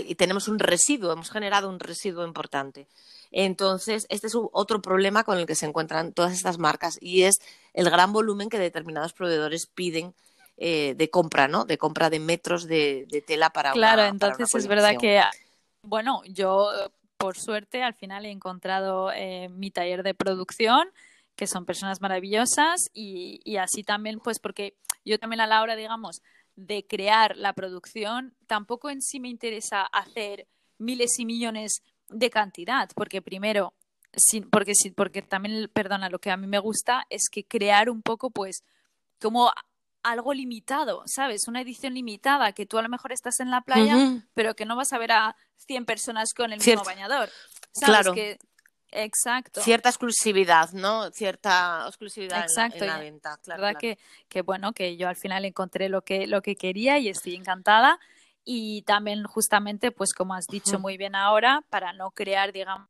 Y 0.06 0.15
tenemos 0.15 0.48
un 0.48 0.60
residuo, 0.60 1.12
hemos 1.12 1.30
generado 1.30 1.67
un 1.67 1.80
residuo 1.80 2.26
importante. 2.26 2.88
Entonces, 3.32 4.06
este 4.10 4.28
es 4.28 4.34
otro 4.36 4.82
problema 4.82 5.24
con 5.24 5.38
el 5.38 5.46
que 5.46 5.56
se 5.56 5.65
encuentran 5.65 6.13
todas 6.13 6.32
estas 6.34 6.58
marcas 6.60 6.98
y 7.02 7.24
es 7.24 7.39
el 7.74 7.89
gran 7.89 8.13
volumen 8.13 8.48
que 8.48 8.60
determinados 8.60 9.12
proveedores 9.12 9.65
piden 9.65 10.13
eh, 10.58 10.93
de 10.96 11.10
compra, 11.10 11.48
¿no? 11.48 11.65
De 11.65 11.78
compra 11.80 12.12
de 12.12 12.19
metros 12.19 12.67
de, 12.67 13.08
de 13.10 13.22
tela 13.22 13.50
para 13.50 13.72
una 13.72 13.74
Claro, 13.74 13.98
para 13.98 14.10
entonces 14.10 14.54
una 14.54 14.62
es 14.62 14.67
verdad 14.67 14.96
que, 15.00 15.22
bueno, 15.82 16.22
yo 16.28 16.69
por 17.24 17.38
suerte 17.38 17.82
al 17.82 17.94
final 17.94 18.26
he 18.26 18.32
encontrado 18.32 19.10
eh, 19.14 19.48
mi 19.48 19.72
taller 19.72 20.04
de 20.04 20.14
producción, 20.14 20.90
que 21.38 21.48
son 21.48 21.66
personas 21.66 22.02
maravillosas 22.02 22.90
y, 22.94 23.56
así 23.56 23.82
también, 23.82 24.20
pues 24.20 24.40
porque 24.40 24.76
yo 25.06 25.18
también 25.18 25.40
a 25.40 25.48
la 25.48 25.62
hora, 25.62 25.78
digamos, 25.78 26.22
de 26.58 26.86
crear 26.86 27.38
la 27.38 27.54
producción, 27.54 28.36
tampoco 28.46 28.90
en 28.90 29.02
sí 29.02 29.22
me 29.22 29.30
interesa 29.30 29.84
hacer 29.84 30.50
miles 30.78 31.18
y 31.18 31.26
millones 31.26 31.82
de 32.10 32.30
cantidad, 32.30 32.90
porque 32.94 33.22
primero, 33.22 33.74
sin, 34.14 34.50
porque, 34.50 34.76
sí, 34.76 34.92
porque 34.92 35.22
también, 35.22 35.72
perdona, 35.74 36.10
lo 36.10 36.20
que 36.20 36.30
a 36.30 36.36
mí 36.36 36.48
me 36.48 36.60
gusta 36.60 37.06
es 37.10 37.30
que 37.32 37.46
crear 37.46 37.90
un 37.90 38.02
poco, 38.02 38.32
pues, 38.32 38.66
como 39.22 39.50
algo 40.04 40.34
limitado, 40.34 41.04
¿sabes? 41.06 41.48
Una 41.48 41.62
edición 41.62 41.94
limitada, 41.94 42.52
que 42.52 42.66
tú 42.66 42.78
a 42.78 42.82
lo 42.82 42.89
mejor 42.89 43.12
estás 43.12 43.39
en 43.39 43.50
la 43.50 43.62
playa, 43.62 44.22
pero 44.34 44.56
que 44.56 44.66
no 44.66 44.76
vas 44.76 44.94
a 44.94 44.98
ver 44.98 45.12
a 45.13 45.36
100 45.58 45.86
personas 45.86 46.34
con 46.34 46.52
el 46.54 46.62
Cierto. 46.62 46.82
mismo 46.82 46.94
bañador. 46.94 47.30
¿Sabes? 47.72 47.86
Claro. 47.86 48.13
Que... 48.13 48.38
Exacto. 48.96 49.62
Cierta 49.62 49.89
exclusividad, 49.89 50.72
¿no? 50.74 51.10
Cierta 51.12 51.86
exclusividad 51.88 52.34
en 52.36 52.39
la- 52.42 52.46
Exacto, 52.46 52.84
en 52.84 52.88
la, 52.88 53.00
venta. 53.00 53.38
Claro, 53.44 53.62
verdad 53.63 53.80
claro. 53.80 53.98
que, 53.98 54.00
que 54.30 54.42
bueno, 54.44 54.74
que 54.74 54.98
yo 54.98 55.10
al 55.10 55.16
final 55.16 55.46
encontré 55.46 55.89
lo 55.89 56.04
que, 56.04 56.28
lo 56.28 56.42
que 56.44 56.56
quería 56.56 57.00
y 57.00 57.10
estoy 57.10 57.36
encantada. 57.36 58.00
Y 58.46 58.82
también 58.84 59.24
justamente, 59.24 59.92
pues 59.92 60.13
como 60.13 60.36
has 60.36 60.46
dicho 60.48 60.78
muy 60.78 60.98
bien 60.98 61.16
ahora, 61.16 61.63
para 61.70 61.94
no 61.94 62.12
crear, 62.12 62.52
digamos, 62.52 62.88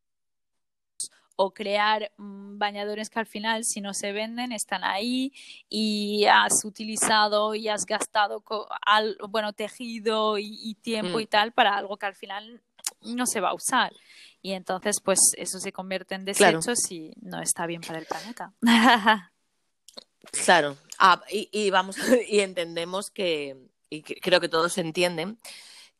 o 1.35 1.53
crear 1.53 2.11
mm, 2.17 2.57
bañadores 2.57 3.09
que 3.09 3.19
al 3.19 3.25
final 3.25 3.63
si 3.65 3.81
no 3.81 3.93
se 3.93 4.11
venden 4.11 4.51
están 4.51 4.83
ahí 4.83 5.33
y 5.69 6.25
has 6.25 6.63
utilizado 6.63 7.55
y 7.55 7.69
has 7.69 7.85
gastado 7.85 8.43
al, 8.85 9.17
bueno 9.29 9.53
tejido 9.53 10.37
y, 10.37 10.57
y 10.61 10.75
tiempo 10.75 11.17
Mm. 11.17 11.21
y 11.21 11.25
tal 11.27 11.51
para 11.53 11.75
algo 11.77 11.97
que 11.97 12.05
al 12.05 12.15
final 12.15 12.61
no 13.01 13.25
se 13.25 13.39
va 13.41 13.49
a 13.49 13.53
usar 13.55 13.91
y 14.41 14.51
entonces 14.53 14.97
pues 15.03 15.19
eso 15.37 15.59
se 15.59 15.71
convierte 15.71 16.15
en 16.15 16.25
Claro. 16.25 16.59
desechos 16.59 16.91
y 16.91 17.11
no 17.21 17.41
está 17.41 17.65
bien 17.65 17.81
para 17.81 17.99
el 17.99 18.05
planeta 18.05 18.53
Claro. 20.45 20.77
Ah, 20.99 21.21
y, 21.29 21.49
y 21.51 21.69
vamos 21.69 21.97
y 22.29 22.39
entendemos 22.39 23.09
que 23.09 23.57
y 23.89 24.01
que- 24.03 24.15
creo 24.15 24.39
que 24.39 24.49
todos 24.49 24.77
entienden 24.77 25.37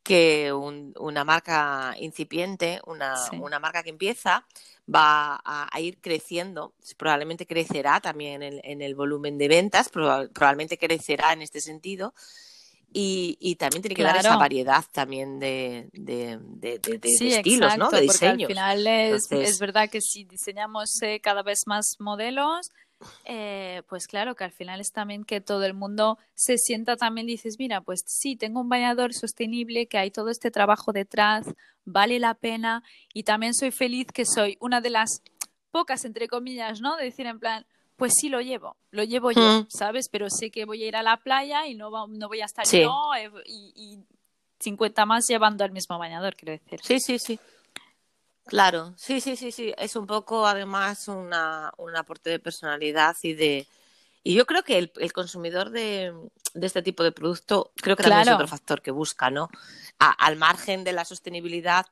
que 0.04 0.52
un- 0.54 0.94
una 1.00 1.24
marca 1.24 1.96
incipiente, 2.00 2.82
una, 2.86 3.16
Sí. 3.18 3.38
una 3.38 3.60
marca 3.60 3.84
que 3.84 3.90
empieza, 3.90 4.46
va 4.94 5.36
a, 5.46 5.70
a 5.72 5.80
ir 5.80 6.00
creciendo. 6.02 6.74
Probablemente 6.98 7.48
crecerá 7.48 8.02
también 8.02 8.44
en, 8.44 8.60
en 8.64 8.82
el 8.82 8.96
volumen 8.96 9.38
de 9.38 9.48
ventas, 9.48 9.90
proba- 9.92 10.30
probablemente 10.32 10.78
crecerá 10.78 11.32
en 11.34 11.42
este 11.42 11.62
sentido. 11.62 12.14
Y, 12.96 13.38
y 13.40 13.56
también 13.56 13.82
tiene 13.82 13.96
que 13.96 14.04
dar 14.04 14.18
esa 14.18 14.38
variedad 14.38 14.84
también 14.92 15.40
de, 15.40 15.90
de, 15.94 16.38
de- 16.42 16.78
de- 16.78 16.98
de 17.00 17.10
Sí, 17.10 17.34
estilos, 17.34 17.76
¿no? 17.76 17.86
De 17.90 18.06
porque 18.06 18.28
al 18.28 18.38
diseños. 18.38 18.48
final 18.48 18.86
es, 18.86 19.24
Entonces- 19.32 19.50
es 19.50 19.60
verdad 19.60 19.90
que 19.90 20.00
si 20.00 20.26
diseñamos 20.26 21.02
eh, 21.02 21.20
cada 21.20 21.42
vez 21.42 21.62
más 21.66 21.96
modelos, 22.00 22.70
eh, 23.26 23.82
pues 23.88 24.08
claro 24.08 24.36
que 24.36 24.44
al 24.44 24.52
final 24.52 24.80
es 24.82 24.92
también 24.92 25.24
que 25.24 25.42
todo 25.42 25.64
el 25.64 25.74
mundo 25.74 26.18
se 26.36 26.58
sienta 26.58 26.96
también, 26.98 27.28
dices, 27.28 27.58
mira, 27.60 27.82
pues 27.82 28.04
sí, 28.06 28.36
tengo 28.36 28.62
un 28.62 28.70
bañador 28.70 29.14
sostenible, 29.14 29.88
que 29.88 29.98
hay 29.98 30.12
todo 30.12 30.30
este 30.30 30.52
trabajo 30.52 30.92
detrás, 30.92 31.46
vale 31.86 32.20
la 32.20 32.34
pena 32.34 32.84
y 33.14 33.24
también 33.24 33.54
soy 33.54 33.72
feliz 33.72 34.08
que 34.14 34.26
soy 34.26 34.58
una 34.60 34.82
de 34.82 34.90
las 34.90 35.22
pocas, 35.72 36.06
entre 36.06 36.28
comillas, 36.28 36.82
¿no? 36.82 36.96
De 36.98 37.06
decir 37.06 37.26
en 37.26 37.40
plan, 37.40 37.66
pues 37.96 38.14
sí 38.20 38.30
lo 38.30 38.42
llevo, 38.42 38.76
lo 38.92 39.04
llevo 39.04 39.32
yo, 39.32 39.42
Mm. 39.62 39.66
¿sabes? 39.70 40.10
Pero 40.10 40.30
sé 40.30 40.50
que 40.52 40.66
voy 40.66 40.84
a 40.84 40.88
ir 40.88 40.96
a 40.96 41.04
la 41.04 41.18
playa 41.18 41.68
y 41.68 41.76
no, 41.76 41.92
va- 41.92 42.08
no 42.08 42.28
voy 42.28 42.42
a 42.42 42.46
estar 42.46 42.66
Sí. 42.66 42.82
yo 42.82 42.94
eh, 43.18 43.30
y, 43.46 43.72
y 43.76 44.00
50 44.60 45.06
más 45.06 45.26
llevando 45.28 45.64
el 45.66 45.72
mismo 45.72 45.98
bañador, 45.98 46.36
quiero 46.36 46.52
decir. 46.54 46.80
Sí, 46.84 47.00
sí, 47.00 47.20
sí. 47.20 47.40
Claro, 48.46 48.94
sí, 48.98 49.22
sí, 49.22 49.36
sí, 49.36 49.52
sí. 49.52 49.74
Es 49.78 49.96
un 49.96 50.06
poco 50.06 50.46
además 50.46 51.08
una, 51.08 51.72
un 51.78 51.96
aporte 51.96 52.30
de 52.30 52.40
personalidad 52.40 53.16
y 53.24 53.34
de... 53.34 53.68
Y 54.24 54.36
yo 54.36 54.46
creo 54.46 54.64
que 54.64 54.78
el, 54.78 54.92
el 54.98 55.12
consumidor 55.12 55.70
de, 55.70 56.14
de 56.54 56.68
este 56.68 56.82
tipo 56.82 57.04
de 57.04 57.12
producto 57.12 57.72
creo 57.76 57.96
que 57.98 58.04
también 58.04 58.22
es 58.22 58.32
otro 58.32 58.48
factor 58.48 58.82
que 58.82 58.92
busca, 58.92 59.30
¿no? 59.30 59.50
A- 60.00 60.12
al 60.12 60.38
margen 60.38 60.84
de 60.84 60.94
la 60.94 61.04
sostenibilidad, 61.04 61.86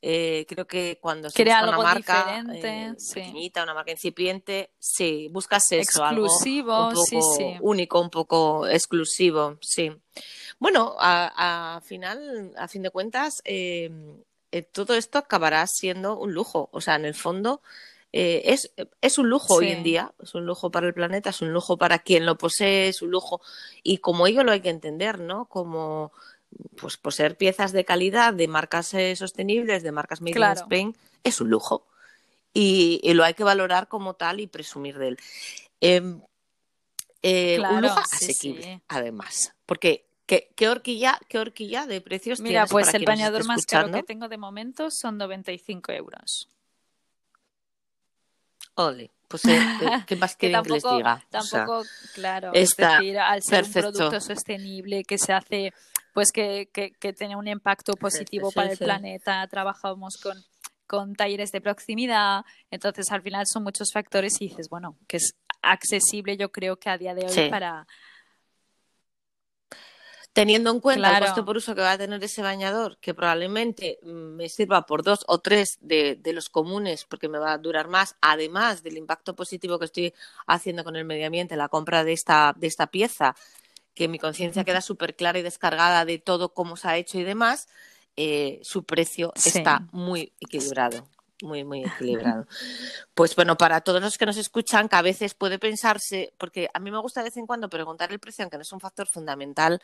eh, 0.00 0.46
creo 0.48 0.66
que 0.66 0.98
cuando 1.00 1.30
se 1.30 1.42
Crea 1.42 1.56
busca 1.56 1.64
una 1.66 1.76
algo 1.76 1.82
marca 1.82 2.44
eh, 2.54 2.94
sí. 2.98 3.14
pequeñita, 3.14 3.62
una 3.62 3.74
marca 3.74 3.90
incipiente, 3.90 4.70
sí, 4.78 5.28
buscas 5.30 5.72
eso, 5.72 6.04
algo 6.04 6.22
Exclusivo, 6.22 6.82
un 6.82 6.88
poco 6.88 7.06
sí, 7.06 7.20
sí. 7.20 7.56
único, 7.60 8.00
un 8.00 8.10
poco 8.10 8.66
exclusivo, 8.68 9.58
sí. 9.60 9.90
Bueno, 10.58 10.94
a, 10.98 11.76
a 11.76 11.80
final, 11.82 12.52
a 12.56 12.68
fin 12.68 12.82
de 12.82 12.90
cuentas, 12.90 13.42
eh, 13.44 13.90
eh, 14.54 14.62
todo 14.62 14.94
esto 14.94 15.18
acabará 15.18 15.66
siendo 15.66 16.16
un 16.16 16.32
lujo. 16.32 16.68
O 16.72 16.80
sea, 16.80 16.94
en 16.94 17.04
el 17.04 17.14
fondo 17.14 17.60
eh, 18.12 18.42
es, 18.44 18.72
es 19.00 19.18
un 19.18 19.28
lujo 19.28 19.54
hoy 19.54 19.70
en 19.70 19.82
día, 19.82 20.12
es 20.22 20.34
un 20.36 20.46
lujo 20.46 20.70
para 20.70 20.86
el 20.86 20.94
planeta, 20.94 21.30
es 21.30 21.40
un 21.42 21.52
lujo 21.52 21.76
para 21.76 21.98
quien 21.98 22.24
lo 22.24 22.38
posee, 22.38 22.86
es 22.88 23.02
un 23.02 23.10
lujo. 23.10 23.40
Y 23.82 23.98
como 23.98 24.28
ello 24.28 24.44
lo 24.44 24.52
hay 24.52 24.60
que 24.60 24.70
entender, 24.70 25.18
¿no? 25.18 25.46
Como 25.46 26.12
pues 26.80 26.96
poseer 26.96 27.36
piezas 27.36 27.72
de 27.72 27.84
calidad, 27.84 28.32
de 28.32 28.46
marcas 28.46 28.94
eh, 28.94 29.16
sostenibles, 29.16 29.82
de 29.82 29.90
marcas 29.90 30.20
made 30.20 30.34
Claro. 30.34 30.60
in 30.60 30.62
Spain, 30.62 30.96
es 31.24 31.40
un 31.40 31.50
lujo. 31.50 31.86
Y, 32.52 33.00
y 33.02 33.14
lo 33.14 33.24
hay 33.24 33.34
que 33.34 33.42
valorar 33.42 33.88
como 33.88 34.14
tal 34.14 34.38
y 34.38 34.46
presumir 34.46 34.98
de 34.98 35.08
él. 35.08 35.18
Em, 35.80 36.22
Claro, 37.56 37.74
un 37.76 37.82
lujo 37.82 38.00
sí, 38.08 38.16
asequible, 38.26 38.62
sí. 38.62 38.82
además. 38.86 39.54
Porque, 39.66 40.04
¿qué, 40.26 40.52
qué 40.56 40.68
horquilla, 40.68 41.18
¿qué 41.28 41.38
horquilla 41.38 41.86
de 41.86 42.00
precios 42.00 42.40
Mira, 42.40 42.62
tienes 42.62 42.70
pues 42.70 42.86
para 42.86 42.98
el 42.98 43.04
bañador 43.04 43.44
más 43.46 43.66
caro 43.66 43.90
que 43.90 44.02
tengo 44.02 44.28
de 44.28 44.38
momento 44.38 44.90
son 44.90 45.18
95 45.18 45.92
euros. 45.92 46.48
Ole, 48.76 49.10
pues 49.28 49.44
eh, 49.44 49.56
eh, 49.56 49.58
¿qué 50.06 50.16
más 50.16 50.36
Que 50.36 50.48
quieren 50.48 50.62
que 50.62 50.70
les 50.70 50.82
tampoco, 50.82 50.96
diga? 50.96 51.14
O 51.14 51.42
sea, 51.42 51.60
tampoco, 51.64 51.82
claro, 52.14 52.50
está 52.54 52.94
es 52.94 52.98
decir, 52.98 53.18
al 53.18 53.42
ser 53.42 53.64
perfecto. 53.64 53.88
un 53.88 53.94
producto 53.94 54.20
sostenible 54.20 55.04
que 55.04 55.18
se 55.18 55.32
hace, 55.32 55.72
pues 56.12 56.32
que, 56.32 56.68
que, 56.72 56.92
que 56.92 57.12
tiene 57.12 57.36
un 57.36 57.46
impacto 57.46 57.92
positivo 57.94 58.50
sí, 58.50 58.54
para 58.54 58.70
el 58.72 58.78
sí. 58.78 58.84
planeta, 58.84 59.46
trabajamos 59.48 60.16
con, 60.22 60.36
con 60.86 61.14
talleres 61.14 61.52
de 61.52 61.60
proximidad, 61.60 62.44
entonces 62.70 63.10
al 63.12 63.22
final 63.22 63.44
son 63.46 63.62
muchos 63.62 63.92
factores 63.92 64.40
y 64.40 64.48
dices, 64.48 64.68
bueno, 64.68 64.96
que 65.06 65.18
es 65.18 65.36
accesible 65.62 66.36
yo 66.36 66.50
creo 66.50 66.76
que 66.76 66.90
a 66.90 66.98
día 66.98 67.14
de 67.14 67.26
hoy 67.26 67.50
para... 67.50 67.86
Teniendo 70.34 70.70
en 70.72 70.80
cuenta 70.80 71.08
Claro. 71.08 71.24
el 71.24 71.30
coste 71.30 71.42
por 71.44 71.56
uso 71.56 71.74
que 71.76 71.80
va 71.80 71.92
a 71.92 71.98
tener 71.98 72.22
ese 72.22 72.42
bañador, 72.42 72.98
que 72.98 73.14
probablemente 73.14 74.00
mm, 74.02 74.08
me 74.36 74.48
sirva 74.48 74.84
por 74.84 75.02
dos 75.04 75.24
o 75.28 75.38
tres 75.38 75.78
de, 75.80 76.16
de 76.16 76.32
los 76.32 76.50
comunes, 76.50 77.04
porque 77.04 77.28
me 77.28 77.38
va 77.38 77.52
a 77.52 77.58
durar 77.58 77.86
más, 77.88 78.16
además 78.20 78.82
del 78.82 78.96
impacto 78.96 79.36
positivo 79.36 79.78
que 79.78 79.84
estoy 79.86 80.12
haciendo 80.48 80.82
con 80.84 80.96
el 80.96 81.04
medio 81.04 81.24
ambiente, 81.26 81.56
la 81.56 81.68
compra 81.68 82.02
de 82.04 82.12
esta, 82.12 82.52
de 82.56 82.66
esta 82.66 82.88
pieza, 82.88 83.36
que 83.94 84.08
mi 84.08 84.18
conciencia 84.18 84.64
queda 84.64 84.80
súper 84.80 85.14
clara 85.14 85.38
y 85.38 85.42
descargada 85.42 86.04
de 86.04 86.18
todo 86.18 86.52
cómo 86.52 86.76
se 86.76 86.88
ha 86.88 86.96
hecho 86.96 87.16
y 87.18 87.22
demás, 87.22 87.68
eh, 88.16 88.58
su 88.64 88.82
precio 88.82 89.32
Sí. 89.36 89.50
está 89.58 89.86
muy 89.92 90.32
equilibrado. 90.40 91.06
Muy, 91.42 91.64
muy 91.64 91.84
equilibrado. 91.84 92.46
Pues 93.14 93.34
bueno, 93.36 93.56
para 93.56 93.80
todos 93.80 94.00
los 94.00 94.16
que 94.16 94.26
nos 94.26 94.36
escuchan, 94.36 94.88
que 94.88 94.96
a 94.96 95.02
veces 95.02 95.34
puede 95.34 95.58
pensarse, 95.58 96.32
porque 96.38 96.68
a 96.72 96.78
mí 96.78 96.90
me 96.90 96.98
gusta 96.98 97.20
de 97.20 97.24
vez 97.24 97.36
en 97.36 97.46
cuando 97.46 97.68
preguntar 97.68 98.12
el 98.12 98.18
precio, 98.20 98.44
aunque 98.44 98.56
no 98.56 98.62
es 98.62 98.72
un 98.72 98.80
factor 98.80 99.06
fundamental 99.06 99.80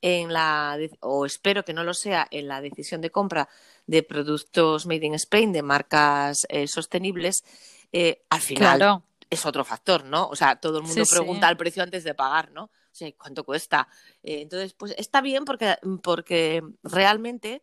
en 0.00 0.32
la, 0.32 0.78
o 1.00 1.26
espero 1.26 1.64
que 1.64 1.72
no 1.74 1.84
lo 1.84 1.94
sea, 1.94 2.26
en 2.30 2.48
la 2.48 2.60
decisión 2.60 3.00
de 3.00 3.10
compra 3.10 3.48
de 3.86 4.02
productos 4.02 4.86
made 4.86 5.06
in 5.06 5.14
Spain, 5.14 5.52
de 5.52 5.62
marcas 5.62 6.46
eh, 6.48 6.66
sostenibles, 6.66 7.44
eh, 7.92 8.22
al 8.30 8.40
final 8.40 8.78
Claro, 8.78 9.02
es 9.30 9.46
otro 9.46 9.64
factor, 9.64 10.04
¿no? 10.04 10.28
O 10.28 10.36
sea, 10.36 10.56
todo 10.56 10.78
el 10.78 10.84
mundo 10.84 11.04
Sí, 11.04 11.04
sí. 11.04 11.14
pregunta 11.14 11.48
el 11.48 11.56
precio 11.56 11.82
antes 11.82 12.04
de 12.04 12.14
pagar, 12.14 12.50
¿no? 12.52 12.64
O 12.64 12.96
sea, 12.96 13.10
¿cuánto 13.12 13.44
cuesta? 13.44 13.88
Eh, 14.22 14.40
entonces, 14.42 14.72
pues 14.74 14.94
está 14.96 15.20
bien 15.20 15.44
porque, 15.44 15.76
porque 16.02 16.62
realmente 16.82 17.62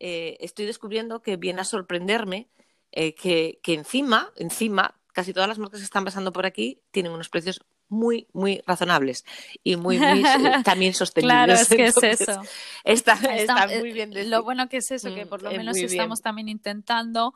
estoy 0.00 0.66
descubriendo 0.66 1.22
que 1.22 1.36
viene 1.36 1.60
a 1.60 1.64
sorprenderme 1.64 2.48
eh, 2.92 3.14
que, 3.14 3.60
que 3.62 3.74
encima, 3.74 4.32
encima, 4.36 4.94
casi 5.12 5.32
todas 5.32 5.48
las 5.48 5.58
marcas 5.58 5.80
que 5.80 5.84
están 5.84 6.04
pasando 6.04 6.32
por 6.32 6.46
aquí 6.46 6.80
tienen 6.90 7.12
unos 7.12 7.28
precios 7.28 7.60
muy, 7.88 8.28
muy 8.32 8.62
razonables 8.66 9.24
y 9.64 9.76
muy, 9.76 9.98
muy 9.98 10.22
también 10.64 10.92
sostenibles. 10.94 11.34
claro, 11.36 11.52
es 11.54 11.68
que 11.68 11.86
es 11.86 11.96
Entonces, 11.96 12.20
eso. 12.28 12.42
Está, 12.84 13.14
Está- 13.14 13.36
está 13.36 13.64
eh, 13.74 13.80
muy 13.80 13.92
bien 13.92 14.10
decir. 14.10 14.30
Lo 14.30 14.42
bueno 14.42 14.68
que 14.68 14.78
es 14.78 14.90
eso, 14.90 15.14
que 15.14 15.24
Mm, 15.24 15.28
por 15.28 15.42
lo 15.42 15.50
menos 15.52 15.74
bien. 15.74 15.86
estamos 15.86 16.20
también 16.20 16.48
intentando 16.48 17.32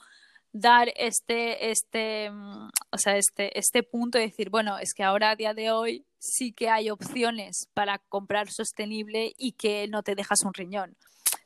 dar 0.52 0.92
este, 0.96 1.70
este, 1.70 2.30
mm, 2.30 2.68
o 2.90 2.98
sea, 2.98 3.16
este, 3.16 3.58
este 3.58 3.82
punto 3.82 4.18
de 4.18 4.24
decir, 4.26 4.50
bueno, 4.50 4.78
es 4.78 4.92
que 4.92 5.02
ahora 5.02 5.30
a 5.30 5.36
día 5.36 5.54
de 5.54 5.70
hoy 5.70 6.04
sí 6.18 6.52
que 6.52 6.68
hay 6.68 6.90
opciones 6.90 7.68
para 7.72 7.98
comprar 7.98 8.50
sostenible 8.50 9.32
y 9.38 9.52
que 9.52 9.88
no 9.88 10.02
te 10.02 10.14
dejas 10.14 10.40
un 10.44 10.52
riñón. 10.52 10.96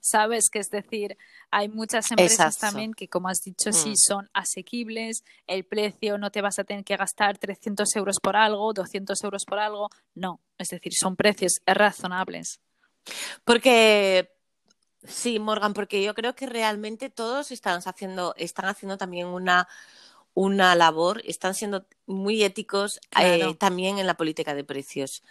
Sabes 0.08 0.50
que 0.50 0.60
es 0.60 0.70
decir, 0.70 1.18
hay 1.50 1.68
muchas 1.68 2.12
empresas 2.12 2.54
Exacto. 2.54 2.60
también 2.60 2.94
que, 2.94 3.08
como 3.08 3.28
has 3.28 3.40
dicho, 3.40 3.72
sí 3.72 3.90
Mm. 3.90 3.96
son 3.96 4.30
asequibles, 4.32 5.24
el 5.48 5.64
precio 5.64 6.16
no 6.16 6.30
te 6.30 6.42
vas 6.42 6.60
a 6.60 6.64
tener 6.64 6.84
que 6.84 6.96
gastar 6.96 7.38
300 7.38 7.96
euros 7.96 8.18
por 8.22 8.36
algo, 8.36 8.72
200 8.72 9.24
euros 9.24 9.44
por 9.44 9.58
algo, 9.58 9.88
no, 10.14 10.40
es 10.58 10.68
decir, 10.68 10.92
son 10.94 11.16
precios 11.16 11.54
razonables. 11.66 12.60
Porque 13.44 14.30
sí, 15.02 15.40
Morgan, 15.40 15.74
porque 15.74 16.00
yo 16.04 16.14
creo 16.14 16.36
que 16.36 16.46
realmente 16.46 17.10
todos 17.10 17.50
están 17.50 17.80
haciendo, 17.84 18.32
están 18.36 18.66
haciendo 18.66 18.96
también 18.98 19.26
una, 19.26 19.66
una 20.34 20.76
labor, 20.76 21.20
están 21.24 21.54
siendo 21.54 21.84
muy 22.06 22.44
éticos 22.44 23.00
eh, 23.20 23.56
también 23.58 23.98
en 23.98 24.06
la 24.06 24.14
política 24.14 24.54
de 24.54 24.62
precios. 24.62 25.24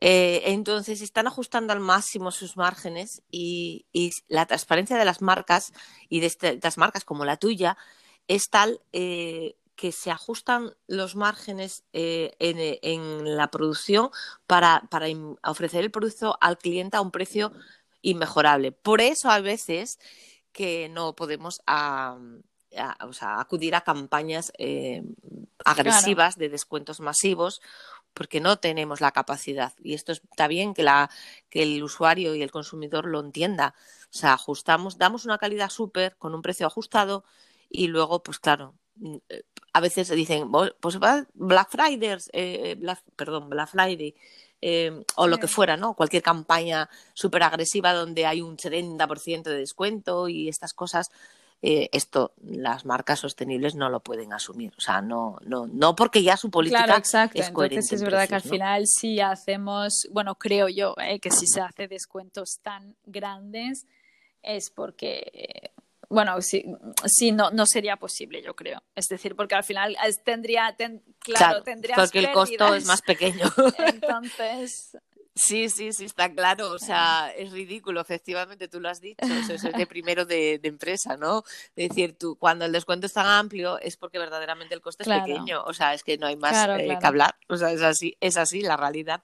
Eh, 0.00 0.42
entonces 0.52 1.00
están 1.00 1.26
ajustando 1.26 1.72
al 1.72 1.80
máximo 1.80 2.30
sus 2.30 2.56
márgenes 2.56 3.22
y, 3.30 3.86
y 3.92 4.12
la 4.28 4.46
transparencia 4.46 4.96
de 4.96 5.04
las 5.04 5.20
marcas 5.22 5.72
y 6.08 6.20
de 6.20 6.26
estas 6.26 6.78
marcas 6.78 7.04
como 7.04 7.24
la 7.24 7.36
tuya 7.36 7.76
es 8.28 8.48
tal 8.48 8.80
eh, 8.92 9.56
que 9.74 9.90
se 9.92 10.10
ajustan 10.10 10.74
los 10.86 11.16
márgenes 11.16 11.84
eh, 11.92 12.34
en, 12.38 12.56
en 12.82 13.36
la 13.36 13.48
producción 13.50 14.10
para, 14.46 14.88
ofrecer 15.44 15.82
el 15.84 15.90
producto 15.90 16.36
al 16.40 16.58
cliente 16.58 16.96
a 16.96 17.00
un 17.00 17.10
precio 17.10 17.52
inmejorable. 18.02 18.72
Por 18.72 19.00
eso 19.00 19.30
a 19.30 19.40
veces 19.40 19.98
que 20.52 20.88
no 20.88 21.14
podemos 21.14 21.60
a- 21.66 22.18
a- 22.76 23.06
o 23.06 23.12
sea, 23.12 23.40
acudir 23.40 23.74
a 23.74 23.80
campañas 23.82 24.52
eh, 24.58 25.02
agresivas 25.64 26.36
de 26.36 26.48
descuentos 26.48 27.00
masivos 27.00 27.60
porque 28.18 28.40
no 28.40 28.58
tenemos 28.58 29.00
la 29.00 29.12
capacidad. 29.12 29.72
Y 29.82 29.94
esto 29.94 30.12
está 30.12 30.48
bien 30.48 30.74
que, 30.74 30.82
la, 30.82 31.08
que 31.48 31.62
el 31.62 31.82
usuario 31.82 32.34
y 32.34 32.42
el 32.42 32.50
consumidor 32.50 33.06
lo 33.06 33.20
entienda. 33.20 33.74
O 34.12 34.16
sea, 34.18 34.34
ajustamos, 34.34 34.98
damos 34.98 35.24
una 35.24 35.38
calidad 35.38 35.70
súper 35.70 36.16
con 36.16 36.34
un 36.34 36.42
precio 36.42 36.66
ajustado 36.66 37.24
y 37.70 37.86
luego, 37.86 38.22
pues 38.22 38.38
claro, 38.38 38.74
mm, 38.96 39.16
eh, 39.28 39.44
a 39.72 39.80
veces 39.80 40.08
dicen, 40.10 40.50
"Bo- 40.50 40.74
pues 40.80 40.98
Black 41.34 41.70
Friday, 41.70 42.18
eh, 42.32 42.74
Black- 42.78 43.04
perdón, 43.16 43.48
Black 43.48 43.70
Friday, 43.70 44.14
eh, 44.60 45.04
o 45.14 45.26
lo 45.28 45.38
que 45.38 45.46
fuera, 45.46 45.76
¿no? 45.76 45.94
Cualquier 45.94 46.22
campaña 46.22 46.90
súper 47.14 47.44
agresiva 47.44 47.92
donde 47.94 48.26
hay 48.26 48.42
un 48.42 48.58
70% 48.58 49.50
de 49.50 49.58
descuento 49.58 50.28
y 50.28 50.48
estas 50.48 50.74
cosas, 50.74 51.10
eh, 51.62 51.88
esto 51.92 52.32
las 52.40 52.84
marcas 52.84 53.18
sostenibles 53.20 53.74
no 53.74 53.88
lo 53.88 54.00
pueden 54.00 54.32
asumir. 54.32 54.72
O 54.78 54.80
sea, 54.80 55.00
no, 55.02 55.38
no, 55.44 55.66
no 55.66 55.96
porque 55.96 56.22
ya 56.22 56.36
su 56.36 56.50
política 56.50 56.84
Claro, 56.84 56.98
exacto. 56.98 57.40
es 57.40 57.50
coherente. 57.50 57.76
Entonces 57.80 58.00
es 58.00 58.02
verdad 58.04 58.28
que 58.28 58.34
al 58.36 58.42
final 58.42 58.86
si 58.86 59.20
hacemos, 59.20 60.06
bueno, 60.12 60.36
creo 60.36 60.68
yo, 60.68 60.94
eh, 61.02 61.18
que 61.20 61.30
si 61.30 61.46
se 61.46 61.60
hace 61.60 61.88
descuentos 61.88 62.58
tan 62.62 62.96
grandes 63.06 63.86
es 64.42 64.70
porque, 64.70 65.30
eh, 65.34 65.70
bueno, 66.08 66.40
sí, 66.40 66.64
sí, 67.06 67.32
no, 67.32 67.50
no 67.50 67.66
sería 67.66 67.96
posible, 67.96 68.40
yo 68.40 68.54
creo. 68.54 68.82
Es 68.94 69.08
decir, 69.08 69.34
porque 69.36 69.56
al 69.56 69.64
final 69.64 69.96
tendría, 70.24 70.74
ten- 70.78 71.02
claro, 71.18 71.38
Claro, 71.48 71.62
tendrías 71.64 71.98
porque 71.98 72.20
el 72.20 72.32
costo 72.32 72.74
es 72.74 72.86
más 72.86 73.02
pequeño. 73.02 73.44
Entonces, 73.78 74.96
Sí, 75.38 75.68
sí, 75.70 75.92
sí, 75.92 76.04
está 76.04 76.32
claro. 76.32 76.70
O 76.72 76.78
sea, 76.78 77.32
es 77.36 77.52
ridículo, 77.52 78.00
efectivamente, 78.00 78.68
tú 78.68 78.80
lo 78.80 78.88
has 78.88 79.00
dicho. 79.00 79.24
Eso 79.24 79.54
es 79.54 79.62
de 79.62 79.86
primero 79.86 80.24
de, 80.26 80.58
de 80.58 80.68
empresa, 80.68 81.16
¿no? 81.16 81.44
Es 81.76 81.88
decir, 81.90 82.16
tú, 82.18 82.36
cuando 82.36 82.64
el 82.64 82.72
descuento 82.72 83.06
es 83.06 83.12
tan 83.12 83.26
amplio 83.26 83.78
es 83.78 83.96
porque 83.96 84.18
verdaderamente 84.18 84.74
el 84.74 84.80
coste 84.80 85.04
Claro. 85.04 85.24
es 85.24 85.28
pequeño. 85.32 85.62
O 85.64 85.72
sea, 85.72 85.94
es 85.94 86.02
que 86.02 86.18
no 86.18 86.26
hay 86.26 86.36
más 86.36 86.50
Claro, 86.52 86.76
eh, 86.76 86.84
claro. 86.86 87.00
que 87.00 87.06
hablar. 87.06 87.36
O 87.48 87.56
sea, 87.56 87.70
es 87.72 87.82
así, 87.82 88.16
es 88.20 88.36
así 88.36 88.62
la 88.62 88.76
realidad. 88.76 89.22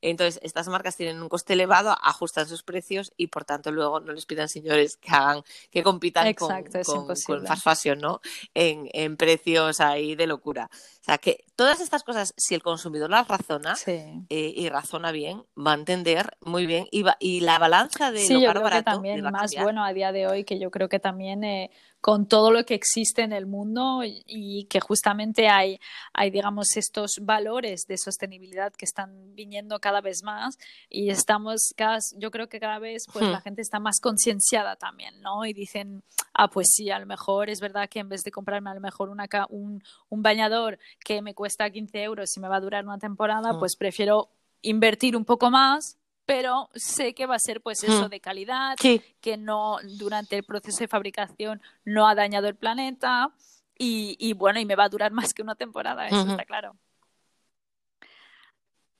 Entonces, 0.00 0.38
estas 0.42 0.68
marcas 0.68 0.96
tienen 0.96 1.20
un 1.22 1.28
coste 1.28 1.54
elevado, 1.54 1.96
ajustan 2.02 2.46
sus 2.46 2.62
precios 2.62 3.12
y, 3.16 3.28
por 3.28 3.44
tanto, 3.44 3.72
luego 3.72 4.00
no 4.00 4.12
les 4.12 4.26
pidan, 4.26 4.48
señores, 4.48 4.96
que 4.96 5.10
hagan, 5.10 5.42
que 5.70 5.82
compitan 5.82 6.32
con, 6.34 6.50
Exacto, 6.56 6.80
con- 6.84 7.06
con 7.06 7.46
fast 7.46 7.62
fashion, 7.64 7.98
¿no? 7.98 8.20
En, 8.54 8.88
en 8.92 9.16
precios 9.16 9.80
ahí 9.80 10.14
de 10.14 10.26
locura. 10.26 10.68
O 10.72 11.04
sea, 11.04 11.18
que 11.18 11.44
todas 11.56 11.80
estas 11.80 12.02
cosas, 12.04 12.34
si 12.36 12.54
el 12.54 12.62
consumidor 12.62 13.10
las 13.10 13.26
razona, 13.28 13.74
sí. 13.76 13.92
eh, 14.28 14.52
y 14.56 14.68
razona 14.68 15.12
bien, 15.12 15.44
va 15.56 15.72
a 15.72 15.74
entender 15.76 16.36
muy 16.40 16.66
bien 16.66 16.86
y, 16.90 17.02
va- 17.02 17.16
y 17.20 17.40
la 17.40 17.58
balanza 17.58 18.10
de 18.12 18.18
Sí, 18.20 18.34
lo 18.34 18.40
yo 18.40 18.46
caro 18.48 18.60
creo 18.60 18.70
que 18.70 18.74
barato 18.74 18.90
también 18.92 19.24
va 19.24 19.28
a 19.28 19.32
más 19.32 19.54
bueno 19.62 19.84
a 19.84 19.92
día 19.92 20.12
de 20.12 20.26
hoy, 20.26 20.44
que 20.44 20.58
yo 20.58 20.70
creo 20.70 20.88
que 20.88 20.98
también 20.98 21.44
eh, 21.44 21.70
con 22.06 22.28
todo 22.28 22.52
lo 22.52 22.64
que 22.64 22.74
existe 22.74 23.22
en 23.22 23.32
el 23.32 23.46
mundo 23.46 24.02
y, 24.04 24.68
que 24.70 24.78
justamente 24.78 25.48
hay, 25.48 25.80
hay, 26.12 26.30
digamos, 26.30 26.76
estos 26.76 27.14
valores 27.20 27.88
de 27.88 27.98
sostenibilidad 27.98 28.72
que 28.72 28.84
están 28.84 29.34
viniendo 29.34 29.80
cada 29.80 30.00
vez 30.00 30.22
más 30.22 30.56
y 30.88 31.10
estamos, 31.10 31.74
cada, 31.76 31.98
yo 32.16 32.30
creo 32.30 32.48
que 32.48 32.60
cada 32.60 32.78
vez 32.78 33.06
pues 33.12 33.24
Hmm. 33.24 33.32
la 33.32 33.40
gente 33.40 33.60
está 33.60 33.80
más 33.80 33.98
concienciada 34.00 34.76
también, 34.76 35.20
¿no? 35.20 35.44
Y 35.46 35.52
dicen, 35.52 36.04
ah, 36.32 36.48
pues 36.48 36.68
sí, 36.70 36.92
a 36.92 37.00
lo 37.00 37.06
mejor 37.06 37.50
es 37.50 37.58
verdad 37.58 37.88
que 37.88 37.98
en 37.98 38.08
vez 38.08 38.22
de 38.22 38.30
comprarme 38.30 38.70
a 38.70 38.74
lo 38.74 38.80
mejor 38.80 39.08
una, 39.08 39.26
un, 39.48 39.82
un 40.08 40.22
bañador 40.22 40.78
que 41.04 41.22
me 41.22 41.34
cuesta 41.34 41.68
15 41.68 42.04
euros 42.04 42.36
y 42.36 42.38
me 42.38 42.46
va 42.46 42.58
a 42.58 42.60
durar 42.60 42.84
una 42.84 42.98
temporada, 42.98 43.54
Hmm. 43.54 43.58
pues 43.58 43.74
prefiero 43.74 44.28
invertir 44.62 45.16
un 45.16 45.24
poco 45.24 45.50
más 45.50 45.98
pero 46.26 46.68
sé 46.74 47.14
que 47.14 47.26
va 47.26 47.36
a 47.36 47.38
ser 47.38 47.60
pues 47.60 47.82
eso 47.84 48.06
Hmm. 48.06 48.10
de 48.10 48.20
calidad, 48.20 48.76
Sí, 48.80 49.02
que 49.20 49.36
no 49.36 49.78
durante 49.98 50.36
el 50.36 50.44
proceso 50.44 50.78
de 50.80 50.88
fabricación 50.88 51.62
no 51.84 52.06
ha 52.06 52.14
dañado 52.14 52.48
el 52.48 52.56
planeta 52.56 53.30
y, 53.78 54.16
y 54.18 54.32
bueno, 54.32 54.58
y 54.60 54.66
me 54.66 54.74
va 54.74 54.84
a 54.84 54.88
durar 54.88 55.12
más 55.12 55.32
que 55.32 55.42
una 55.42 55.54
temporada, 55.54 56.08
eso 56.08 56.28
está 56.28 56.44
claro. 56.44 56.76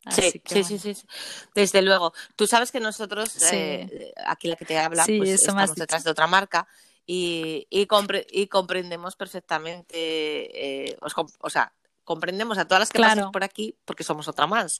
Sí, 0.08 0.40
sí, 0.44 0.62
sí, 0.62 0.78
sí, 0.78 1.06
desde 1.52 1.82
luego. 1.82 2.12
Tú 2.36 2.46
sabes 2.46 2.70
que 2.70 2.78
nosotros, 2.78 3.42
eh, 3.52 4.12
aquí 4.24 4.46
la 4.46 4.54
que 4.54 4.64
te 4.64 4.78
habla, 4.78 5.04
pues 5.04 5.30
estamos 5.30 5.74
detrás 5.74 6.04
de 6.04 6.10
otra 6.10 6.28
marca 6.28 6.68
y, 7.04 7.66
y, 7.70 7.86
comprendemos 8.46 9.16
perfectamente, 9.16 10.90
eh, 10.90 10.96
o 11.40 11.50
sea, 11.50 11.72
comprendemos 12.07 12.57
a 12.57 12.64
todas 12.64 12.80
las 12.80 12.90
que 12.90 13.00
pasan 13.00 13.30
por 13.32 13.44
aquí 13.44 13.76
porque 13.84 14.02
somos 14.02 14.28
otra 14.28 14.46
más. 14.46 14.78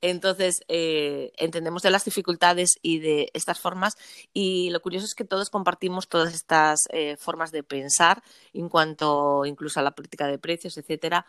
Entonces, 0.00 0.62
eh, 0.68 1.32
entendemos 1.36 1.82
de 1.82 1.90
las 1.90 2.06
dificultades 2.06 2.78
y 2.80 3.00
de 3.00 3.30
estas 3.34 3.60
formas 3.60 3.98
y 4.32 4.70
lo 4.70 4.80
curioso 4.80 5.04
es 5.04 5.14
que 5.14 5.24
todos 5.24 5.50
compartimos 5.50 6.08
todas 6.08 6.32
estas 6.32 6.88
formas 7.18 7.52
de 7.52 7.62
pensar 7.62 8.22
en 8.54 8.70
cuanto 8.70 9.44
incluso 9.44 9.80
a 9.80 9.82
la 9.82 9.90
política 9.90 10.26
de 10.26 10.38
precios, 10.38 10.78
etcétera. 10.78 11.26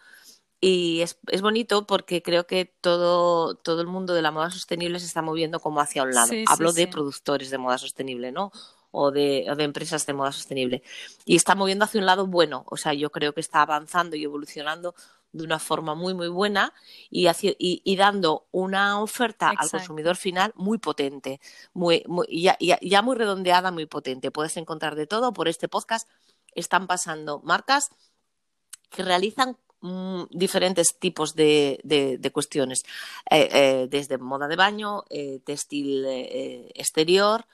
Y 0.61 1.01
es, 1.01 1.17
es, 1.27 1.41
bonito 1.41 1.87
porque 1.87 2.21
creo 2.21 2.45
que 2.45 2.65
todo, 2.65 3.55
todo 3.55 3.79
el 3.79 3.87
mundo 3.87 4.13
de 4.13 4.21
la 4.21 4.31
moda 4.31 4.51
sostenible 4.51 4.99
se 4.99 5.05
está 5.05 5.21
moviendo 5.21 5.61
como 5.61 5.79
hacia 5.79 6.03
un 6.03 6.11
lado. 6.11 6.31
Hablo 6.47 6.73
de 6.73 6.87
productores 6.87 7.49
de 7.49 7.57
moda 7.57 7.77
sostenible, 7.77 8.33
¿no? 8.33 8.51
O 8.91 9.11
de, 9.11 9.45
o 9.49 9.55
de, 9.55 9.63
empresas 9.63 10.05
de 10.05 10.13
moda 10.13 10.33
sostenible. 10.33 10.83
Y 11.23 11.37
está 11.37 11.55
moviendo 11.55 11.85
hacia 11.85 12.01
un 12.01 12.05
lado 12.05 12.27
bueno. 12.27 12.65
O 12.67 12.75
sea, 12.75 12.93
yo 12.93 13.09
creo 13.09 13.33
que 13.33 13.39
está 13.39 13.61
avanzando 13.61 14.17
y 14.17 14.23
evolucionando 14.25 14.95
de 15.31 15.43
una 15.43 15.59
forma 15.59 15.95
muy, 15.95 16.13
muy 16.13 16.27
buena 16.27 16.73
y, 17.09 17.27
y, 17.27 17.81
y 17.83 17.95
dando 17.95 18.47
una 18.51 19.01
oferta 19.01 19.49
al 19.49 19.69
consumidor 19.69 20.15
final 20.15 20.53
muy 20.55 20.77
potente, 20.77 21.39
muy, 21.73 22.03
muy 22.07 22.27
ya, 22.29 22.57
ya, 22.59 22.79
ya 22.81 23.01
muy 23.01 23.15
redondeada, 23.15 23.71
muy 23.71 23.85
potente. 23.85 24.31
Puedes 24.31 24.57
encontrar 24.57 24.95
de 24.95 25.07
todo. 25.07 25.33
Por 25.33 25.47
este 25.47 25.67
podcast 25.67 26.09
están 26.55 26.87
pasando 26.87 27.41
marcas 27.43 27.89
que 28.89 29.03
realizan 29.03 29.57
Mm, 29.81 30.23
diferentes 30.31 30.99
tipos 30.99 31.35
de, 31.35 31.79
de, 31.83 32.31
cuestiones, 32.31 32.83
eh, 33.31 33.47
eh, 33.51 33.87
desde 33.89 34.17
moda 34.17 34.47
de 34.49 34.57
baño, 34.57 35.05
eh, 35.09 35.39
textil 35.45 36.05
exterior, 36.75 37.45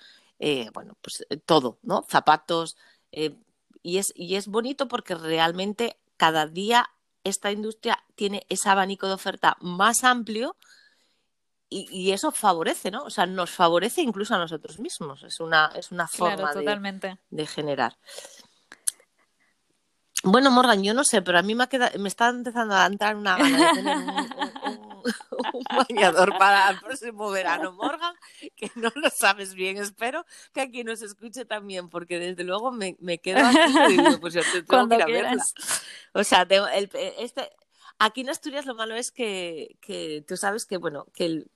bueno, 0.74 0.98
pues 1.02 1.26
todo, 1.46 1.78
¿no? 1.84 2.04
Zapatos. 2.10 2.78
y, 3.12 3.98
es, 3.98 4.12
y 4.16 4.36
es 4.36 4.48
bonito 4.48 4.88
porque 4.88 5.16
realmente 5.16 5.98
cada 6.18 6.48
día 6.48 6.90
esta 7.26 7.52
industria 7.52 8.02
tiene 8.16 8.46
ese 8.48 8.70
abanico 8.70 9.08
de 9.08 9.14
oferta 9.14 9.58
más 9.60 10.06
amplio 10.06 10.56
y, 11.68 11.88
y, 11.92 12.12
eso 12.12 12.32
favorece, 12.32 12.92
¿no? 12.92 13.04
O 13.04 13.10
sea, 13.10 13.26
nos 13.26 13.50
favorece 13.50 14.02
incluso 14.02 14.36
a 14.36 14.38
nosotros 14.38 14.80
mismos. 14.80 15.24
Es 15.24 15.40
una, 15.40 15.72
es 15.76 15.92
una 15.92 16.08
forma 16.08 16.54
de, 16.54 17.18
de, 17.32 17.48
generar. 17.48 17.98
Bueno, 20.24 20.52
Morgan, 20.52 20.84
yo 20.84 20.94
no 20.94 21.04
sé, 21.04 21.24
pero 21.24 21.40
a 21.40 21.42
mí 21.42 21.56
me, 21.56 21.68
queda, 21.68 21.92
me 21.98 22.08
está 22.08 22.30
empezando 22.30 22.76
a 22.76 22.86
entrar 22.86 23.16
una 23.16 23.36
gana 23.38 23.58
de 23.58 23.74
tener 23.74 23.98
un, 23.98 24.54
bañador 25.90 26.38
para 26.38 26.70
el 26.72 26.80
próximo 26.80 27.30
verano, 27.32 27.72
Morgan, 27.74 28.16
que 28.56 28.72
no 28.76 28.92
lo 28.96 29.10
sabes 29.10 29.54
bien. 29.54 29.78
Espero 29.78 30.26
que 30.54 30.62
aquí 30.62 30.84
nos 30.84 31.02
escuche 31.02 31.46
también, 31.46 31.90
porque 31.90 32.20
desde 32.20 32.44
luego 32.44 32.72
me, 32.72 32.96
me 33.00 33.20
quedo 33.20 33.46
aquí 33.46 33.58
digo, 33.90 34.20
pues 34.20 34.34
yo 34.34 34.42
tengo 34.68 34.88
que 35.06 35.12
ir 35.12 35.26
a. 35.26 35.36
O 36.14 36.24
sea, 36.24 36.46
tengo 36.46 36.68
el, 36.68 36.90
este, 37.20 37.50
aquí 38.00 38.22
en 38.22 38.30
Asturias 38.30 38.66
lo 38.66 38.76
malo 38.76 38.96
es 38.96 39.12
que, 39.12 39.78
que 39.82 40.24
tú 40.28 40.38
sabes 40.38 40.66
que, 40.66 40.78
bueno, 40.78 41.06
que 41.14 41.26
el, 41.26 41.52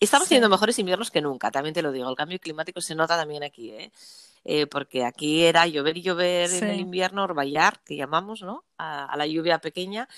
estamos 0.00 0.28
teniendo 0.28 0.48
mejores 0.48 0.78
inviernos 0.78 1.10
que 1.10 1.20
nunca, 1.20 1.50
también 1.50 1.74
te 1.74 1.82
lo 1.82 1.92
digo. 1.92 2.08
El 2.08 2.16
cambio 2.16 2.38
climático 2.38 2.80
se 2.80 2.94
nota 2.94 3.16
también 3.16 3.42
aquí, 3.42 3.70
¿eh? 3.70 3.92
Eh, 4.48 4.68
porque 4.68 5.04
aquí 5.04 5.42
era 5.42 5.66
llover 5.66 5.96
y 5.96 6.02
llover 6.02 6.52
en 6.52 6.68
el 6.68 6.78
invierno, 6.78 7.24
orvallar, 7.24 7.80
que 7.84 7.96
llamamos, 7.96 8.42
¿no? 8.42 8.64
A, 8.78 9.16
la 9.16 9.26
lluvia 9.26 9.58
pequeña. 9.58 10.08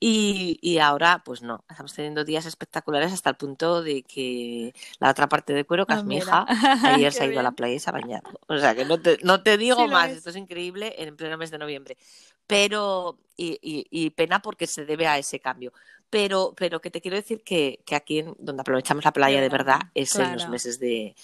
Y, 0.00 0.58
y, 0.62 0.78
ahora, 0.78 1.22
pues 1.22 1.42
no, 1.42 1.62
estamos 1.68 1.92
teniendo 1.92 2.24
días 2.24 2.46
espectaculares 2.46 3.12
hasta 3.12 3.28
el 3.28 3.36
punto 3.36 3.82
de 3.82 4.02
que 4.02 4.74
la 5.00 5.10
otra 5.10 5.28
parte 5.28 5.52
de 5.52 5.66
cuero, 5.66 5.84
que 5.84 5.92
es 5.92 6.04
mi 6.04 6.16
hija, 6.16 6.46
ayer 6.82 7.12
se 7.12 7.24
ha 7.24 7.26
ido 7.26 7.40
a 7.40 7.42
la 7.42 7.52
playa 7.52 7.74
y 7.74 7.78
se 7.78 7.90
ha 7.90 7.92
bañado. 7.92 8.30
O 8.46 8.56
sea, 8.56 8.74
que 8.74 8.86
no 8.86 8.98
te, 8.98 9.18
no 9.22 9.42
te 9.42 9.58
digo 9.58 9.86
más, 9.86 10.10
esto 10.10 10.30
es 10.30 10.36
increíble 10.36 10.94
en 10.96 11.14
pleno 11.14 11.36
mes 11.36 11.50
de 11.50 11.58
noviembre. 11.58 11.98
Pero, 12.46 13.18
y, 13.36 13.58
y, 13.60 14.10
pena 14.10 14.40
porque 14.40 14.66
se 14.66 14.86
debe 14.86 15.06
a 15.06 15.18
ese 15.18 15.40
cambio. 15.40 15.74
Pero, 16.08 16.54
pero 16.56 16.80
que 16.80 16.90
te 16.90 17.02
quiero 17.02 17.18
decir 17.18 17.42
que, 17.42 17.80
que 17.84 17.96
aquí, 17.96 18.20
en, 18.20 18.34
donde 18.38 18.62
aprovechamos 18.62 19.04
la 19.04 19.12
playa 19.12 19.42
de 19.42 19.48
verdad, 19.50 19.80
es 19.94 20.14
en 20.16 20.32
los 20.32 20.48
meses 20.48 20.78
de 20.78 21.14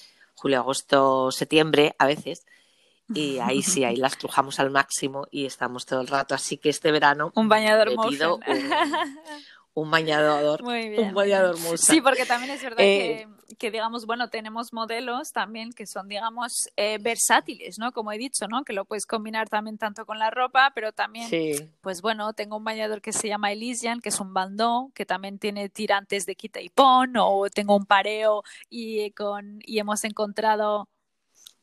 julio, 0.41 0.59
agosto, 0.59 1.31
septiembre 1.31 1.95
a 1.99 2.07
veces. 2.07 2.47
Y 3.13 3.39
ahí 3.41 3.63
sí, 3.63 3.85
ahí 3.85 3.97
las 4.07 4.17
trujamos 4.17 4.59
al 4.61 4.71
máximo 4.71 5.27
y 5.31 5.45
estamos 5.45 5.85
todo 5.85 6.01
el 6.01 6.09
rato. 6.09 6.35
Así 6.35 6.57
que 6.57 6.71
este 6.71 6.91
verano 6.93 7.33
un 7.35 7.49
bañador 7.49 7.91
me 7.91 8.09
pido 8.09 8.37
un, 8.37 8.71
bañador, 9.75 10.63
un 10.63 11.15
bañador 11.15 11.57
Sí, 11.79 12.01
porque 12.01 12.27
también 12.27 12.53
es 12.53 12.63
verdad 12.63 12.77
que, 12.79 13.23
eh, 13.23 13.29
que, 13.59 13.71
digamos, 13.71 14.07
bueno, 14.07 14.29
tenemos 14.29 14.73
modelos 14.73 15.33
también 15.33 15.73
que 15.73 15.87
son, 15.87 16.09
digamos, 16.09 16.69
eh, 16.77 16.99
versátiles, 17.01 17.79
¿no? 17.79 17.93
Como 17.93 18.13
he 18.13 18.19
dicho, 18.19 18.49
¿no? 18.49 18.65
Que 18.65 18.73
lo 18.73 18.85
puedes 18.85 19.07
combinar 19.07 19.49
también 19.49 19.79
tanto 19.79 20.05
con 20.07 20.19
la 20.19 20.31
ropa, 20.31 20.73
pero 20.75 20.93
también, 20.93 21.29
pues 21.81 22.03
bueno, 22.03 22.33
tengo 22.33 22.57
un 22.57 22.65
bañador 22.65 23.01
que 23.01 23.13
se 23.13 23.29
llama 23.29 23.53
Elysian, 23.53 24.01
que 24.01 24.09
es 24.09 24.21
un 24.21 24.35
bandó, 24.35 24.91
que 24.95 25.07
también 25.07 25.39
tiene 25.39 25.69
tirantes 25.69 26.27
de 26.27 26.35
quita 26.35 26.61
y 26.61 26.69
pon, 26.69 27.15
o 27.17 27.49
tengo 27.49 27.77
un 27.77 27.87
pareo 27.87 28.43
y, 28.69 29.11
con, 29.13 29.61
y 29.65 29.79
hemos 29.79 30.05
encontrado 30.05 30.89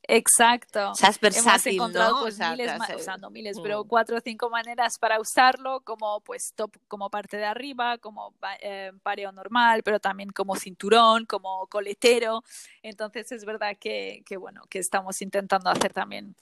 Exacto. 0.04 0.92
O 0.92 0.96
sea, 0.96 1.10
es 1.10 1.20
versátil, 1.20 1.76
Hemos 1.76 1.92
encontrado 1.92 2.22
pues, 2.22 2.40
miles, 2.40 2.72
o 2.96 3.00
sea, 3.00 3.18
no 3.18 3.30
miles, 3.30 3.60
pero 3.62 3.84
mm. 3.84 3.88
cuatro 3.88 4.18
o 4.18 4.22
cinco 4.22 4.50
maneras 4.50 4.98
para 4.98 5.20
usarlo, 5.20 5.82
como 5.82 6.22
pues 6.22 6.54
top, 6.56 6.78
como 6.88 7.10
parte 7.10 7.36
de 7.36 7.46
arriba, 7.46 7.98
como 7.98 8.34
eh, 8.62 8.94
pareo 9.04 9.32
normal, 9.34 9.84
pero 9.84 10.00
también 10.00 10.30
como 10.30 10.56
cinturón, 10.56 11.26
como 11.26 11.68
coletero. 11.68 12.44
Entonces 12.82 13.32
es 13.34 13.44
verdad 13.44 13.76
que, 13.78 14.24
que 14.26 14.38
bueno, 14.38 14.64
que 14.70 14.80
estamos 14.80 15.22
intentando 15.22 15.70
hacer 15.70 15.92
también 15.92 16.36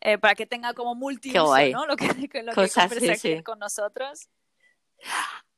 eh, 0.00 0.18
para 0.18 0.36
que 0.36 0.46
tenga 0.46 0.72
como 0.72 0.94
multiuso, 0.94 1.56
¿no? 1.72 1.86
Lo 1.86 1.96
que, 1.96 2.06
lo 2.44 2.54
Cosas, 2.54 2.92
que 3.20 3.42
con 3.42 3.58
nosotros. 3.58 4.28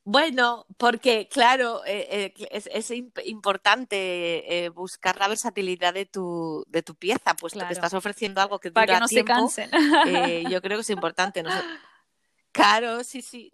Bueno, 0.05 0.67
porque 0.79 1.29
claro, 1.29 1.83
eh, 1.87 2.35
eh, 2.37 2.63
es, 2.73 2.91
importante 3.25 4.65
eh, 4.65 4.69
buscar 4.71 5.17
la 5.19 5.29
versatilidad 5.29 5.95
de 5.95 6.07
tu, 6.07 6.65
de 6.69 6.83
tu 6.83 6.97
pieza, 6.97 7.35
puesto 7.35 7.65
que 7.67 7.73
estás 7.73 7.95
ofreciendo 7.95 8.41
algo 8.41 8.59
que 8.59 8.71
dura 8.71 8.81
Para 8.81 8.95
que 8.95 9.01
no 9.01 9.09
se 9.09 9.25
cansen. 9.25 9.71
yo 10.51 10.61
creo 10.61 10.79
que 10.79 10.83
es 10.83 10.91
importante. 10.91 11.45
Claro, 12.53 13.03
sí, 13.03 13.23
sí. 13.23 13.51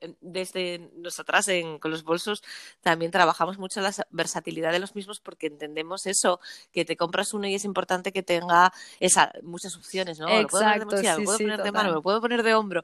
Eh, 0.00 0.14
desde 0.22 0.90
nosotras 0.96 1.46
en, 1.48 1.78
con 1.78 1.90
los 1.90 2.02
bolsos 2.02 2.42
también 2.80 3.10
trabajamos 3.10 3.58
mucho 3.58 3.82
la 3.82 3.92
versatilidad 4.10 4.72
de 4.72 4.78
los 4.78 4.94
mismos 4.94 5.20
porque 5.20 5.46
entendemos 5.46 6.06
eso, 6.06 6.40
que 6.72 6.86
te 6.86 6.96
compras 6.96 7.34
uno 7.34 7.46
y 7.46 7.54
es 7.54 7.66
importante 7.66 8.12
que 8.12 8.22
tenga 8.22 8.72
esa, 8.98 9.30
muchas 9.42 9.76
opciones, 9.76 10.18
¿no? 10.18 10.28
lo 10.28 10.48
puedo 10.48 10.64
poner 10.64 10.78
de 10.78 10.84
mochila, 10.86 11.16
lo 11.16 11.24
puedo 11.24 11.38
poner 11.38 11.62
de 11.62 11.72
mano, 11.72 11.92
lo 11.92 12.02
puedo 12.02 12.20
poner 12.20 12.42
de 12.42 12.54
hombro. 12.54 12.82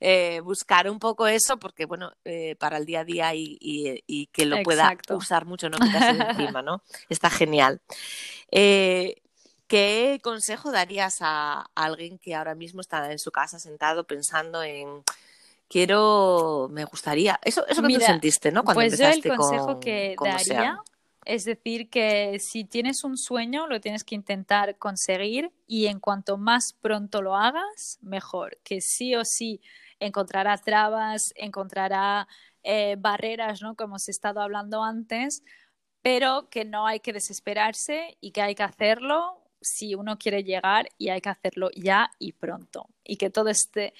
Eh, 0.00 0.40
buscar 0.40 0.90
un 0.90 0.98
poco 0.98 1.28
eso 1.28 1.56
porque, 1.56 1.84
bueno, 1.84 2.12
eh, 2.24 2.56
para 2.58 2.78
el 2.78 2.84
día 2.84 3.00
a 3.00 3.04
día 3.04 3.34
y, 3.34 3.56
y, 3.60 4.26
que 4.26 4.44
lo 4.44 4.60
pueda 4.62 4.96
usar 5.10 5.46
mucho, 5.46 5.70
no 5.70 5.78
quitarse 5.78 6.14
de 6.14 6.30
encima, 6.30 6.62
¿no? 6.62 6.82
Está 7.08 7.30
genial. 7.30 7.80
Eh, 8.50 9.22
¿Qué 9.66 10.20
consejo 10.22 10.70
darías 10.70 11.18
a, 11.20 11.66
alguien 11.74 12.18
que 12.18 12.34
ahora 12.34 12.54
mismo 12.54 12.80
está 12.80 13.10
en 13.10 13.18
su 13.18 13.32
casa 13.32 13.58
sentado 13.58 14.04
pensando 14.04 14.62
en 14.62 15.02
quiero, 15.68 16.68
me 16.70 16.84
gustaría, 16.84 17.40
eso, 17.42 17.66
eso 17.66 17.82
que 17.82 17.94
tú 17.94 18.00
sentiste, 18.00 18.52
¿no? 18.52 18.62
Cuando 18.62 18.80
pues 18.80 18.98
yo 18.98 19.08
el 19.08 19.36
consejo 19.36 19.80
que 19.80 20.14
daría 20.22 20.80
es 21.26 21.44
decir 21.44 21.90
que 21.90 22.38
si 22.38 22.64
tienes 22.64 23.02
un 23.02 23.18
sueño 23.18 23.66
lo 23.66 23.80
tienes 23.80 24.04
que 24.04 24.14
intentar 24.14 24.78
conseguir 24.78 25.50
y 25.66 25.86
en 25.86 25.98
cuanto 25.98 26.38
más 26.38 26.72
pronto 26.80 27.20
lo 27.20 27.34
hagas, 27.34 27.98
mejor, 28.00 28.58
que 28.62 28.80
sí 28.80 29.16
o 29.16 29.24
sí 29.24 29.60
encontrará 29.98 30.56
trabas, 30.56 31.32
encontrará 31.34 32.28
eh, 32.62 32.94
barreras, 32.96 33.60
¿no? 33.60 33.74
Como 33.74 33.94
hemos 33.94 34.08
estado 34.08 34.40
hablando 34.40 34.84
antes, 34.84 35.42
pero 36.00 36.48
que 36.48 36.64
no 36.64 36.86
hay 36.86 37.00
que 37.00 37.12
desesperarse 37.12 38.16
y 38.20 38.30
que 38.30 38.42
hay 38.42 38.54
que 38.54 38.62
hacerlo 38.62 39.42
si 39.60 39.94
uno 39.94 40.18
quiere 40.18 40.44
llegar 40.44 40.88
y 40.98 41.08
hay 41.08 41.20
que 41.20 41.28
hacerlo 41.28 41.70
ya 41.74 42.10
y 42.18 42.32
pronto. 42.32 42.88
Y 43.04 43.16
que 43.16 43.30
todo 43.30 43.48
esté... 43.48 43.94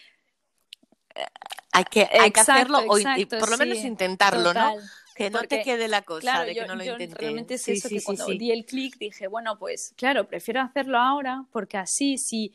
Hay 1.72 1.84
que, 1.84 2.08
hay 2.10 2.30
que 2.30 2.40
hacerlo 2.40 2.78
o 2.78 2.98
por 3.38 3.50
lo 3.50 3.58
menos 3.58 3.78
intentarlo, 3.78 4.52
¿no? 4.54 4.76
Que 5.14 5.30
no 5.30 5.42
te 5.42 5.62
quede 5.62 5.88
la 5.88 6.02
cosa 6.02 6.44
de 6.44 6.54
que 6.54 6.66
no 6.66 6.74
lo 6.74 6.84
yo 6.84 6.96
Realmente 6.96 7.54
es 7.54 7.68
eso 7.68 7.88
que 7.88 8.02
cuando 8.02 8.26
di 8.26 8.50
el 8.50 8.66
clic 8.66 8.98
dije, 8.98 9.28
bueno, 9.28 9.58
pues 9.58 9.94
claro, 9.96 10.26
prefiero 10.26 10.60
hacerlo 10.60 10.98
ahora 10.98 11.44
porque 11.52 11.78
así 11.78 12.18
sí 12.18 12.52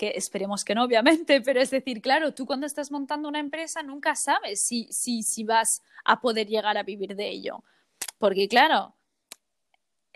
que 0.00 0.14
esperemos 0.16 0.64
que 0.64 0.74
no, 0.74 0.84
obviamente, 0.84 1.40
pero 1.44 1.60
es 1.60 1.70
decir, 1.70 2.00
claro, 2.00 2.32
tú 2.32 2.46
cuando 2.46 2.66
estás 2.66 2.90
montando 2.90 3.28
una 3.28 3.38
empresa 3.38 3.82
nunca 3.82 4.16
sabes 4.16 4.64
si, 4.64 4.88
si, 4.90 5.22
si 5.22 5.44
vas 5.44 5.82
a 6.04 6.20
poder 6.20 6.48
llegar 6.48 6.78
a 6.78 6.82
vivir 6.82 7.14
de 7.14 7.28
ello. 7.28 7.62
Porque 8.18 8.48
claro, 8.48 8.94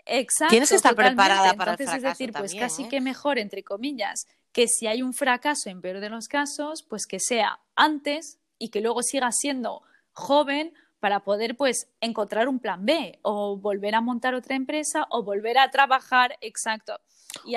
Exacto. 0.05 0.51
Tienes 0.51 0.69
que 0.69 0.75
estar 0.75 0.95
preparada 0.95 1.53
para 1.55 1.71
Entonces, 1.71 1.95
es 1.95 2.03
decir, 2.03 2.31
pues 2.31 2.53
casi 2.55 2.83
¿eh? 2.83 2.89
que 2.89 3.01
mejor, 3.01 3.39
entre 3.39 3.63
comillas, 3.63 4.27
que 4.51 4.67
si 4.67 4.87
hay 4.87 5.01
un 5.01 5.13
fracaso 5.13 5.69
en 5.69 5.81
peor 5.81 5.99
de 5.99 6.09
los 6.09 6.27
casos, 6.27 6.83
pues 6.83 7.05
que 7.07 7.19
sea 7.19 7.59
antes 7.75 8.39
y 8.57 8.69
que 8.69 8.81
luego 8.81 9.01
siga 9.01 9.31
siendo 9.31 9.81
joven 10.13 10.73
para 10.99 11.19
poder 11.19 11.55
pues 11.55 11.87
encontrar 12.01 12.47
un 12.47 12.59
plan 12.59 12.85
B 12.85 13.19
o 13.21 13.57
volver 13.57 13.95
a 13.95 14.01
montar 14.01 14.33
otra 14.33 14.55
empresa 14.55 15.05
o 15.09 15.23
volver 15.23 15.57
a 15.57 15.69
trabajar, 15.69 16.37
exacto. 16.41 16.99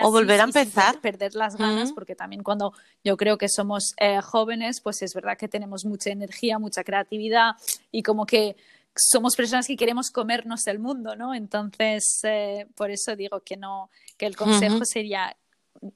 o 0.02 0.10
volver 0.10 0.40
a 0.40 0.44
empezar. 0.44 1.00
Perder 1.00 1.34
las 1.34 1.56
ganas, 1.56 1.92
porque 1.92 2.14
también 2.14 2.42
cuando 2.42 2.72
yo 3.04 3.16
creo 3.16 3.38
que 3.38 3.48
somos 3.48 3.94
eh, 3.98 4.20
jóvenes, 4.20 4.80
pues 4.80 5.00
es 5.02 5.14
verdad 5.14 5.38
que 5.38 5.48
tenemos 5.48 5.84
mucha 5.84 6.10
energía, 6.10 6.58
mucha 6.58 6.84
creatividad 6.84 7.52
y 7.90 8.02
como 8.02 8.26
que 8.26 8.56
somos 8.98 9.36
personas 9.36 9.66
que 9.66 9.76
queremos 9.76 10.10
comernos 10.10 10.66
el 10.66 10.78
mundo, 10.78 11.16
¿no? 11.16 11.34
Entonces, 11.34 12.20
eh, 12.24 12.66
por 12.74 12.90
eso 12.90 13.16
digo 13.16 13.40
que 13.40 13.56
no, 13.56 13.90
que 14.16 14.26
el 14.26 14.36
consejo 14.36 14.84
sería 14.84 15.36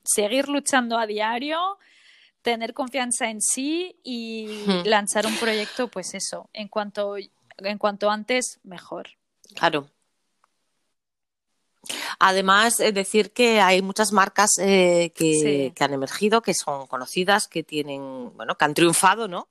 seguir 0.04 0.48
luchando 0.48 0.98
a 0.98 1.06
diario, 1.06 1.78
tener 2.42 2.74
confianza 2.74 3.28
en 3.28 3.40
sí 3.40 3.96
y 4.02 4.64
lanzar 4.84 5.26
un 5.26 5.36
proyecto, 5.36 5.88
pues 5.88 6.14
eso, 6.14 6.48
en 6.52 6.68
cuanto, 6.68 7.16
en 7.16 7.78
cuanto 7.78 8.10
antes, 8.10 8.60
mejor. 8.62 9.08
Claro. 9.54 9.88
Además, 12.20 12.78
es 12.78 12.94
decir 12.94 13.32
que 13.32 13.60
hay 13.60 13.82
muchas 13.82 14.12
marcas 14.12 14.52
eh, 14.58 15.12
que, 15.16 15.72
que, 15.74 15.84
han 15.84 15.92
emergido, 15.92 16.40
que 16.40 16.54
son 16.54 16.86
conocidas, 16.86 17.48
que 17.48 17.64
tienen, 17.64 18.32
bueno, 18.36 18.56
que 18.56 18.64
han 18.64 18.74
triunfado, 18.74 19.26
¿no? 19.26 19.48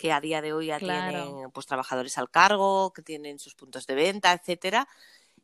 Que 0.00 0.12
a 0.12 0.20
día 0.20 0.40
de 0.40 0.54
hoy 0.54 0.68
ya 0.68 0.78
tienen 0.78 1.50
pues 1.52 1.66
trabajadores 1.66 2.16
al 2.16 2.30
cargo, 2.30 2.90
que 2.94 3.02
tienen 3.02 3.38
sus 3.38 3.54
puntos 3.54 3.86
de 3.86 3.94
venta, 3.94 4.32
etcétera, 4.32 4.88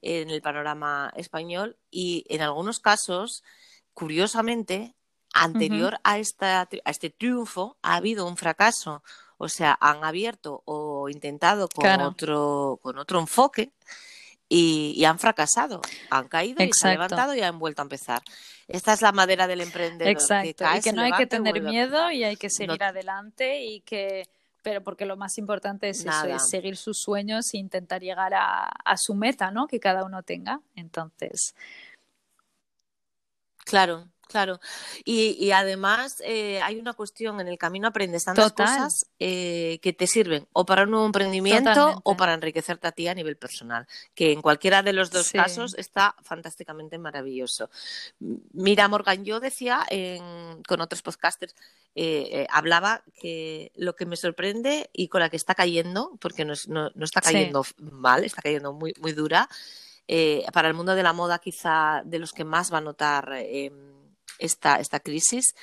en 0.01 0.31
el 0.31 0.41
panorama 0.41 1.13
español 1.15 1.77
y 1.91 2.25
en 2.31 2.41
algunos 2.41 2.81
casos, 2.81 3.45
curiosamente, 3.93 4.95
anterior 5.35 6.01
a, 6.05 6.19
esta, 6.19 6.63
a 6.63 6.91
este 6.91 7.11
triunfo 7.11 7.77
ha 7.83 7.97
habido 7.97 8.27
un 8.27 8.39
fracaso. 8.39 9.03
O 9.37 9.51
sea, 9.51 9.77
han 9.79 10.03
abierto 10.05 10.63
o 10.65 11.11
intentado 11.11 11.69
con 11.69 12.01
otro 12.01 12.81
con 12.81 12.97
otro 12.97 13.21
enfoque 13.21 13.73
y, 14.49 15.05
han 15.05 15.19
fracasado, 15.19 15.83
han 16.09 16.29
caído 16.29 16.65
y 16.65 16.73
se 16.73 16.87
han 16.87 16.95
levantado 16.95 17.35
y 17.35 17.43
han 17.43 17.59
vuelto 17.59 17.83
a 17.83 17.85
empezar. 17.85 18.23
Esta 18.69 18.95
es 18.95 19.03
la 19.03 19.13
madera 19.13 19.47
del 19.47 19.61
emprendedor. 19.61 20.11
Exacto, 20.11 20.65
y 20.75 20.81
que 20.81 20.93
no 20.95 21.03
hay 21.03 21.13
que 21.13 21.27
tener 21.27 21.61
miedo 21.61 22.11
y 22.11 22.25
hay 22.25 22.37
que 22.37 22.49
seguir 22.49 22.83
adelante 22.83 23.63
y 23.63 23.81
que 23.81 24.27
pero 24.67 24.83
porque 24.83 25.07
lo 25.07 25.17
más 25.17 25.39
importante 25.39 25.89
es 25.89 26.05
eso, 26.05 26.27
es 26.27 26.49
seguir 26.49 26.77
sus 26.77 26.99
sueños 26.99 27.55
e 27.55 27.59
intentar 27.59 28.03
llegar 28.03 28.35
a, 28.35 28.65
a 28.65 28.97
su 28.97 29.15
meta, 29.15 29.53
¿no? 29.53 29.69
Que 29.69 29.79
cada 29.79 30.05
uno 30.05 30.25
tenga. 30.25 30.61
Entonces. 30.75 31.55
Claro, 33.59 34.09
Claro, 34.29 34.59
y, 35.05 35.53
además 35.53 36.21
eh, 36.25 36.61
hay 36.61 36.81
una 36.81 36.95
cuestión, 36.95 37.41
en 37.41 37.47
el 37.47 37.59
camino 37.59 37.87
aprendes 37.87 38.25
tantas 38.25 38.53
cosas 38.53 39.07
eh, 39.21 39.79
que 39.83 39.93
te 39.93 40.09
sirven 40.09 40.49
o 40.53 40.67
para 40.67 40.83
un 40.83 40.91
nuevo 40.91 41.07
emprendimiento 41.07 42.01
o 42.03 42.17
para 42.17 42.35
enriquecerte 42.35 42.89
a 42.89 42.93
ti 42.93 43.07
a 43.07 43.15
nivel 43.15 43.37
personal, 43.37 43.87
que 44.17 44.33
en 44.33 44.43
cualquiera 44.43 44.83
de 44.83 44.93
los 44.93 45.13
dos 45.13 45.31
casos 45.31 45.77
está 45.79 46.17
fantásticamente 46.23 46.99
maravilloso. 46.99 47.71
Mira, 48.53 48.89
Morgan, 48.89 49.25
yo 49.25 49.39
decía 49.39 49.87
con 50.67 50.81
otros 50.81 51.03
podcasters, 51.03 51.55
eh, 51.95 52.49
hablaba 52.51 53.05
que 53.21 53.71
lo 53.77 53.95
que 53.95 54.07
me 54.07 54.17
sorprende 54.17 54.91
y 54.93 55.07
con 55.07 55.21
la 55.21 55.31
que 55.31 55.37
está 55.37 55.55
cayendo, 55.55 56.19
porque 56.21 56.45
no, 56.45 56.53
está 56.53 57.21
cayendo 57.21 57.65
mal, 57.79 58.25
está 58.25 58.43
cayendo 58.43 58.73
muy, 58.73 58.93
muy 59.01 59.13
dura, 59.13 59.49
para 60.53 60.67
el 60.67 60.75
mundo 60.75 60.97
de 60.97 61.05
la 61.05 61.13
moda 61.13 61.39
quizá 61.39 62.03
de 62.05 62.19
los 62.19 62.33
que 62.33 62.45
más 62.45 62.73
va 62.73 62.79
a 62.79 62.81
notar 62.81 63.33
em, 63.35 63.96
esta, 64.39 64.77
esta 64.77 65.01
crisis. 65.01 65.55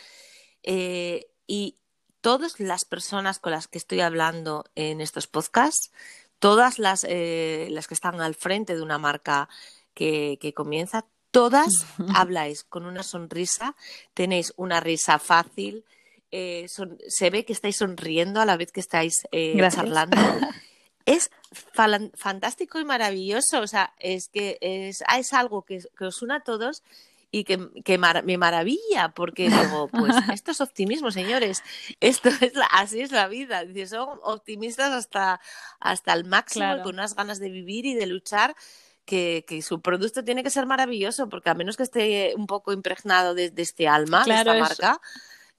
Eh, 0.64 1.28
y 1.48 1.78
todas 2.22 2.60
las 2.60 2.86
personas 2.86 3.40
con 3.40 3.52
las 3.52 3.68
que 3.68 3.78
estoy 3.78 4.02
hablando 4.02 4.66
en 4.76 5.02
estos 5.02 5.28
podcasts, 5.28 5.92
todas 6.40 6.80
las, 6.80 7.06
eh, 7.08 7.68
las 7.72 7.88
que 7.88 7.94
están 7.94 8.22
al 8.22 8.36
frente 8.36 8.76
de 8.76 8.82
una 8.82 8.98
marca 8.98 9.50
que, 9.94 10.54
comienza, 10.56 11.06
todas 11.32 11.86
habláis 12.16 12.64
con 12.64 12.86
una 12.86 13.04
sonrisa, 13.04 13.76
tenéis 14.14 14.54
una 14.56 14.80
risa 14.80 15.20
fácil, 15.20 15.86
eh, 16.32 16.66
se 17.08 17.30
ve 17.30 17.46
que 17.46 17.54
estáis 17.54 17.78
sonriendo 17.78 18.42
a 18.42 18.46
la 18.46 18.58
vez 18.58 18.72
que 18.72 18.80
estáis 18.80 19.14
charlando. 19.70 20.18
Es 21.06 21.32
fantástico 22.16 22.80
y 22.80 22.86
maravilloso, 22.86 23.60
o 23.60 23.68
sea, 23.68 23.94
es 24.00 24.30
que 24.30 24.58
es, 24.62 25.04
es 25.18 25.34
algo 25.34 25.64
que, 25.64 25.80
que 25.98 26.06
os 26.06 26.22
une 26.22 26.36
a 26.36 26.40
todos 26.40 26.82
y 27.34 27.46
que, 27.46 27.98
me 27.98 28.38
maravilla, 28.38 29.10
porque 29.16 29.50
digo, 29.50 29.88
pues 29.88 30.14
esto 30.34 30.52
es 30.52 30.62
optimismo, 30.62 31.10
señores, 31.10 31.64
esto 32.00 32.30
es 32.42 32.54
así 32.70 33.02
es 33.02 33.12
la 33.12 33.28
vida, 33.28 33.64
son 33.88 34.20
optimistas 34.22 34.92
hasta, 34.92 35.42
hasta 35.80 36.14
el 36.14 36.26
máximo, 36.26 36.84
con 36.84 36.94
unas 36.94 37.16
ganas 37.16 37.40
de 37.40 37.50
vivir 37.50 37.88
y 37.88 37.96
de 37.96 38.06
luchar. 38.06 38.56
Que, 39.04 39.44
su 39.62 39.82
producto 39.82 40.24
tiene 40.24 40.44
que 40.44 40.50
ser 40.52 40.66
maravilloso, 40.68 41.28
porque 41.28 41.50
a 41.50 41.56
menos 41.56 41.76
que 41.76 41.84
esté 41.84 42.34
un 42.38 42.46
poco 42.46 42.72
impregnado 42.72 43.34
de, 43.34 43.52
este 43.58 43.88
alma, 43.88 44.24
de 44.24 44.36
esta 44.36 44.54
marca, 44.54 45.02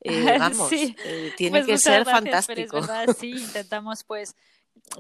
eh, 0.00 0.36
vamos, 0.38 0.72
eh, 0.72 1.34
tiene 1.36 1.58
pues 1.58 1.66
que 1.66 1.78
ser 1.78 2.04
fantástico. 2.04 2.80
sí, 3.18 3.32
intentamos 3.32 4.04
pues 4.04 4.36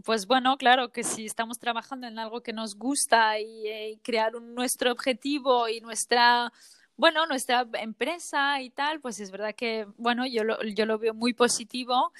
pues 0.04 0.26
bueno, 0.26 0.56
claro 0.56 0.90
que 0.90 1.04
si 1.04 1.26
estamos 1.26 1.58
trabajando 1.58 2.06
en 2.06 2.18
algo 2.18 2.42
que 2.42 2.52
nos 2.52 2.76
gusta 2.76 3.38
y, 3.38 3.66
eh, 3.66 3.98
crear 4.02 4.36
un, 4.36 4.54
nuestro 4.54 4.90
objetivo 4.92 5.68
y 5.68 5.80
nuestra 5.80 6.52
bueno, 6.96 7.26
nuestra 7.26 7.66
empresa 7.74 8.60
y 8.60 8.70
tal, 8.70 9.00
pues 9.00 9.18
es 9.18 9.32
verdad 9.32 9.54
que, 9.54 9.86
bueno, 9.96 10.26
yo 10.26 10.44
lo, 10.44 10.62
yo 10.62 10.86
lo 10.86 10.98
veo 10.98 11.12
muy 11.12 11.32
positivo 11.34 12.12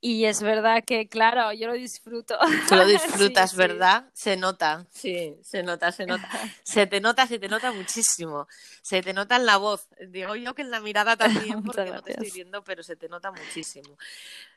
y 0.00 0.26
es 0.26 0.40
verdad 0.40 0.84
que, 0.84 1.08
claro, 1.08 1.52
yo 1.52 1.66
lo 1.66 1.72
disfruto. 1.74 2.38
Tú 2.68 2.76
lo 2.76 2.86
disfrutas, 2.86 3.56
¿verdad? 3.56 4.08
Se 4.12 4.36
nota, 4.36 4.86
sí, 4.90 5.36
se 5.42 5.64
nota, 5.64 5.90
se 5.90 6.06
nota. 6.06 6.28
Se 6.62 6.86
te 6.86 7.00
nota, 7.00 7.26
se 7.26 7.40
te 7.40 7.48
nota 7.48 7.72
muchísimo. 7.72 8.46
Se 8.80 9.02
te 9.02 9.12
nota 9.12 9.34
en 9.34 9.46
la 9.46 9.56
voz. 9.56 9.88
Digo 10.08 10.36
yo 10.36 10.54
que 10.54 10.62
en 10.62 10.70
la 10.70 10.78
mirada 10.78 11.16
también, 11.16 11.62
porque 11.64 11.90
no 11.90 12.00
te 12.02 12.12
estoy 12.12 12.30
viendo, 12.30 12.62
pero 12.62 12.84
se 12.84 12.94
te 12.94 13.08
nota 13.08 13.32
muchísimo. 13.32 13.98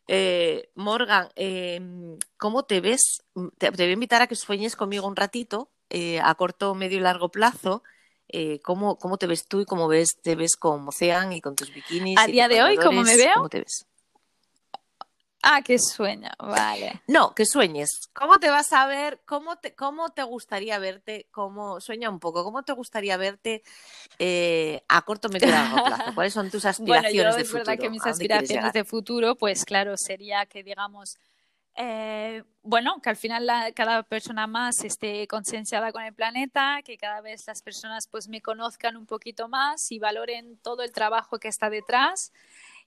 Eh, 0.08 0.70
Morgan, 0.76 1.30
em, 1.36 2.20
¿cómo 2.38 2.64
te 2.64 2.82
ves? 2.82 3.24
Te, 3.58 3.72
voy 3.72 3.86
a 3.86 3.92
invitar 3.92 4.22
a 4.22 4.28
que 4.28 4.36
sueñes 4.36 4.76
conmigo 4.76 5.08
un 5.08 5.16
ratito, 5.16 5.72
eh, 5.90 6.20
a 6.20 6.36
corto, 6.36 6.76
medio 6.76 7.00
y 7.00 7.02
largo 7.02 7.30
plazo 7.30 7.84
eh, 8.34 8.60
¿cómo, 8.64 8.98
¿cómo, 8.98 9.18
te 9.18 9.28
ves 9.28 9.46
tú 9.46 9.62
y 9.62 9.66
cómo 9.66 9.88
ves, 9.88 10.18
te 10.22 10.36
ves 10.36 10.56
con 10.56 10.88
Ocean 10.88 11.32
y 11.34 11.40
con 11.40 11.56
tus 11.56 11.72
bikinis? 11.72 12.20
A 12.20 12.26
día 12.26 12.48
de 12.48 12.64
hoy, 12.64 12.78
¿cómo 12.78 13.04
me 13.04 13.16
veo? 13.16 13.36
¿Cómo 13.36 13.50
te 13.50 13.60
ves? 13.60 13.86
Ah, 15.44 15.62
que 15.62 15.78
sueña, 15.78 16.34
vale. 16.40 17.04
No, 17.06 17.36
que 17.36 17.46
sueñes. 17.46 17.90
¿Cómo 18.14 18.40
te 18.40 18.50
vas 18.50 18.74
a 18.74 18.88
ver? 18.88 19.20
¿Cómo 19.26 19.58
te, 19.58 19.76
cómo 19.76 20.10
te 20.10 20.24
gustaría 20.24 20.80
verte? 20.80 21.28
¿Cómo, 21.32 21.80
sueña 21.80 22.10
un 22.10 22.20
poco, 22.20 22.44
¿cómo 22.44 22.64
te 22.64 22.74
gustaría 22.74 23.18
verte 23.18 23.62
eh, 24.18 24.84
a 24.88 25.04
corto, 25.04 25.30
medio 25.30 25.50
y 25.50 25.52
largo 25.52 25.84
plazo? 25.84 26.12
¿Cuáles 26.16 26.34
son 26.34 26.50
tus 26.50 26.66
aspiraciones 26.66 27.14
bueno, 27.14 27.30
yo, 27.32 27.36
de 27.36 27.42
es 27.44 27.54
verdad 27.54 27.78
que 27.78 27.90
mis 27.90 28.06
aspiraciones 28.06 28.74
de 28.74 28.84
futuro, 28.84 29.36
pues 29.36 29.64
claro, 29.64 29.96
sería 29.96 30.48
que 30.48 30.64
digamos 30.64 31.20
eh, 31.76 32.44
bueno, 32.62 33.02
que 33.02 33.10
al 33.10 33.16
final 33.16 33.50
cada 33.76 34.04
persona 34.04 34.48
más 34.48 34.84
esté 34.84 35.28
concienciada 35.28 35.92
con 35.92 36.04
el 36.04 36.14
planeta, 36.14 36.82
que 36.84 36.98
cada 36.98 37.22
vez 37.22 37.46
las 37.48 37.62
personas 37.62 38.08
pues 38.08 38.28
me 38.30 38.42
conozcan 38.42 38.96
un 38.96 39.06
poquito 39.06 39.48
más 39.50 39.92
y 39.92 40.00
valoren 40.00 40.58
todo 40.58 40.84
el 40.84 40.92
trabajo 40.92 41.40
que 41.40 41.48
está 41.48 41.70
detrás. 41.70 42.32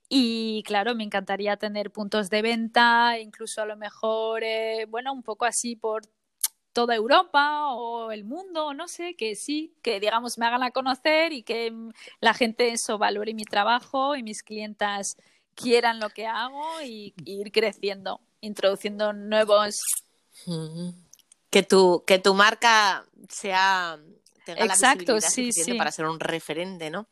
Y 0.09 0.63
claro, 0.67 0.95
me 0.95 1.05
encantaría 1.05 1.57
tener 1.57 1.91
puntos 1.91 2.31
de 2.31 2.43
venta, 2.43 3.19
incluso 3.19 3.63
a 3.63 3.67
lo 3.67 3.77
mejor, 3.77 4.45
eh, 4.45 4.87
bueno, 4.89 5.13
un 5.13 5.23
poco 5.23 5.45
así 5.47 5.77
por 5.77 6.03
toda 6.73 6.95
Europa 6.95 7.69
o 7.75 8.13
el 8.13 8.25
mundo, 8.25 8.75
no 8.75 8.89
sé, 8.89 9.17
que 9.17 9.35
sí, 9.35 9.75
que 9.83 9.99
digamos 10.01 10.39
me 10.39 10.47
hagan 10.47 10.63
a 10.63 10.71
conocer 10.71 11.33
y 11.33 11.43
que 11.43 11.73
la 12.21 12.35
gente 12.35 12.69
eso 12.73 12.99
valore 12.99 13.35
mi 13.35 13.45
trabajo 13.45 14.15
y 14.17 14.23
mis 14.23 14.43
clientas 14.43 15.17
quieran 15.55 16.01
lo 16.01 16.11
que 16.11 16.27
hago 16.27 16.83
y 16.83 17.15
ir 17.25 17.51
creciendo 17.53 18.21
introduciendo 18.41 19.13
nuevos. 19.13 19.81
Que 21.51 21.63
tu, 21.63 22.05
que 22.07 22.19
tu 22.19 22.35
marca 22.35 23.07
sea 23.29 23.99
tenga 24.45 24.65
Exacto, 24.65 25.15
la 25.15 25.21
sí, 25.21 25.53
sí. 25.53 25.75
para 25.75 25.91
ser 25.91 26.07
un 26.07 26.21
referente, 26.21 26.91
¿no? 26.91 27.09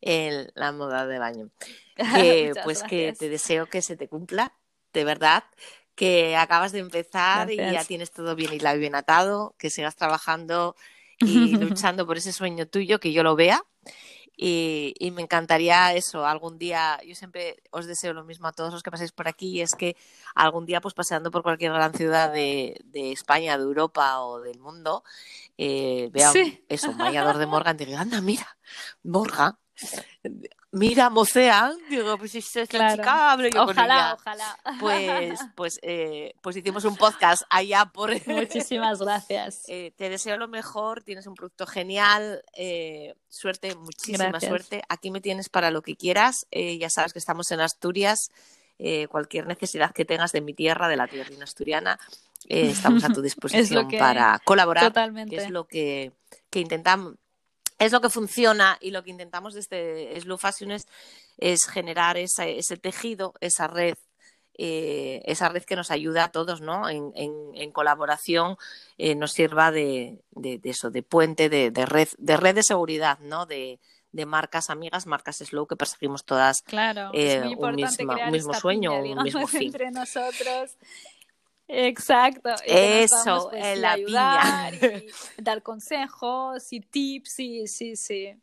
En 0.00 0.50
la 0.54 0.72
moda 0.72 1.06
de 1.06 1.18
baño. 1.18 1.50
Que, 2.14 2.54
pues 2.64 2.82
que 2.82 3.12
te 3.12 3.28
deseo 3.28 3.66
que 3.66 3.82
se 3.82 3.94
te 3.94 4.08
cumpla, 4.08 4.54
de 4.94 5.04
verdad, 5.04 5.44
que 5.94 6.34
acabas 6.34 6.72
de 6.72 6.78
empezar 6.78 7.50
y 7.50 7.58
ya 7.58 7.84
tienes 7.84 8.10
todo 8.10 8.34
bien 8.34 8.54
y 8.54 8.58
la 8.58 8.72
bien 8.72 8.94
atado, 8.94 9.54
que 9.58 9.68
sigas 9.68 9.96
trabajando 9.96 10.76
y 11.18 11.56
luchando 11.56 12.06
por 12.06 12.16
ese 12.16 12.32
sueño 12.32 12.66
tuyo, 12.66 13.00
que 13.00 13.12
yo 13.12 13.22
lo 13.22 13.36
vea 13.36 13.62
y, 14.42 15.10
me 15.10 15.20
encantaría 15.20 15.92
eso, 15.92 16.24
algún 16.24 16.56
día, 16.56 16.98
yo 17.06 17.14
siempre 17.14 17.62
os 17.72 17.84
deseo 17.84 18.14
lo 18.14 18.24
mismo 18.24 18.48
a 18.48 18.52
todos 18.52 18.72
los 18.72 18.82
que 18.82 18.90
paséis 18.90 19.12
por 19.12 19.28
aquí, 19.28 19.50
y 19.50 19.60
es 19.60 19.74
que 19.74 19.98
algún 20.34 20.64
día, 20.64 20.80
pues 20.80 20.94
paseando 20.94 21.30
por 21.30 21.42
cualquier 21.42 21.74
gran 21.74 21.92
ciudad 21.92 22.32
de, 22.32 22.80
España, 22.94 23.58
de 23.58 23.64
Europa 23.64 24.20
o 24.20 24.40
del 24.40 24.58
mundo, 24.58 25.04
eh, 25.58 26.08
vea 26.10 26.32
eso, 26.70 26.90
un 26.90 27.38
de 27.38 27.46
Morgan 27.46 27.76
y 27.78 27.84
diga, 27.84 28.00
anda, 28.00 28.22
mira, 28.22 28.56
Morgan, 29.02 29.58
mira, 30.72 31.10
mocean, 31.10 31.74
digo, 31.88 32.16
pues 32.18 32.32
si 32.32 32.38
esta 32.38 32.66
Claro. 32.66 32.96
chica 32.96 33.32
hablo 33.32 33.48
yo 33.48 33.66
con 33.66 33.70
Ojalá, 33.70 33.94
ella. 33.94 34.14
ojalá. 34.14 34.58
Pues, 34.78 35.40
pues, 35.56 35.78
eh, 35.82 36.34
pues 36.40 36.56
hicimos 36.56 36.84
un 36.84 36.96
podcast 36.96 37.42
allá 37.50 37.86
por... 37.86 38.10
Muchísimas 38.28 38.98
gracias. 39.00 39.62
Eh, 39.68 39.92
te 39.96 40.08
deseo 40.08 40.36
lo 40.36 40.48
mejor, 40.48 41.02
tienes 41.02 41.26
un 41.26 41.34
producto 41.34 41.66
genial, 41.66 42.42
eh, 42.54 43.14
suerte, 43.28 43.74
muchísima 43.76 44.26
Gracias. 44.26 44.48
suerte. 44.48 44.82
Aquí 44.88 45.10
me 45.10 45.20
tienes 45.20 45.48
para 45.48 45.70
lo 45.70 45.82
que 45.82 45.96
quieras. 45.96 46.46
ya 46.50 46.90
sabes 46.90 47.12
que 47.12 47.18
estamos 47.20 47.50
en 47.52 47.60
Asturias. 47.60 48.30
cualquier 49.10 49.46
necesidad 49.46 49.92
que 49.92 50.04
tengas 50.04 50.32
de 50.32 50.40
mi 50.40 50.54
tierra, 50.54 50.88
de 50.88 50.96
la 50.96 51.06
tierrina 51.06 51.44
asturiana, 51.44 51.98
estamos 52.48 53.04
a 53.04 53.08
tu 53.12 53.20
disposición 53.22 53.88
para 53.98 54.40
colaborar, 54.44 54.84
Totalmente. 54.84 55.36
que 55.36 55.42
es 55.44 55.50
lo 55.50 55.66
que, 55.68 56.12
que 56.50 56.60
intentamos. 56.60 57.14
Es 57.80 57.92
lo 57.92 58.00
que 58.00 58.10
funciona 58.10 58.76
y 58.80 58.90
lo 58.90 59.02
que 59.02 59.10
intentamos 59.10 59.54
desde 59.54 60.20
Slow 60.20 60.36
Fashion 60.38 60.70
es, 60.70 60.86
es 61.38 61.64
generar 61.66 62.16
esa- 62.18 62.46
ese 62.46 62.76
tejido, 62.76 63.32
esa 63.40 63.66
red, 63.68 63.94
eh, 64.58 65.22
esa 65.24 65.48
red 65.48 65.64
que 65.64 65.76
nos 65.76 65.90
ayuda 65.90 66.24
a 66.24 66.30
todos, 66.30 66.60
¿no? 66.60 66.90
En, 66.90 67.10
en- 67.16 67.52
en 67.54 67.72
colaboración 67.72 68.56
eh, 68.98 69.14
nos 69.14 69.32
sirva 69.32 69.72
de, 69.72 70.20
de- 70.32 70.58
de 70.58 70.70
eso, 70.70 70.90
de 70.90 71.02
puente, 71.02 71.48
de, 71.48 71.70
de 71.70 71.86
red, 71.86 72.08
de 72.18 72.36
red 72.36 72.54
de 72.54 72.62
seguridad, 72.62 73.18
¿no? 73.20 73.46
De, 73.46 73.80
de 74.12 74.26
marcas 74.26 74.68
amigas, 74.68 75.06
marcas 75.06 75.38
slow 75.38 75.66
que 75.66 75.76
perseguimos 75.76 76.24
todas. 76.26 76.60
Claro, 76.62 77.10
eh, 77.14 77.36
es 77.36 77.42
muy 77.44 77.54
un 77.54 77.76
misma- 77.76 78.16
un 78.26 78.32
mismo 78.32 78.52
sueño, 78.54 78.90
piña, 79.00 79.14
un 79.16 79.22
mismo 79.22 79.46
fin. 79.46 79.68
entre 79.68 79.90
nosotros. 79.90 80.76
Exacto. 81.72 82.50
y 82.66 82.70
Eso, 82.70 83.48
pues, 83.50 83.78
la 83.78 83.92
ayudar 83.92 84.72
piña. 84.78 84.98
y 84.98 85.10
dar 85.42 85.62
consejos 85.62 86.72
y 86.72 86.80
tips, 86.80 87.32
sí, 87.32 87.66
sí, 87.66 87.96
sí. 87.96 88.34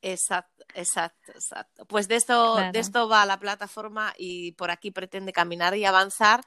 Exacto, 0.00 0.64
exacto, 0.74 1.32
exacto. 1.32 1.84
Pues 1.86 2.06
de 2.08 2.16
esto, 2.16 2.54
Claro. 2.54 2.72
de 2.72 2.78
esto 2.78 3.08
va 3.08 3.26
la 3.26 3.38
plataforma 3.40 4.14
y 4.16 4.52
por 4.52 4.70
aquí 4.70 4.90
pretende 4.90 5.32
caminar 5.32 5.76
y 5.76 5.84
avanzar. 5.84 6.40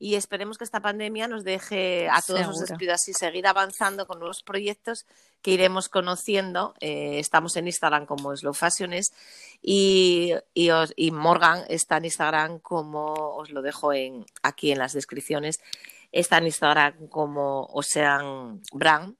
Y 0.00 0.14
esperemos 0.14 0.58
que 0.58 0.64
esta 0.64 0.80
pandemia 0.80 1.26
nos 1.26 1.42
deje 1.42 2.08
a 2.08 2.22
todos 2.22 2.40
os 2.40 2.46
Seguro. 2.46 2.66
despido 2.66 2.94
así 2.94 3.12
seguir 3.12 3.46
avanzando 3.48 4.06
con 4.06 4.20
nuevos 4.20 4.42
proyectos 4.44 5.06
que 5.42 5.50
iremos 5.50 5.88
conociendo. 5.88 6.74
Eh, 6.80 7.18
estamos 7.18 7.56
en 7.56 7.66
Instagram 7.66 8.06
como 8.06 8.36
Slow 8.36 8.54
Fashions 8.54 9.12
y, 9.60 10.34
y, 10.54 10.70
os- 10.70 10.92
y 10.96 11.10
Morgan 11.10 11.64
está 11.68 11.96
en 11.96 12.04
Instagram 12.04 12.60
como 12.60 13.12
os 13.36 13.50
lo 13.50 13.60
dejo 13.60 13.92
en, 13.92 14.24
aquí 14.42 14.70
en 14.70 14.78
las 14.78 14.92
descripciones. 14.92 15.60
Está 16.12 16.38
en 16.38 16.46
Instagram 16.46 17.08
como 17.08 17.64
Ocean 17.72 18.62
Brand 18.72 19.16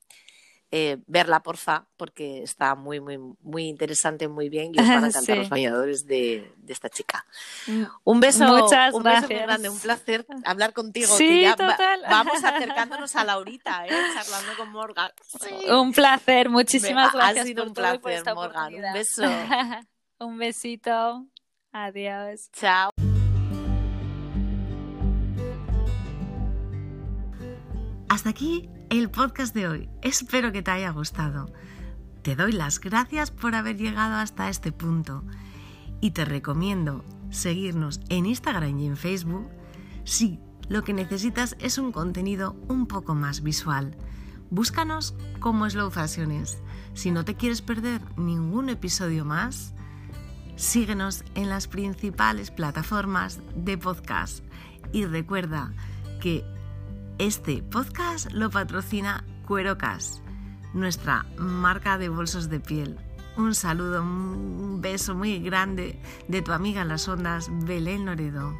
eh, 0.70 0.98
verla, 1.06 1.40
porfa, 1.42 1.86
porque 1.96 2.42
está 2.42 2.74
muy, 2.74 3.00
muy, 3.00 3.18
muy 3.40 3.68
interesante, 3.68 4.28
muy 4.28 4.48
bien 4.50 4.72
y 4.74 4.80
os 4.80 4.86
van 4.86 5.04
a 5.04 5.06
encantar 5.08 5.22
Sí. 5.36 5.40
los 5.40 5.48
bañadores 5.48 6.06
de, 6.06 6.52
de 6.58 6.72
esta 6.72 6.90
chica. 6.90 7.24
Un 8.04 8.20
beso, 8.20 8.44
Muchas 8.46 8.92
un 8.94 9.02
beso 9.02 9.20
muy 9.20 9.28
gracias. 9.28 9.42
grande, 9.46 9.68
un 9.70 9.78
placer 9.78 10.26
hablar 10.44 10.72
contigo. 10.74 11.06
Sí, 11.16 11.26
que 11.26 11.42
ya 11.42 11.56
va- 11.56 11.70
total. 11.72 12.02
vamos 12.10 12.44
acercándonos 12.44 13.16
a 13.16 13.24
la 13.24 13.38
horita, 13.38 13.86
¿eh? 13.86 13.90
charlando 14.14 14.52
con 14.58 14.70
Morgan. 14.72 15.10
Sí. 15.40 15.70
Un 15.70 15.92
placer, 15.92 16.50
muchísimas 16.50 17.12
Venga, 17.12 17.24
ha 17.24 17.32
gracias 17.32 17.46
sido 17.46 17.62
por 17.62 17.68
un 17.68 17.74
por 17.74 17.82
placer, 18.00 18.18
esta 18.18 18.34
Morgan. 18.34 18.74
Un 18.74 18.92
beso. 18.92 19.22
un 20.20 20.38
besito. 20.38 21.26
Adiós. 21.72 22.50
Chao. 22.52 22.90
Hasta 28.08 28.30
aquí 28.30 28.68
el 28.90 29.10
podcast 29.10 29.54
de 29.54 29.68
hoy. 29.68 29.88
Espero 30.02 30.52
que 30.52 30.62
te 30.62 30.70
haya 30.70 30.90
gustado. 30.90 31.52
Te 32.22 32.36
doy 32.36 32.52
las 32.52 32.80
gracias 32.80 33.30
por 33.30 33.54
haber 33.54 33.76
llegado 33.76 34.16
hasta 34.16 34.48
este 34.48 34.72
punto 34.72 35.24
y 36.00 36.12
te 36.12 36.24
recomiendo 36.24 37.04
seguirnos 37.30 38.00
en 38.08 38.26
Instagram 38.26 38.78
y 38.78 38.86
en 38.86 38.96
Facebook 38.96 39.48
si 40.04 40.40
lo 40.68 40.84
que 40.84 40.94
necesitas 40.94 41.56
es 41.58 41.78
un 41.78 41.92
contenido 41.92 42.56
un 42.68 42.86
poco 42.86 43.14
más 43.14 43.42
visual. 43.42 43.96
Búscanos 44.50 45.14
como 45.40 45.68
Slow 45.68 45.90
Fashions. 45.90 46.58
Si 46.94 47.10
no 47.10 47.24
te 47.24 47.34
quieres 47.34 47.60
perder 47.60 48.00
ningún 48.16 48.70
episodio 48.70 49.24
más, 49.24 49.74
síguenos 50.56 51.24
en 51.34 51.50
las 51.50 51.68
principales 51.68 52.50
plataformas 52.50 53.40
de 53.54 53.76
podcast 53.76 54.42
y 54.92 55.04
recuerda 55.04 55.72
que 56.20 56.44
este 57.18 57.62
podcast 57.62 58.30
lo 58.32 58.48
patrocina 58.48 59.24
Cuerocas, 59.44 60.22
nuestra 60.72 61.26
marca 61.36 61.98
de 61.98 62.08
bolsos 62.08 62.48
de 62.48 62.60
piel. 62.60 62.96
Un 63.36 63.54
saludo, 63.54 64.02
un 64.02 64.80
beso 64.80 65.14
muy 65.14 65.40
grande 65.40 66.00
de 66.28 66.42
tu 66.42 66.52
amiga 66.52 66.82
en 66.82 66.88
las 66.88 67.08
ondas, 67.08 67.50
Belén 67.64 68.06
Loredo. 68.06 68.56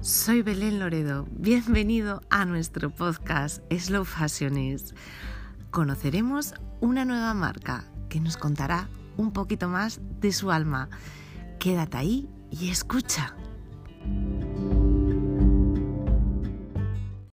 Soy 0.00 0.42
Belén 0.42 0.78
Loredo. 0.78 1.26
Bienvenido 1.30 2.20
a 2.30 2.44
nuestro 2.44 2.90
podcast 2.90 3.62
Slow 3.72 4.04
Fashions 4.04 4.94
conoceremos 5.74 6.54
una 6.80 7.04
nueva 7.04 7.34
marca 7.34 7.84
que 8.08 8.20
nos 8.20 8.36
contará 8.36 8.88
un 9.16 9.32
poquito 9.32 9.68
más 9.68 10.00
de 10.20 10.32
su 10.32 10.52
alma. 10.52 10.88
Quédate 11.58 11.96
ahí 11.96 12.28
y 12.48 12.70
escucha. 12.70 13.34